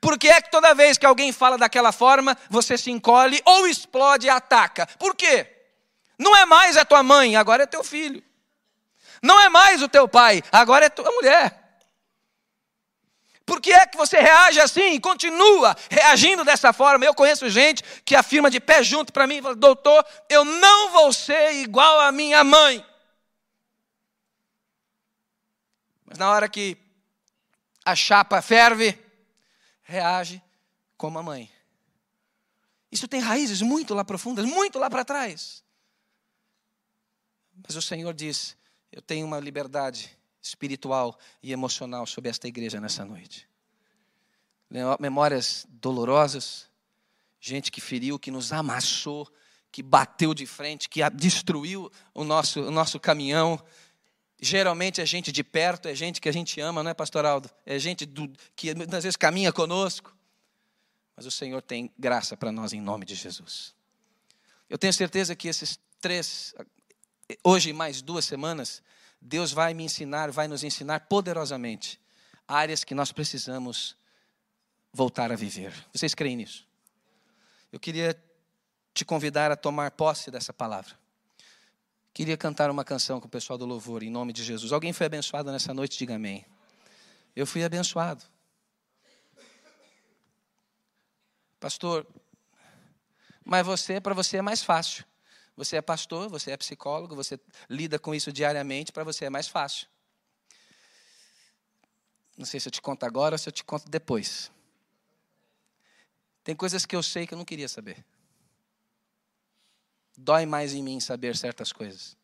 Por 0.00 0.18
que 0.18 0.28
é 0.28 0.40
que 0.40 0.50
toda 0.50 0.74
vez 0.74 0.98
que 0.98 1.06
alguém 1.06 1.32
fala 1.32 1.56
daquela 1.56 1.92
forma, 1.92 2.36
você 2.50 2.76
se 2.76 2.90
encolhe 2.90 3.40
ou 3.44 3.66
explode 3.66 4.26
e 4.26 4.30
ataca? 4.30 4.86
Por 4.98 5.14
quê? 5.14 5.46
Não 6.18 6.36
é 6.36 6.44
mais 6.44 6.76
a 6.76 6.84
tua 6.84 7.02
mãe, 7.02 7.36
agora 7.36 7.62
é 7.62 7.66
teu 7.66 7.82
filho. 7.82 8.22
Não 9.22 9.40
é 9.40 9.48
mais 9.48 9.82
o 9.82 9.88
teu 9.88 10.06
pai, 10.06 10.42
agora 10.52 10.86
é 10.86 10.88
tua 10.88 11.10
mulher. 11.10 11.68
Por 13.44 13.62
que 13.62 13.72
é 13.72 13.86
que 13.86 13.96
você 13.96 14.20
reage 14.20 14.60
assim 14.60 14.92
e 14.92 15.00
continua 15.00 15.74
reagindo 15.90 16.44
dessa 16.44 16.70
forma? 16.70 17.04
Eu 17.04 17.14
conheço 17.14 17.48
gente 17.48 17.82
que 18.04 18.14
afirma 18.14 18.50
de 18.50 18.60
pé 18.60 18.82
junto 18.82 19.10
para 19.10 19.26
mim, 19.26 19.40
doutor, 19.56 20.04
eu 20.28 20.44
não 20.44 20.90
vou 20.90 21.12
ser 21.12 21.54
igual 21.54 21.98
à 22.00 22.12
minha 22.12 22.44
mãe. 22.44 22.84
Mas 26.08 26.16
na 26.16 26.30
hora 26.30 26.48
que 26.48 26.76
a 27.84 27.94
chapa 27.94 28.40
ferve, 28.40 28.98
reage 29.82 30.42
como 30.96 31.18
a 31.18 31.22
mãe. 31.22 31.50
Isso 32.90 33.06
tem 33.06 33.20
raízes 33.20 33.60
muito 33.60 33.94
lá 33.94 34.04
profundas, 34.04 34.46
muito 34.46 34.78
lá 34.78 34.88
para 34.88 35.04
trás. 35.04 35.62
Mas 37.66 37.76
o 37.76 37.82
Senhor 37.82 38.14
diz: 38.14 38.56
Eu 38.90 39.02
tenho 39.02 39.26
uma 39.26 39.38
liberdade 39.38 40.16
espiritual 40.40 41.18
e 41.42 41.52
emocional 41.52 42.06
sobre 42.06 42.30
esta 42.30 42.48
igreja 42.48 42.80
nessa 42.80 43.04
noite. 43.04 43.46
Memórias 44.98 45.66
dolorosas, 45.68 46.68
gente 47.38 47.70
que 47.70 47.80
feriu, 47.80 48.18
que 48.18 48.30
nos 48.30 48.52
amassou, 48.52 49.30
que 49.70 49.82
bateu 49.82 50.32
de 50.32 50.46
frente, 50.46 50.88
que 50.88 51.00
destruiu 51.10 51.90
o 52.14 52.24
nosso, 52.24 52.62
o 52.62 52.70
nosso 52.70 52.98
caminhão. 52.98 53.62
Geralmente 54.40 55.00
é 55.00 55.06
gente 55.06 55.32
de 55.32 55.42
perto, 55.42 55.88
é 55.88 55.94
gente 55.94 56.20
que 56.20 56.28
a 56.28 56.32
gente 56.32 56.60
ama, 56.60 56.82
não 56.82 56.90
é, 56.90 56.94
Pastor 56.94 57.24
Aldo? 57.24 57.50
É 57.66 57.78
gente 57.78 58.06
do, 58.06 58.32
que 58.54 58.72
muitas 58.74 59.02
vezes 59.02 59.16
caminha 59.16 59.52
conosco. 59.52 60.16
Mas 61.16 61.26
o 61.26 61.30
Senhor 61.30 61.60
tem 61.60 61.90
graça 61.98 62.36
para 62.36 62.52
nós 62.52 62.72
em 62.72 62.80
nome 62.80 63.04
de 63.04 63.16
Jesus. 63.16 63.74
Eu 64.70 64.78
tenho 64.78 64.92
certeza 64.92 65.34
que 65.34 65.48
esses 65.48 65.78
três, 66.00 66.54
hoje 67.42 67.72
mais 67.72 68.00
duas 68.00 68.24
semanas, 68.24 68.80
Deus 69.20 69.50
vai 69.50 69.74
me 69.74 69.82
ensinar, 69.82 70.30
vai 70.30 70.46
nos 70.46 70.62
ensinar 70.62 71.00
poderosamente 71.00 72.00
áreas 72.46 72.84
que 72.84 72.94
nós 72.94 73.10
precisamos 73.10 73.96
voltar 74.92 75.32
a 75.32 75.36
viver. 75.36 75.72
Vocês 75.92 76.14
creem 76.14 76.36
nisso? 76.36 76.66
Eu 77.72 77.80
queria 77.80 78.16
te 78.94 79.04
convidar 79.04 79.50
a 79.50 79.56
tomar 79.56 79.90
posse 79.90 80.30
dessa 80.30 80.52
palavra. 80.52 80.96
Queria 82.12 82.36
cantar 82.36 82.70
uma 82.70 82.84
canção 82.84 83.20
com 83.20 83.26
o 83.26 83.30
pessoal 83.30 83.58
do 83.58 83.64
louvor, 83.64 84.02
em 84.02 84.10
nome 84.10 84.32
de 84.32 84.42
Jesus. 84.42 84.72
Alguém 84.72 84.92
foi 84.92 85.06
abençoado 85.06 85.52
nessa 85.52 85.72
noite? 85.72 85.98
Diga 85.98 86.16
amém. 86.16 86.44
Eu 87.34 87.46
fui 87.46 87.62
abençoado. 87.62 88.24
Pastor, 91.60 92.06
mas 93.44 93.64
você, 93.64 94.00
para 94.00 94.14
você 94.14 94.36
é 94.36 94.42
mais 94.42 94.62
fácil. 94.62 95.04
Você 95.56 95.76
é 95.76 95.82
pastor, 95.82 96.28
você 96.28 96.52
é 96.52 96.56
psicólogo, 96.56 97.16
você 97.16 97.40
lida 97.68 97.98
com 97.98 98.14
isso 98.14 98.30
diariamente, 98.30 98.92
para 98.92 99.02
você 99.02 99.24
é 99.24 99.30
mais 99.30 99.48
fácil. 99.48 99.88
Não 102.36 102.46
sei 102.46 102.60
se 102.60 102.68
eu 102.68 102.70
te 102.70 102.80
conto 102.80 103.04
agora 103.04 103.34
ou 103.34 103.38
se 103.38 103.48
eu 103.48 103.52
te 103.52 103.64
conto 103.64 103.88
depois. 103.88 104.52
Tem 106.44 106.54
coisas 106.54 106.86
que 106.86 106.94
eu 106.94 107.02
sei 107.02 107.26
que 107.26 107.34
eu 107.34 107.38
não 107.38 107.44
queria 107.44 107.68
saber. 107.68 108.04
Dói 110.20 110.44
mais 110.46 110.74
em 110.74 110.82
mim 110.82 110.98
saber 110.98 111.36
certas 111.36 111.72
coisas. 111.72 112.16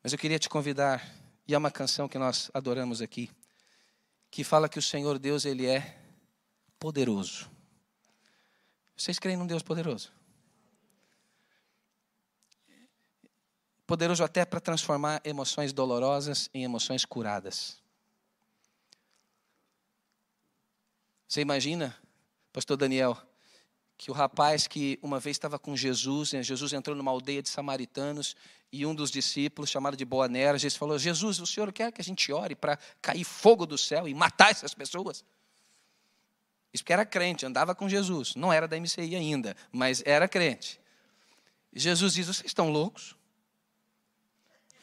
Mas 0.00 0.12
eu 0.12 0.18
queria 0.18 0.38
te 0.38 0.48
convidar, 0.48 1.04
e 1.44 1.52
é 1.52 1.58
uma 1.58 1.72
canção 1.72 2.08
que 2.08 2.16
nós 2.16 2.52
adoramos 2.54 3.02
aqui, 3.02 3.28
que 4.30 4.44
fala 4.44 4.68
que 4.68 4.78
o 4.78 4.82
Senhor 4.82 5.18
Deus, 5.18 5.44
Ele 5.44 5.66
é 5.66 6.00
poderoso. 6.78 7.50
Vocês 8.96 9.18
creem 9.18 9.36
num 9.36 9.46
Deus 9.46 9.60
poderoso? 9.60 10.12
Poderoso 13.84 14.22
até 14.22 14.44
para 14.44 14.60
transformar 14.60 15.20
emoções 15.24 15.72
dolorosas 15.72 16.48
em 16.54 16.62
emoções 16.62 17.04
curadas. 17.04 17.82
Você 21.26 21.40
imagina, 21.40 22.00
Pastor 22.52 22.76
Daniel, 22.76 23.20
que 23.98 24.10
o 24.10 24.14
rapaz 24.14 24.66
que 24.66 24.98
uma 25.02 25.18
vez 25.18 25.36
estava 25.36 25.58
com 25.58 25.76
Jesus, 25.76 26.32
né, 26.32 26.42
Jesus 26.42 26.72
entrou 26.72 26.94
numa 26.94 27.10
aldeia 27.10 27.42
de 27.42 27.48
samaritanos 27.48 28.36
e 28.70 28.84
um 28.84 28.94
dos 28.94 29.10
discípulos, 29.10 29.70
chamado 29.70 29.96
de 29.96 30.04
Boanerges, 30.04 30.76
falou: 30.76 30.98
Jesus, 30.98 31.40
o 31.40 31.46
senhor 31.46 31.72
quer 31.72 31.92
que 31.92 32.00
a 32.00 32.04
gente 32.04 32.30
ore 32.32 32.54
para 32.54 32.78
cair 33.00 33.24
fogo 33.24 33.64
do 33.64 33.78
céu 33.78 34.06
e 34.06 34.14
matar 34.14 34.50
essas 34.50 34.74
pessoas? 34.74 35.24
Isso 36.72 36.82
porque 36.82 36.92
era 36.92 37.06
crente, 37.06 37.46
andava 37.46 37.74
com 37.74 37.88
Jesus. 37.88 38.34
Não 38.34 38.52
era 38.52 38.68
da 38.68 38.78
MCI 38.78 39.16
ainda, 39.16 39.56
mas 39.72 40.02
era 40.04 40.28
crente. 40.28 40.78
Jesus 41.72 42.14
diz: 42.14 42.26
Vocês 42.26 42.46
estão 42.46 42.70
loucos? 42.70 43.16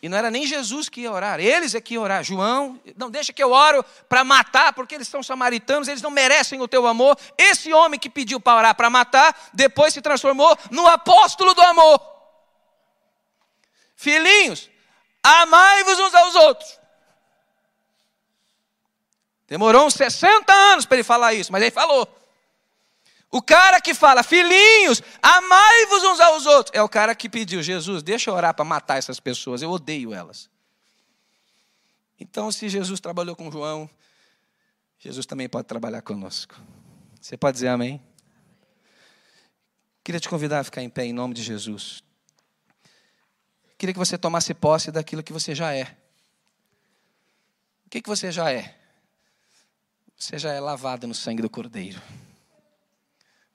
E 0.03 0.09
não 0.09 0.17
era 0.17 0.29
nem 0.29 0.45
Jesus 0.45 0.89
que 0.89 0.99
ia 0.99 1.11
orar, 1.13 1.39
eles 1.39 1.73
é 1.73 1.79
que 1.79 1.93
iam 1.93 2.03
orar. 2.03 2.25
João, 2.25 2.77
não 2.97 3.09
deixa 3.09 3.31
que 3.31 3.41
eu 3.41 3.53
oro 3.53 3.85
para 4.09 4.21
matar, 4.21 4.73
porque 4.73 4.93
eles 4.93 5.07
são 5.07 5.23
samaritanos, 5.23 5.87
eles 5.87 6.01
não 6.01 6.11
merecem 6.11 6.61
o 6.61 6.67
teu 6.67 6.85
amor. 6.85 7.17
Esse 7.37 7.71
homem 7.71 7.97
que 7.97 8.09
pediu 8.09 8.37
para 8.37 8.57
orar 8.57 8.75
para 8.75 8.89
matar, 8.89 9.33
depois 9.53 9.93
se 9.93 10.01
transformou 10.01 10.57
no 10.69 10.85
apóstolo 10.87 11.53
do 11.53 11.61
amor. 11.61 12.01
Filhinhos, 13.95 14.69
amai-vos 15.23 15.97
uns 15.97 16.13
aos 16.13 16.35
outros. 16.35 16.79
Demorou 19.47 19.85
uns 19.85 19.93
60 19.93 20.51
anos 20.51 20.85
para 20.85 20.97
ele 20.97 21.05
falar 21.05 21.33
isso, 21.33 21.49
mas 21.49 21.61
ele 21.61 21.71
falou. 21.71 22.05
O 23.33 23.41
cara 23.41 23.81
que 23.81 23.95
fala, 23.95 24.21
filhinhos, 24.21 25.01
amai-vos 25.19 26.03
uns 26.03 26.19
aos 26.19 26.45
outros, 26.45 26.77
é 26.77 26.83
o 26.83 26.87
cara 26.87 27.15
que 27.15 27.27
pediu, 27.27 27.63
Jesus, 27.63 28.03
deixa 28.03 28.29
eu 28.29 28.35
orar 28.35 28.53
para 28.53 28.63
matar 28.63 28.99
essas 28.99 29.19
pessoas, 29.19 29.63
eu 29.63 29.71
odeio 29.71 30.13
elas. 30.13 30.47
Então, 32.19 32.51
se 32.51 32.69
Jesus 32.69 32.99
trabalhou 32.99 33.35
com 33.35 33.51
João, 33.51 33.89
Jesus 34.99 35.25
também 35.25 35.49
pode 35.49 35.67
trabalhar 35.67 36.03
conosco. 36.03 36.53
Você 37.19 37.35
pode 37.35 37.55
dizer 37.55 37.69
amém? 37.69 37.99
Queria 40.03 40.19
te 40.19 40.29
convidar 40.29 40.59
a 40.59 40.63
ficar 40.63 40.83
em 40.83 40.89
pé 40.89 41.03
em 41.03 41.11
nome 41.11 41.33
de 41.33 41.41
Jesus. 41.41 42.03
Queria 43.79 43.93
que 43.93 43.99
você 43.99 44.15
tomasse 44.15 44.53
posse 44.53 44.91
daquilo 44.91 45.23
que 45.23 45.33
você 45.33 45.55
já 45.55 45.73
é. 45.73 45.97
O 47.87 47.89
que, 47.89 47.99
que 47.99 48.09
você 48.09 48.31
já 48.31 48.51
é? 48.51 48.77
Você 50.15 50.37
já 50.37 50.53
é 50.53 50.59
lavado 50.59 51.07
no 51.07 51.15
sangue 51.15 51.41
do 51.41 51.49
Cordeiro. 51.49 51.99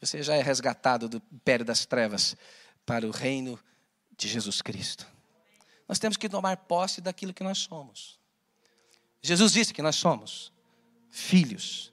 Você 0.01 0.23
já 0.23 0.35
é 0.35 0.43
resgatado 0.43 1.09
do 1.09 1.23
império 1.33 1.65
das 1.65 1.85
trevas 1.85 2.37
para 2.87 3.07
o 3.07 3.11
reino 3.11 3.59
de 4.17 4.29
Jesus 4.29 4.63
Cristo. 4.63 5.07
Nós 5.89 5.99
temos 5.99 6.17
que 6.17 6.29
tomar 6.29 6.57
posse 6.57 7.01
daquilo 7.01 7.33
que 7.35 7.43
nós 7.43 7.59
somos. 7.59 8.19
Jesus 9.23 9.53
disse 9.53 9.75
que 9.75 9.83
nós 9.83 9.97
somos 9.97 10.53
filhos, 11.11 11.93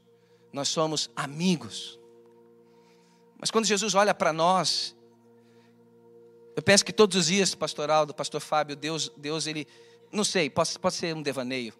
nós 0.53 0.67
somos 0.67 1.09
amigos. 1.15 1.99
Mas 3.37 3.49
quando 3.49 3.65
Jesus 3.65 3.95
olha 3.95 4.13
para 4.13 4.31
nós, 4.31 4.95
eu 6.55 6.61
penso 6.61 6.85
que 6.85 6.93
todos 6.93 7.17
os 7.17 7.27
dias, 7.27 7.55
pastoral 7.55 8.05
do 8.05 8.13
pastor 8.13 8.39
Fábio, 8.39 8.75
Deus, 8.75 9.11
Deus 9.17 9.47
ele, 9.47 9.67
não 10.11 10.23
sei, 10.23 10.49
pode, 10.49 10.77
pode 10.79 10.95
ser 10.95 11.15
um 11.15 11.21
devaneio, 11.21 11.73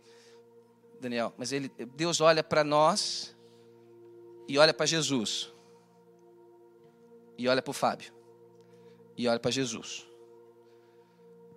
Daniel, 1.00 1.34
mas 1.38 1.52
ele, 1.52 1.70
Deus 1.96 2.20
olha 2.20 2.44
para 2.44 2.64
nós 2.64 3.36
e 4.48 4.58
olha 4.58 4.74
para 4.74 4.86
Jesus. 4.86 5.55
E 7.38 7.48
olha 7.48 7.62
para 7.62 7.72
o 7.72 7.74
Fábio. 7.74 8.14
E 9.18 9.28
olha 9.28 9.40
para 9.40 9.52
Jesus. 9.52 10.08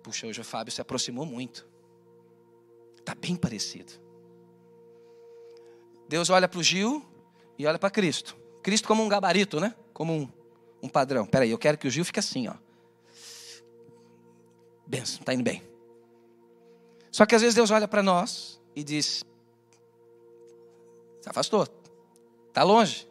Puxa, 0.03 0.27
hoje 0.27 0.41
o 0.41 0.43
Fábio 0.43 0.71
se 0.71 0.81
aproximou 0.81 1.25
muito. 1.25 1.67
Está 2.97 3.15
bem 3.15 3.35
parecido. 3.35 3.93
Deus 6.07 6.29
olha 6.29 6.47
para 6.47 6.59
o 6.59 6.63
Gil 6.63 7.05
e 7.57 7.65
olha 7.65 7.77
para 7.77 7.89
Cristo. 7.89 8.37
Cristo 8.61 8.87
como 8.87 9.03
um 9.03 9.09
gabarito, 9.09 9.59
né? 9.59 9.75
Como 9.93 10.13
um, 10.13 10.29
um 10.81 10.89
padrão. 10.89 11.25
Peraí, 11.25 11.51
eu 11.51 11.57
quero 11.57 11.77
que 11.77 11.87
o 11.87 11.91
Gil 11.91 12.05
fique 12.05 12.19
assim, 12.19 12.47
ó. 12.47 12.55
Benção, 14.85 15.19
está 15.19 15.33
indo 15.33 15.43
bem. 15.43 15.63
Só 17.11 17.25
que 17.25 17.35
às 17.35 17.41
vezes 17.41 17.55
Deus 17.55 17.71
olha 17.71 17.87
para 17.87 18.01
nós 18.01 18.61
e 18.75 18.83
diz: 18.83 19.23
se 21.21 21.29
afastou. 21.29 21.67
Está 22.47 22.63
longe. 22.63 23.08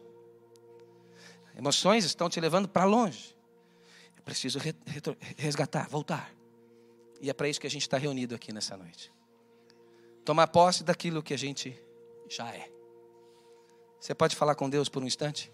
Emoções 1.59 2.05
estão 2.05 2.29
te 2.29 2.39
levando 2.39 2.69
para 2.69 2.85
longe. 2.85 3.35
Eu 4.15 4.23
preciso 4.23 4.59
resgatar, 5.35 5.89
voltar. 5.89 6.33
E 7.19 7.29
é 7.29 7.33
para 7.33 7.49
isso 7.49 7.59
que 7.59 7.67
a 7.67 7.69
gente 7.69 7.81
está 7.81 7.97
reunido 7.97 8.33
aqui 8.33 8.53
nessa 8.53 8.77
noite. 8.77 9.11
Tomar 10.23 10.47
posse 10.47 10.85
daquilo 10.85 11.21
que 11.21 11.33
a 11.33 11.37
gente 11.37 11.77
já 12.29 12.49
é. 12.49 12.71
Você 13.99 14.15
pode 14.15 14.37
falar 14.37 14.55
com 14.55 14.69
Deus 14.69 14.87
por 14.87 15.03
um 15.03 15.05
instante? 15.05 15.51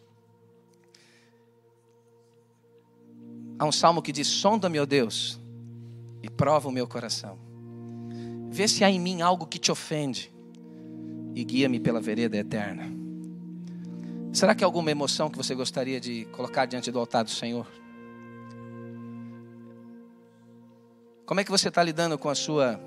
Há 3.58 3.66
um 3.66 3.72
salmo 3.72 3.99
que 3.99 4.12
diz: 4.12 4.28
Sonda, 4.28 4.70
meu 4.70 4.86
Deus, 4.86 5.39
e 6.22 6.30
prova 6.30 6.70
o 6.70 6.72
meu 6.72 6.88
coração. 6.88 7.39
Vê 8.51 8.68
se 8.68 8.84
há 8.84 8.91
em 8.91 8.99
mim 8.99 9.24
algo 9.24 9.47
que 9.47 9.58
te 9.58 9.72
ofende 9.72 10.32
e 11.34 11.43
guia-me 11.43 11.80
pela 11.80 11.99
vereda 11.99 12.38
eterna. 12.38 12.95
Será 14.36 14.53
que 14.53 14.65
há 14.65 14.67
alguma 14.67 14.91
emoção 14.91 15.29
que 15.29 15.38
você 15.38 15.55
gostaria 15.55 15.97
de 15.97 16.25
colocar 16.25 16.65
diante 16.65 16.91
do 16.91 16.99
altar 16.99 17.23
do 17.23 17.29
Senhor? 17.29 17.65
Como 21.25 21.39
é 21.39 21.43
que 21.45 21.49
você 21.49 21.69
está 21.69 21.81
lidando 21.81 22.17
com 22.17 22.27
a 22.27 22.36
sua, 22.36 22.77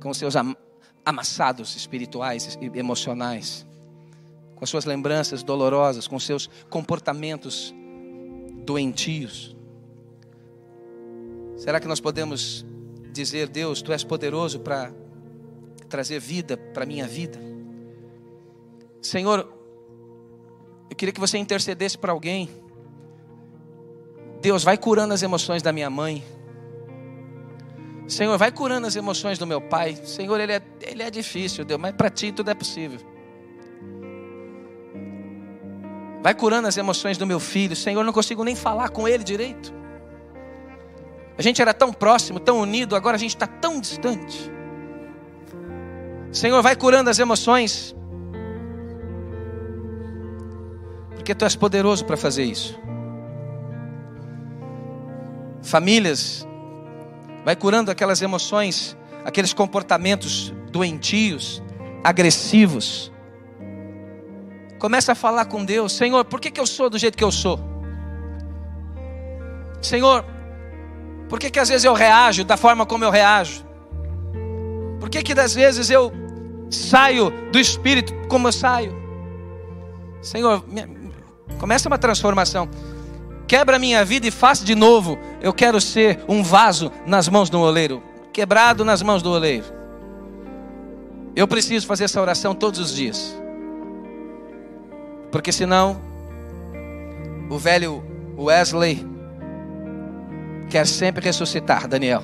com 0.00 0.08
os 0.08 0.16
seus 0.16 0.32
amassados 1.04 1.76
espirituais 1.76 2.58
e 2.58 2.78
emocionais, 2.78 3.66
com 4.56 4.64
as 4.64 4.70
suas 4.70 4.86
lembranças 4.86 5.42
dolorosas, 5.42 6.08
com 6.08 6.16
os 6.16 6.24
seus 6.24 6.48
comportamentos 6.70 7.74
doentios? 8.64 9.54
Será 11.58 11.78
que 11.78 11.86
nós 11.86 12.00
podemos 12.00 12.64
dizer, 13.12 13.46
Deus, 13.46 13.82
Tu 13.82 13.92
és 13.92 14.04
poderoso 14.04 14.60
para 14.60 14.90
trazer 15.86 16.18
vida 16.18 16.56
para 16.56 16.86
minha 16.86 17.06
vida. 17.06 17.38
Senhor, 19.02 19.57
queria 20.98 21.12
que 21.12 21.20
você 21.20 21.38
intercedesse 21.38 21.96
para 21.96 22.12
alguém. 22.12 22.50
Deus, 24.42 24.62
vai 24.62 24.76
curando 24.76 25.14
as 25.14 25.22
emoções 25.22 25.62
da 25.62 25.72
minha 25.72 25.88
mãe. 25.88 26.22
Senhor, 28.06 28.36
vai 28.36 28.50
curando 28.50 28.86
as 28.86 28.96
emoções 28.96 29.38
do 29.38 29.46
meu 29.46 29.60
pai. 29.60 29.96
Senhor, 30.04 30.38
ele 30.38 30.52
é, 30.52 30.62
ele 30.82 31.02
é 31.02 31.10
difícil, 31.10 31.64
Deus, 31.64 31.80
mas 31.80 31.94
para 31.94 32.10
ti 32.10 32.32
tudo 32.32 32.50
é 32.50 32.54
possível. 32.54 33.00
Vai 36.22 36.34
curando 36.34 36.68
as 36.68 36.76
emoções 36.76 37.16
do 37.16 37.26
meu 37.26 37.38
filho. 37.38 37.76
Senhor, 37.76 38.04
não 38.04 38.12
consigo 38.12 38.42
nem 38.44 38.56
falar 38.56 38.88
com 38.90 39.06
ele 39.06 39.22
direito. 39.22 39.72
A 41.36 41.42
gente 41.42 41.62
era 41.62 41.72
tão 41.72 41.92
próximo, 41.92 42.40
tão 42.40 42.58
unido, 42.60 42.96
agora 42.96 43.16
a 43.16 43.18
gente 43.18 43.34
está 43.34 43.46
tão 43.46 43.80
distante. 43.80 44.50
Senhor, 46.32 46.60
vai 46.62 46.74
curando 46.74 47.08
as 47.08 47.18
emoções. 47.18 47.94
Porque 51.28 51.34
tu 51.34 51.44
és 51.44 51.54
poderoso 51.54 52.06
para 52.06 52.16
fazer 52.16 52.44
isso. 52.44 52.80
Famílias, 55.62 56.48
vai 57.44 57.54
curando 57.54 57.90
aquelas 57.90 58.22
emoções, 58.22 58.96
aqueles 59.26 59.52
comportamentos 59.52 60.54
doentios, 60.72 61.62
agressivos. 62.02 63.12
Começa 64.78 65.12
a 65.12 65.14
falar 65.14 65.44
com 65.44 65.66
Deus: 65.66 65.92
Senhor, 65.92 66.24
por 66.24 66.40
que, 66.40 66.50
que 66.50 66.58
eu 66.58 66.66
sou 66.66 66.88
do 66.88 66.96
jeito 66.96 67.18
que 67.18 67.24
eu 67.24 67.30
sou? 67.30 67.60
Senhor, 69.82 70.24
por 71.28 71.38
que, 71.38 71.50
que 71.50 71.58
às 71.58 71.68
vezes 71.68 71.84
eu 71.84 71.92
reajo 71.92 72.42
da 72.42 72.56
forma 72.56 72.86
como 72.86 73.04
eu 73.04 73.10
reajo? 73.10 73.66
Por 74.98 75.10
que, 75.10 75.22
que 75.22 75.38
às 75.38 75.54
vezes 75.54 75.90
eu 75.90 76.10
saio 76.70 77.30
do 77.52 77.58
espírito 77.58 78.14
como 78.28 78.48
eu 78.48 78.52
saio? 78.52 78.96
Senhor, 80.22 80.64
começa 81.58 81.88
uma 81.88 81.98
transformação. 81.98 82.68
Quebra 83.46 83.78
minha 83.78 84.04
vida 84.04 84.26
e 84.26 84.30
faça 84.30 84.64
de 84.64 84.74
novo. 84.74 85.18
Eu 85.40 85.52
quero 85.54 85.80
ser 85.80 86.20
um 86.28 86.42
vaso 86.42 86.92
nas 87.06 87.28
mãos 87.28 87.48
do 87.48 87.58
oleiro, 87.58 88.02
quebrado 88.32 88.84
nas 88.84 89.00
mãos 89.02 89.22
do 89.22 89.30
oleiro. 89.30 89.64
Eu 91.34 91.48
preciso 91.48 91.86
fazer 91.86 92.04
essa 92.04 92.20
oração 92.20 92.54
todos 92.54 92.78
os 92.78 92.94
dias. 92.94 93.34
Porque 95.30 95.52
senão 95.52 96.00
o 97.48 97.58
velho 97.58 98.02
Wesley 98.36 99.06
quer 100.68 100.86
sempre 100.86 101.24
ressuscitar, 101.24 101.88
Daniel. 101.88 102.22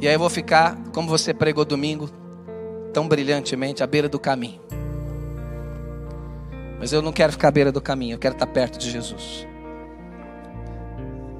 E 0.00 0.06
aí 0.06 0.14
eu 0.14 0.18
vou 0.18 0.28
ficar, 0.28 0.76
como 0.92 1.08
você 1.08 1.32
pregou 1.32 1.64
domingo, 1.64 2.10
tão 2.92 3.08
brilhantemente, 3.08 3.82
à 3.82 3.86
beira 3.86 4.08
do 4.08 4.18
caminho. 4.18 4.60
Mas 6.84 6.92
eu 6.92 7.00
não 7.00 7.12
quero 7.12 7.32
ficar 7.32 7.48
à 7.48 7.50
beira 7.50 7.72
do 7.72 7.80
caminho, 7.80 8.12
eu 8.12 8.18
quero 8.18 8.34
estar 8.34 8.46
perto 8.46 8.78
de 8.78 8.90
Jesus. 8.90 9.48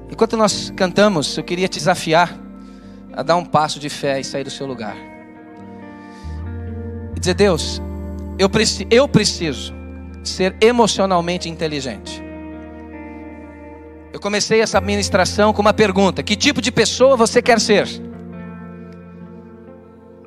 Enquanto 0.09 0.35
nós 0.35 0.71
cantamos, 0.75 1.37
eu 1.37 1.43
queria 1.43 1.67
te 1.67 1.77
desafiar 1.77 2.35
a 3.13 3.21
dar 3.21 3.35
um 3.35 3.45
passo 3.45 3.79
de 3.79 3.87
fé 3.87 4.19
e 4.19 4.23
sair 4.23 4.43
do 4.43 4.49
seu 4.49 4.65
lugar. 4.65 4.97
E 7.15 7.19
dizer, 7.19 7.35
Deus, 7.35 7.79
eu, 8.39 8.49
preci 8.49 8.87
eu 8.89 9.07
preciso 9.07 9.71
ser 10.23 10.55
emocionalmente 10.59 11.47
inteligente. 11.47 12.23
Eu 14.11 14.19
comecei 14.19 14.61
essa 14.61 14.81
ministração 14.81 15.53
com 15.53 15.61
uma 15.61 15.73
pergunta: 15.75 16.23
Que 16.23 16.35
tipo 16.35 16.59
de 16.59 16.71
pessoa 16.71 17.15
você 17.15 17.39
quer 17.39 17.59
ser? 17.61 17.87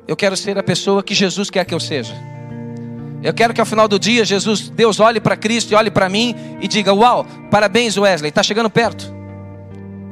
Eu 0.07 0.15
quero 0.15 0.37
ser 0.37 0.57
a 0.57 0.63
pessoa 0.63 1.03
que 1.03 1.13
Jesus 1.13 1.49
quer 1.49 1.65
que 1.65 1.73
eu 1.73 1.79
seja. 1.81 2.38
Eu 3.21 3.33
quero 3.33 3.53
que 3.53 3.59
ao 3.59 3.65
final 3.65 3.87
do 3.87 3.99
dia 3.99 4.23
Jesus, 4.23 4.69
Deus 4.69 4.99
olhe 4.99 5.19
para 5.19 5.35
Cristo 5.35 5.71
e 5.71 5.75
olhe 5.75 5.91
para 5.91 6.07
mim 6.07 6.35
e 6.61 6.67
diga: 6.67 6.93
Uau, 6.93 7.25
parabéns 7.51 7.97
Wesley, 7.97 8.29
está 8.29 8.43
chegando 8.43 8.69
perto. 8.69 9.13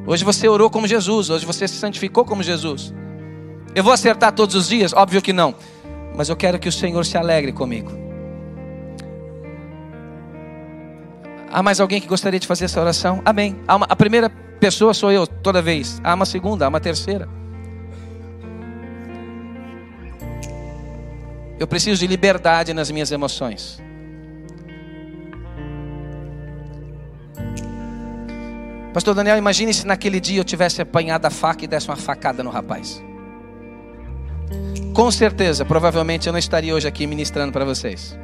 Hoje 0.06 0.24
você 0.24 0.48
orou 0.48 0.70
como 0.70 0.86
Jesus, 0.86 1.30
hoje 1.30 1.44
você 1.44 1.66
se 1.68 1.76
santificou 1.76 2.24
como 2.24 2.42
Jesus. 2.42 2.92
Eu 3.74 3.84
vou 3.84 3.92
acertar 3.92 4.32
todos 4.32 4.54
os 4.54 4.68
dias? 4.68 4.92
Óbvio 4.92 5.20
que 5.20 5.32
não 5.32 5.54
mas 6.18 6.28
eu 6.28 6.34
quero 6.34 6.58
que 6.58 6.68
o 6.68 6.72
Senhor 6.72 7.06
se 7.06 7.16
alegre 7.16 7.52
comigo. 7.52 7.92
Há 11.48 11.62
mais 11.62 11.78
alguém 11.78 12.00
que 12.00 12.08
gostaria 12.08 12.40
de 12.40 12.46
fazer 12.46 12.64
essa 12.64 12.80
oração? 12.80 13.22
Amém. 13.24 13.56
Uma, 13.68 13.86
a 13.88 13.94
primeira 13.94 14.28
pessoa 14.58 14.92
sou 14.92 15.12
eu 15.12 15.28
toda 15.28 15.62
vez. 15.62 16.00
Há 16.02 16.14
uma 16.14 16.26
segunda, 16.26 16.64
há 16.64 16.68
uma 16.68 16.80
terceira. 16.80 17.28
Eu 21.58 21.66
preciso 21.66 22.00
de 22.00 22.06
liberdade 22.06 22.72
nas 22.72 22.90
minhas 22.90 23.10
emoções. 23.10 23.80
Pastor 28.94 29.14
Daniel, 29.14 29.36
imagine 29.36 29.72
se 29.72 29.86
naquele 29.86 30.18
dia 30.18 30.40
eu 30.40 30.44
tivesse 30.44 30.80
apanhado 30.82 31.26
a 31.26 31.30
faca 31.30 31.64
e 31.64 31.68
desse 31.68 31.88
uma 31.88 31.96
facada 31.96 32.42
no 32.42 32.50
rapaz 32.50 33.02
com 34.98 35.12
certeza, 35.12 35.64
provavelmente 35.64 36.26
eu 36.26 36.32
não 36.32 36.40
estaria 36.40 36.74
hoje 36.74 36.88
aqui 36.88 37.06
ministrando 37.06 37.52
para 37.52 37.64
vocês. 37.64 38.18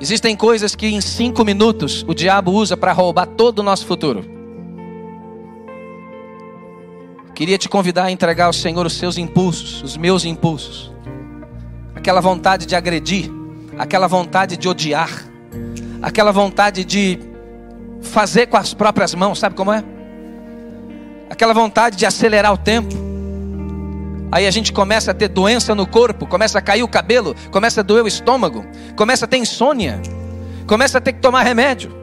Existem 0.00 0.34
coisas 0.34 0.74
que 0.74 0.86
em 0.86 1.02
cinco 1.02 1.44
minutos 1.44 2.02
o 2.08 2.14
diabo 2.14 2.52
usa 2.52 2.74
para 2.74 2.90
roubar 2.90 3.26
todo 3.26 3.58
o 3.58 3.62
nosso 3.62 3.84
futuro. 3.84 4.24
Queria 7.34 7.58
te 7.58 7.68
convidar 7.68 8.04
a 8.04 8.10
entregar 8.10 8.46
ao 8.46 8.52
Senhor 8.54 8.86
os 8.86 8.94
seus 8.94 9.18
impulsos, 9.18 9.82
os 9.82 9.98
meus 9.98 10.24
impulsos, 10.24 10.90
aquela 11.98 12.20
vontade 12.20 12.64
de 12.64 12.74
agredir, 12.74 13.30
aquela 13.78 14.06
vontade 14.06 14.56
de 14.56 14.68
odiar, 14.68 15.10
aquela 16.00 16.32
vontade 16.32 16.84
de 16.84 17.18
fazer 18.00 18.46
com 18.46 18.56
as 18.56 18.72
próprias 18.72 19.14
mãos, 19.14 19.38
sabe 19.38 19.54
como 19.54 19.72
é? 19.72 19.84
Aquela 21.28 21.52
vontade 21.52 21.96
de 21.96 22.06
acelerar 22.06 22.52
o 22.52 22.56
tempo 22.56 23.08
Aí 24.30 24.46
a 24.46 24.50
gente 24.50 24.72
começa 24.72 25.10
a 25.10 25.14
ter 25.14 25.28
doença 25.28 25.74
no 25.74 25.86
corpo, 25.86 26.26
começa 26.26 26.58
a 26.58 26.62
cair 26.62 26.82
o 26.82 26.88
cabelo, 26.88 27.34
começa 27.50 27.80
a 27.80 27.82
doer 27.82 28.04
o 28.04 28.08
estômago, 28.08 28.64
começa 28.94 29.24
a 29.24 29.28
ter 29.28 29.38
insônia, 29.38 30.00
começa 30.66 30.98
a 30.98 31.00
ter 31.00 31.14
que 31.14 31.20
tomar 31.20 31.42
remédio. 31.42 31.96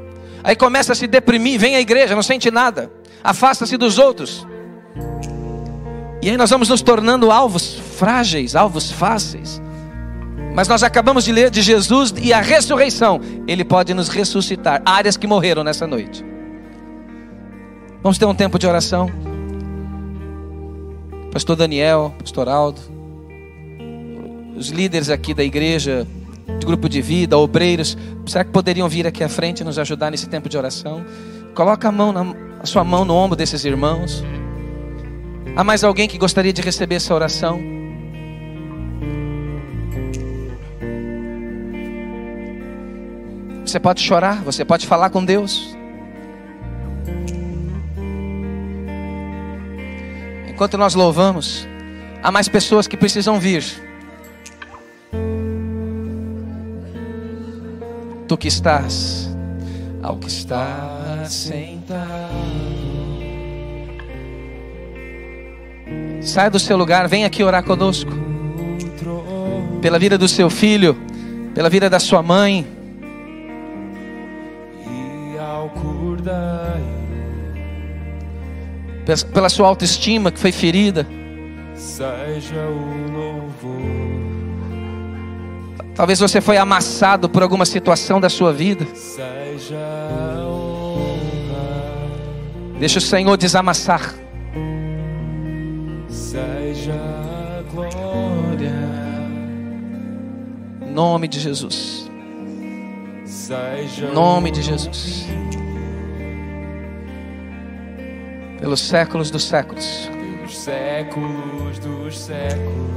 Aí 0.44 0.56
começa 0.56 0.94
a 0.94 0.96
se 0.96 1.08
deprimir, 1.08 1.60
vem 1.60 1.76
à 1.76 1.80
igreja, 1.80 2.16
não 2.16 2.24
sente 2.24 2.50
nada, 2.50 2.92
afasta-se 3.24 3.78
dos 3.78 4.00
outros. 4.00 4.46
E 6.22 6.30
aí 6.30 6.38
nós 6.38 6.50
vamos 6.50 6.70
nos 6.70 6.82
tornando 6.82 7.32
alvos 7.32 7.76
frágeis, 7.98 8.56
alvos 8.56 8.92
fáceis. 8.92 9.62
Mas 10.56 10.70
nós 10.70 10.84
acabamos 10.84 11.26
de 11.26 11.34
ler 11.34 11.50
de 11.50 11.62
Jesus 11.62 12.14
e 12.18 12.32
a 12.32 12.40
ressurreição, 12.40 13.20
ele 13.46 13.66
pode 13.66 13.94
nos 13.94 14.08
ressuscitar. 14.08 14.82
Áreas 14.86 15.18
que 15.18 15.28
morreram 15.28 15.66
nessa 15.66 15.86
noite. 15.86 16.26
Vamos 18.02 18.18
ter 18.18 18.26
um 18.26 18.34
tempo 18.34 18.58
de 18.58 18.66
oração. 18.66 19.12
Pastor 21.30 21.58
Daniel, 21.58 22.16
Pastor 22.18 22.48
Aldo, 22.48 22.80
os 24.56 24.70
líderes 24.70 25.10
aqui 25.10 25.34
da 25.34 25.44
igreja, 25.44 26.08
de 26.58 26.66
grupo 26.66 26.88
de 26.88 27.02
vida, 27.02 27.38
obreiros, 27.38 27.98
será 28.26 28.46
que 28.46 28.52
poderiam 28.52 28.88
vir 28.88 29.06
aqui 29.06 29.26
à 29.26 29.28
frente 29.28 29.60
e 29.60 29.64
nos 29.66 29.78
ajudar 29.78 30.10
nesse 30.10 30.30
tempo 30.30 30.48
de 30.48 30.58
oração? 30.58 31.04
Coloca 31.54 31.90
a 31.90 31.92
mão 31.92 32.14
na, 32.14 32.34
a 32.62 32.66
sua 32.66 32.86
mão 32.86 33.04
no 33.04 33.14
ombro 33.14 33.36
desses 33.36 33.66
irmãos. 33.66 34.24
Há 35.54 35.66
mais 35.66 35.84
alguém 35.84 36.08
que 36.08 36.18
gostaria 36.18 36.54
de 36.54 36.62
receber 36.62 36.96
essa 36.96 37.14
oração? 37.14 37.75
Você 43.76 43.80
pode 43.82 44.02
chorar, 44.02 44.42
você 44.42 44.64
pode 44.64 44.88
falar 44.88 45.10
com 45.10 45.26
Deus. 45.26 45.76
Enquanto 50.48 50.78
nós 50.78 50.96
louvamos, 50.96 51.68
há 52.24 52.32
mais 52.32 52.48
pessoas 52.48 52.88
que 52.88 52.96
precisam 52.96 53.38
vir. 53.38 53.66
Tu 58.30 58.38
que 58.38 58.48
estás, 58.48 59.36
ao 60.02 60.16
que 60.16 60.30
está 60.30 61.26
sentado. 61.26 62.32
Sai 66.22 66.50
do 66.50 66.60
seu 66.60 66.78
lugar, 66.78 67.10
vem 67.10 67.26
aqui 67.26 67.44
orar 67.44 67.66
conosco. 67.66 68.14
Pela 69.82 70.00
vida 70.00 70.18
do 70.18 70.30
seu 70.30 70.50
filho, 70.50 70.96
pela 71.54 71.70
vida 71.70 71.90
da 71.90 72.00
sua 72.00 72.24
mãe. 72.24 72.85
Pela 79.34 79.50
sua 79.50 79.68
autoestima 79.68 80.32
que 80.32 80.40
foi 80.40 80.52
ferida. 80.52 81.06
Talvez 85.94 86.20
você 86.20 86.42
foi 86.42 86.58
amassado 86.58 87.30
por 87.30 87.42
alguma 87.44 87.66
situação 87.66 88.20
da 88.20 88.30
sua 88.30 88.52
vida. 88.52 88.86
Deixa 92.80 92.98
o 92.98 93.02
Senhor 93.02 93.38
desamassar. 93.38 94.14
Em 100.82 100.92
nome 100.92 101.28
de 101.28 101.40
Jesus. 101.40 102.10
Nome 104.14 104.52
de 104.52 104.62
Jesus. 104.62 105.26
Pelos 108.66 108.82
séculos 108.82 109.30
dos 109.30 109.44
séculos. 109.44 110.10
pelos 110.12 110.58
séculos 110.58 111.78
dos 111.78 112.18
séculos. 112.18 112.96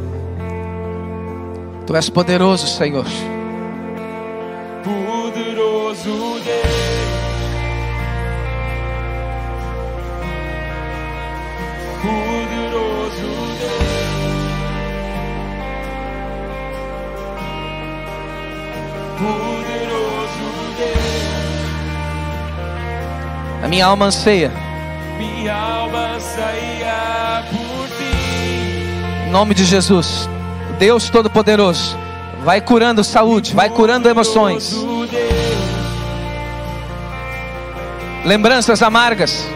Tu 1.87 1.95
és 1.95 2.09
poderoso, 2.09 2.67
Senhor. 2.67 3.05
Poderoso 4.83 6.41
Deus, 6.41 6.73
poderoso 12.01 13.29
Deus, 13.61 14.09
poderoso 19.19 20.49
Deus, 20.79 21.05
A 23.63 23.69
minha 23.69 23.85
alma 23.85 24.07
anseia. 24.07 24.68
Em 29.27 29.31
nome 29.31 29.55
de 29.55 29.65
Jesus. 29.65 30.29
Deus 30.79 31.11
Todo-Poderoso. 31.11 31.97
Vai 32.45 32.61
curando 32.61 33.03
saúde, 33.05 33.55
vai 33.55 33.69
curando 33.69 34.09
emoções, 34.09 34.75
lembranças 38.25 38.81
amargas. 38.81 39.47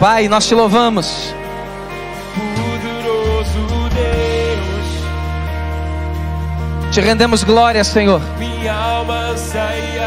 Pai, 0.00 0.28
nós 0.28 0.46
te 0.46 0.54
louvamos. 0.54 1.34
poderoso 2.54 3.88
Deus. 3.94 4.86
Te 6.92 7.00
rendemos 7.00 7.42
glória, 7.42 7.82
Senhor. 7.82 8.20
Minha 8.38 8.74
alma 8.74 9.36
saía 9.36 9.97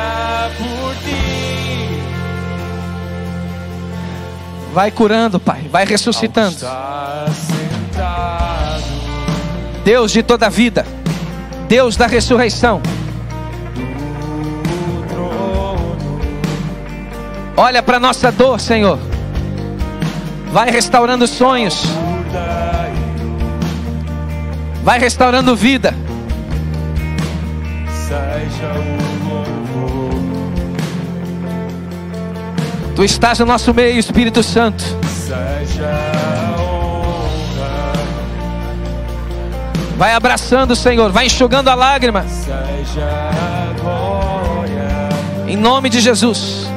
Vai 4.74 4.92
curando, 4.92 5.40
Pai. 5.40 5.68
Vai 5.70 5.86
ressuscitando. 5.86 6.58
Deus 9.84 10.12
de 10.12 10.24
toda 10.24 10.48
a 10.48 10.50
vida. 10.50 10.86
Deus 11.68 11.96
da 11.96 12.08
ressurreição. 12.08 12.82
Olha 17.58 17.84
para 17.84 18.00
nossa 18.00 18.32
dor, 18.32 18.60
Senhor. 18.60 18.98
Vai 20.52 20.70
restaurando 20.70 21.28
sonhos. 21.28 21.84
Vai 24.84 25.00
restaurando 25.00 25.56
vida. 25.56 25.94
seja 28.12 28.68
o 28.74 29.21
Tu 33.02 33.06
estás 33.06 33.40
no 33.40 33.48
nosso 33.48 33.74
meio, 33.74 33.98
Espírito 33.98 34.44
Santo. 34.44 34.84
Seja 35.08 35.90
honra. 36.56 37.94
Vai 39.98 40.14
abraçando, 40.14 40.76
Senhor. 40.76 41.12
Vai 41.12 41.26
enxugando 41.26 41.70
a 41.70 41.74
lágrima. 41.74 42.24
Seja 42.28 43.02
a 43.02 43.74
glória. 43.82 45.10
Em 45.48 45.58
nome 45.58 45.90
de 45.90 46.00
Jesus. 46.00 46.68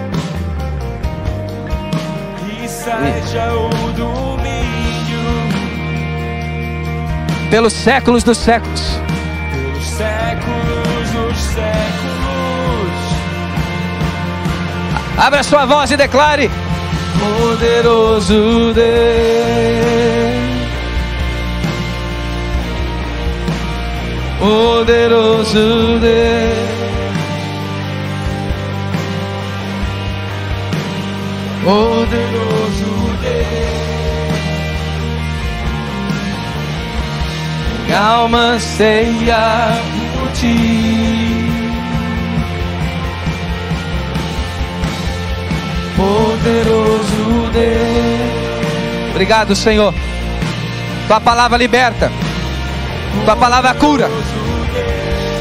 E 2.49 2.69
seja 2.69 3.53
o 3.53 3.93
domínio. 3.93 5.21
Pelos 7.51 7.75
séculos 7.75 8.25
dos 8.25 8.39
séculos. 8.39 8.99
Pelos 9.53 9.85
séculos 9.85 11.11
dos 11.11 11.37
séculos. 11.37 11.94
Abra 15.17 15.43
sua 15.43 15.65
voz 15.65 15.91
e 15.91 15.97
declare: 15.97 16.51
Poderoso 17.19 18.73
Deus, 18.73 18.85
Poderoso 24.41 25.99
Deus, 26.01 26.75
Poderoso 31.63 33.17
Deus, 33.23 33.55
minha 37.87 38.01
alma 38.01 38.59
ceia 38.59 39.71
por 40.19 40.31
ti. 40.33 41.04
Poderoso 45.97 47.51
Deus. 47.53 49.11
Obrigado, 49.11 49.55
Senhor. 49.55 49.95
Tua 51.07 51.21
palavra 51.21 51.57
liberta. 51.57 52.11
Tua 53.25 53.37
palavra 53.37 53.75
cura. 53.75 54.11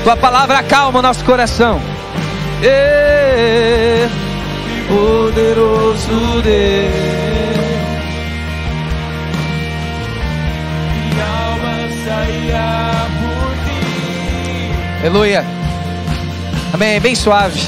Tua 0.03 0.15
palavra 0.15 0.59
acalma 0.59 0.99
o 0.99 1.01
nosso 1.01 1.23
coração. 1.25 1.81
Poderoso 4.87 6.41
Deus. 6.43 6.93
Minha 11.09 11.25
alma 11.25 11.73
saía 12.05 13.07
por 13.19 13.53
ti. 13.65 14.99
Aleluia. 15.01 15.45
Amém. 16.73 16.99
Bem 16.99 17.15
suave. 17.15 17.59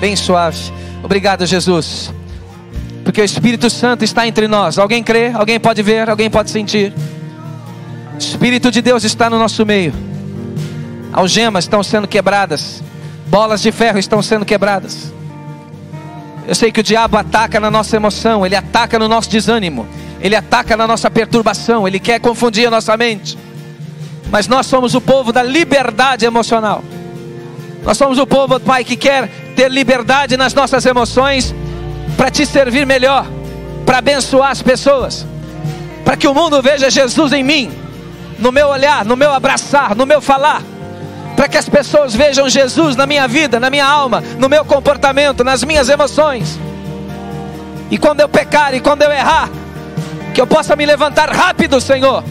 Bem 0.00 0.14
suave. 0.14 0.72
Obrigado, 1.02 1.46
Jesus. 1.46 2.17
Porque 3.08 3.22
o 3.22 3.24
Espírito 3.24 3.70
Santo 3.70 4.04
está 4.04 4.26
entre 4.26 4.46
nós. 4.46 4.76
Alguém 4.76 5.02
crê? 5.02 5.30
Alguém 5.32 5.58
pode 5.58 5.82
ver? 5.82 6.10
Alguém 6.10 6.28
pode 6.28 6.50
sentir? 6.50 6.92
O 8.14 8.18
Espírito 8.18 8.70
de 8.70 8.82
Deus 8.82 9.02
está 9.02 9.30
no 9.30 9.38
nosso 9.38 9.64
meio. 9.64 9.94
Algemas 11.10 11.64
estão 11.64 11.82
sendo 11.82 12.06
quebradas. 12.06 12.82
Bolas 13.28 13.62
de 13.62 13.72
ferro 13.72 13.98
estão 13.98 14.20
sendo 14.20 14.44
quebradas. 14.44 15.10
Eu 16.46 16.54
sei 16.54 16.70
que 16.70 16.80
o 16.80 16.82
diabo 16.82 17.16
ataca 17.16 17.58
na 17.58 17.70
nossa 17.70 17.96
emoção, 17.96 18.44
ele 18.44 18.54
ataca 18.54 18.98
no 18.98 19.08
nosso 19.08 19.30
desânimo, 19.30 19.88
ele 20.20 20.36
ataca 20.36 20.76
na 20.76 20.86
nossa 20.86 21.10
perturbação, 21.10 21.88
ele 21.88 21.98
quer 21.98 22.20
confundir 22.20 22.66
a 22.66 22.70
nossa 22.70 22.94
mente. 22.94 23.38
Mas 24.30 24.46
nós 24.46 24.66
somos 24.66 24.94
o 24.94 25.00
povo 25.00 25.32
da 25.32 25.42
liberdade 25.42 26.26
emocional. 26.26 26.84
Nós 27.82 27.96
somos 27.96 28.18
o 28.18 28.26
povo, 28.26 28.60
Pai, 28.60 28.84
que 28.84 28.96
quer 28.96 29.30
ter 29.56 29.70
liberdade 29.70 30.36
nas 30.36 30.52
nossas 30.52 30.84
emoções 30.84 31.54
para 32.18 32.32
te 32.32 32.44
servir 32.44 32.84
melhor, 32.84 33.24
para 33.86 33.98
abençoar 33.98 34.50
as 34.50 34.60
pessoas, 34.60 35.24
para 36.04 36.16
que 36.16 36.26
o 36.26 36.34
mundo 36.34 36.60
veja 36.60 36.90
Jesus 36.90 37.32
em 37.32 37.44
mim, 37.44 37.70
no 38.40 38.50
meu 38.50 38.66
olhar, 38.66 39.04
no 39.04 39.16
meu 39.16 39.32
abraçar, 39.32 39.94
no 39.94 40.04
meu 40.04 40.20
falar, 40.20 40.60
para 41.36 41.46
que 41.46 41.56
as 41.56 41.68
pessoas 41.68 42.16
vejam 42.16 42.48
Jesus 42.48 42.96
na 42.96 43.06
minha 43.06 43.28
vida, 43.28 43.60
na 43.60 43.70
minha 43.70 43.86
alma, 43.86 44.20
no 44.36 44.48
meu 44.48 44.64
comportamento, 44.64 45.44
nas 45.44 45.62
minhas 45.62 45.88
emoções. 45.88 46.58
E 47.88 47.96
quando 47.96 48.20
eu 48.20 48.28
pecar 48.28 48.74
e 48.74 48.80
quando 48.80 49.02
eu 49.02 49.12
errar, 49.12 49.48
que 50.34 50.40
eu 50.40 50.46
possa 50.46 50.74
me 50.74 50.84
levantar 50.84 51.30
rápido, 51.30 51.80
Senhor, 51.80 52.24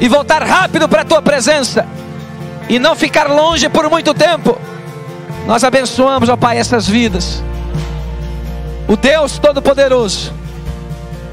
e 0.00 0.08
voltar 0.08 0.42
rápido 0.42 0.88
para 0.88 1.02
a 1.02 1.04
tua 1.04 1.20
presença, 1.20 1.86
e 2.70 2.78
não 2.78 2.96
ficar 2.96 3.28
longe 3.28 3.68
por 3.68 3.90
muito 3.90 4.14
tempo. 4.14 4.58
Nós 5.46 5.62
abençoamos, 5.62 6.30
ó 6.30 6.36
Pai, 6.36 6.56
essas 6.56 6.88
vidas. 6.88 7.42
O 8.90 8.96
Deus 8.96 9.38
Todo-Poderoso 9.38 10.32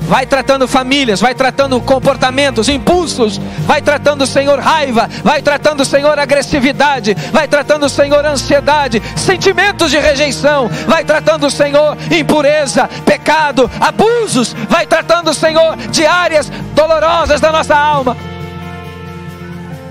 vai 0.02 0.28
tratando 0.28 0.68
famílias, 0.68 1.20
vai 1.20 1.34
tratando 1.34 1.82
comportamentos, 1.82 2.70
impulsos, 2.70 3.42
vai 3.66 3.82
tratando, 3.82 4.28
Senhor, 4.28 4.60
raiva, 4.60 5.10
vai 5.24 5.42
tratando, 5.42 5.84
Senhor, 5.84 6.20
agressividade, 6.20 7.16
vai 7.34 7.48
tratando, 7.48 7.90
Senhor, 7.90 8.24
ansiedade, 8.24 9.02
sentimentos 9.16 9.90
de 9.90 9.98
rejeição, 9.98 10.70
vai 10.86 11.04
tratando, 11.04 11.50
Senhor, 11.50 11.98
impureza, 12.12 12.88
pecado, 13.04 13.68
abusos, 13.80 14.56
vai 14.70 14.86
tratando, 14.86 15.34
Senhor, 15.34 15.76
de 15.78 16.06
áreas 16.06 16.52
dolorosas 16.76 17.42
da 17.42 17.52
nossa 17.52 17.76
alma. 17.76 18.16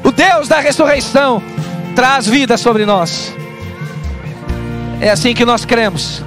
O 0.04 0.12
Deus 0.12 0.46
da 0.46 0.60
ressurreição 0.60 1.42
traz 1.96 2.28
vida 2.28 2.56
sobre 2.56 2.86
nós. 2.86 3.34
É 5.00 5.10
assim 5.10 5.34
que 5.34 5.44
nós 5.44 5.64
cremos, 5.64 6.22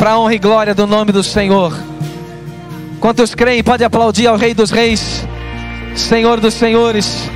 para 0.00 0.12
a 0.12 0.18
honra 0.18 0.34
e 0.34 0.38
glória 0.38 0.74
do 0.74 0.86
nome 0.86 1.12
do 1.12 1.22
Senhor. 1.22 1.74
Quantos 2.98 3.34
creem, 3.34 3.62
pode 3.62 3.84
aplaudir 3.84 4.28
ao 4.28 4.36
Rei 4.38 4.54
dos 4.54 4.70
Reis, 4.70 5.26
Senhor 5.94 6.40
dos 6.40 6.54
Senhores, 6.54 7.28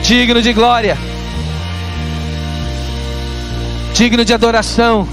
digno 0.00 0.40
de 0.40 0.52
glória, 0.52 0.96
digno 3.92 4.24
de 4.24 4.32
adoração. 4.32 5.08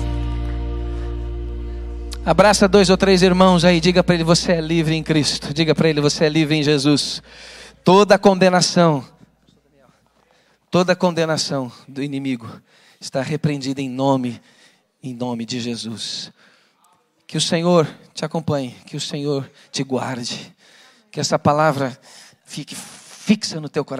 Abraça 2.23 2.67
dois 2.67 2.91
ou 2.91 2.97
três 2.97 3.23
irmãos 3.23 3.65
aí, 3.65 3.79
diga 3.79 4.03
para 4.03 4.13
ele: 4.13 4.23
você 4.23 4.51
é 4.51 4.61
livre 4.61 4.93
em 4.93 5.01
Cristo. 5.01 5.51
Diga 5.51 5.73
para 5.73 5.89
ele: 5.89 6.01
você 6.01 6.25
é 6.25 6.29
livre 6.29 6.55
em 6.55 6.61
Jesus. 6.61 7.19
Toda 7.83 8.15
condenação, 8.19 9.03
toda 10.69 10.95
condenação 10.95 11.71
do 11.87 12.03
inimigo 12.03 12.47
está 13.01 13.23
repreendida 13.23 13.81
em 13.81 13.89
nome 13.89 14.39
em 15.07 15.13
nome 15.13 15.45
de 15.45 15.59
Jesus. 15.59 16.31
Que 17.25 17.37
o 17.37 17.41
Senhor 17.41 17.87
te 18.13 18.23
acompanhe, 18.25 18.71
que 18.85 18.95
o 18.95 19.01
Senhor 19.01 19.49
te 19.71 19.83
guarde, 19.83 20.53
que 21.11 21.19
essa 21.19 21.37
palavra 21.37 21.99
fique 22.45 22.75
fixa 22.75 23.59
no 23.59 23.67
teu 23.67 23.83
coração. 23.83 23.95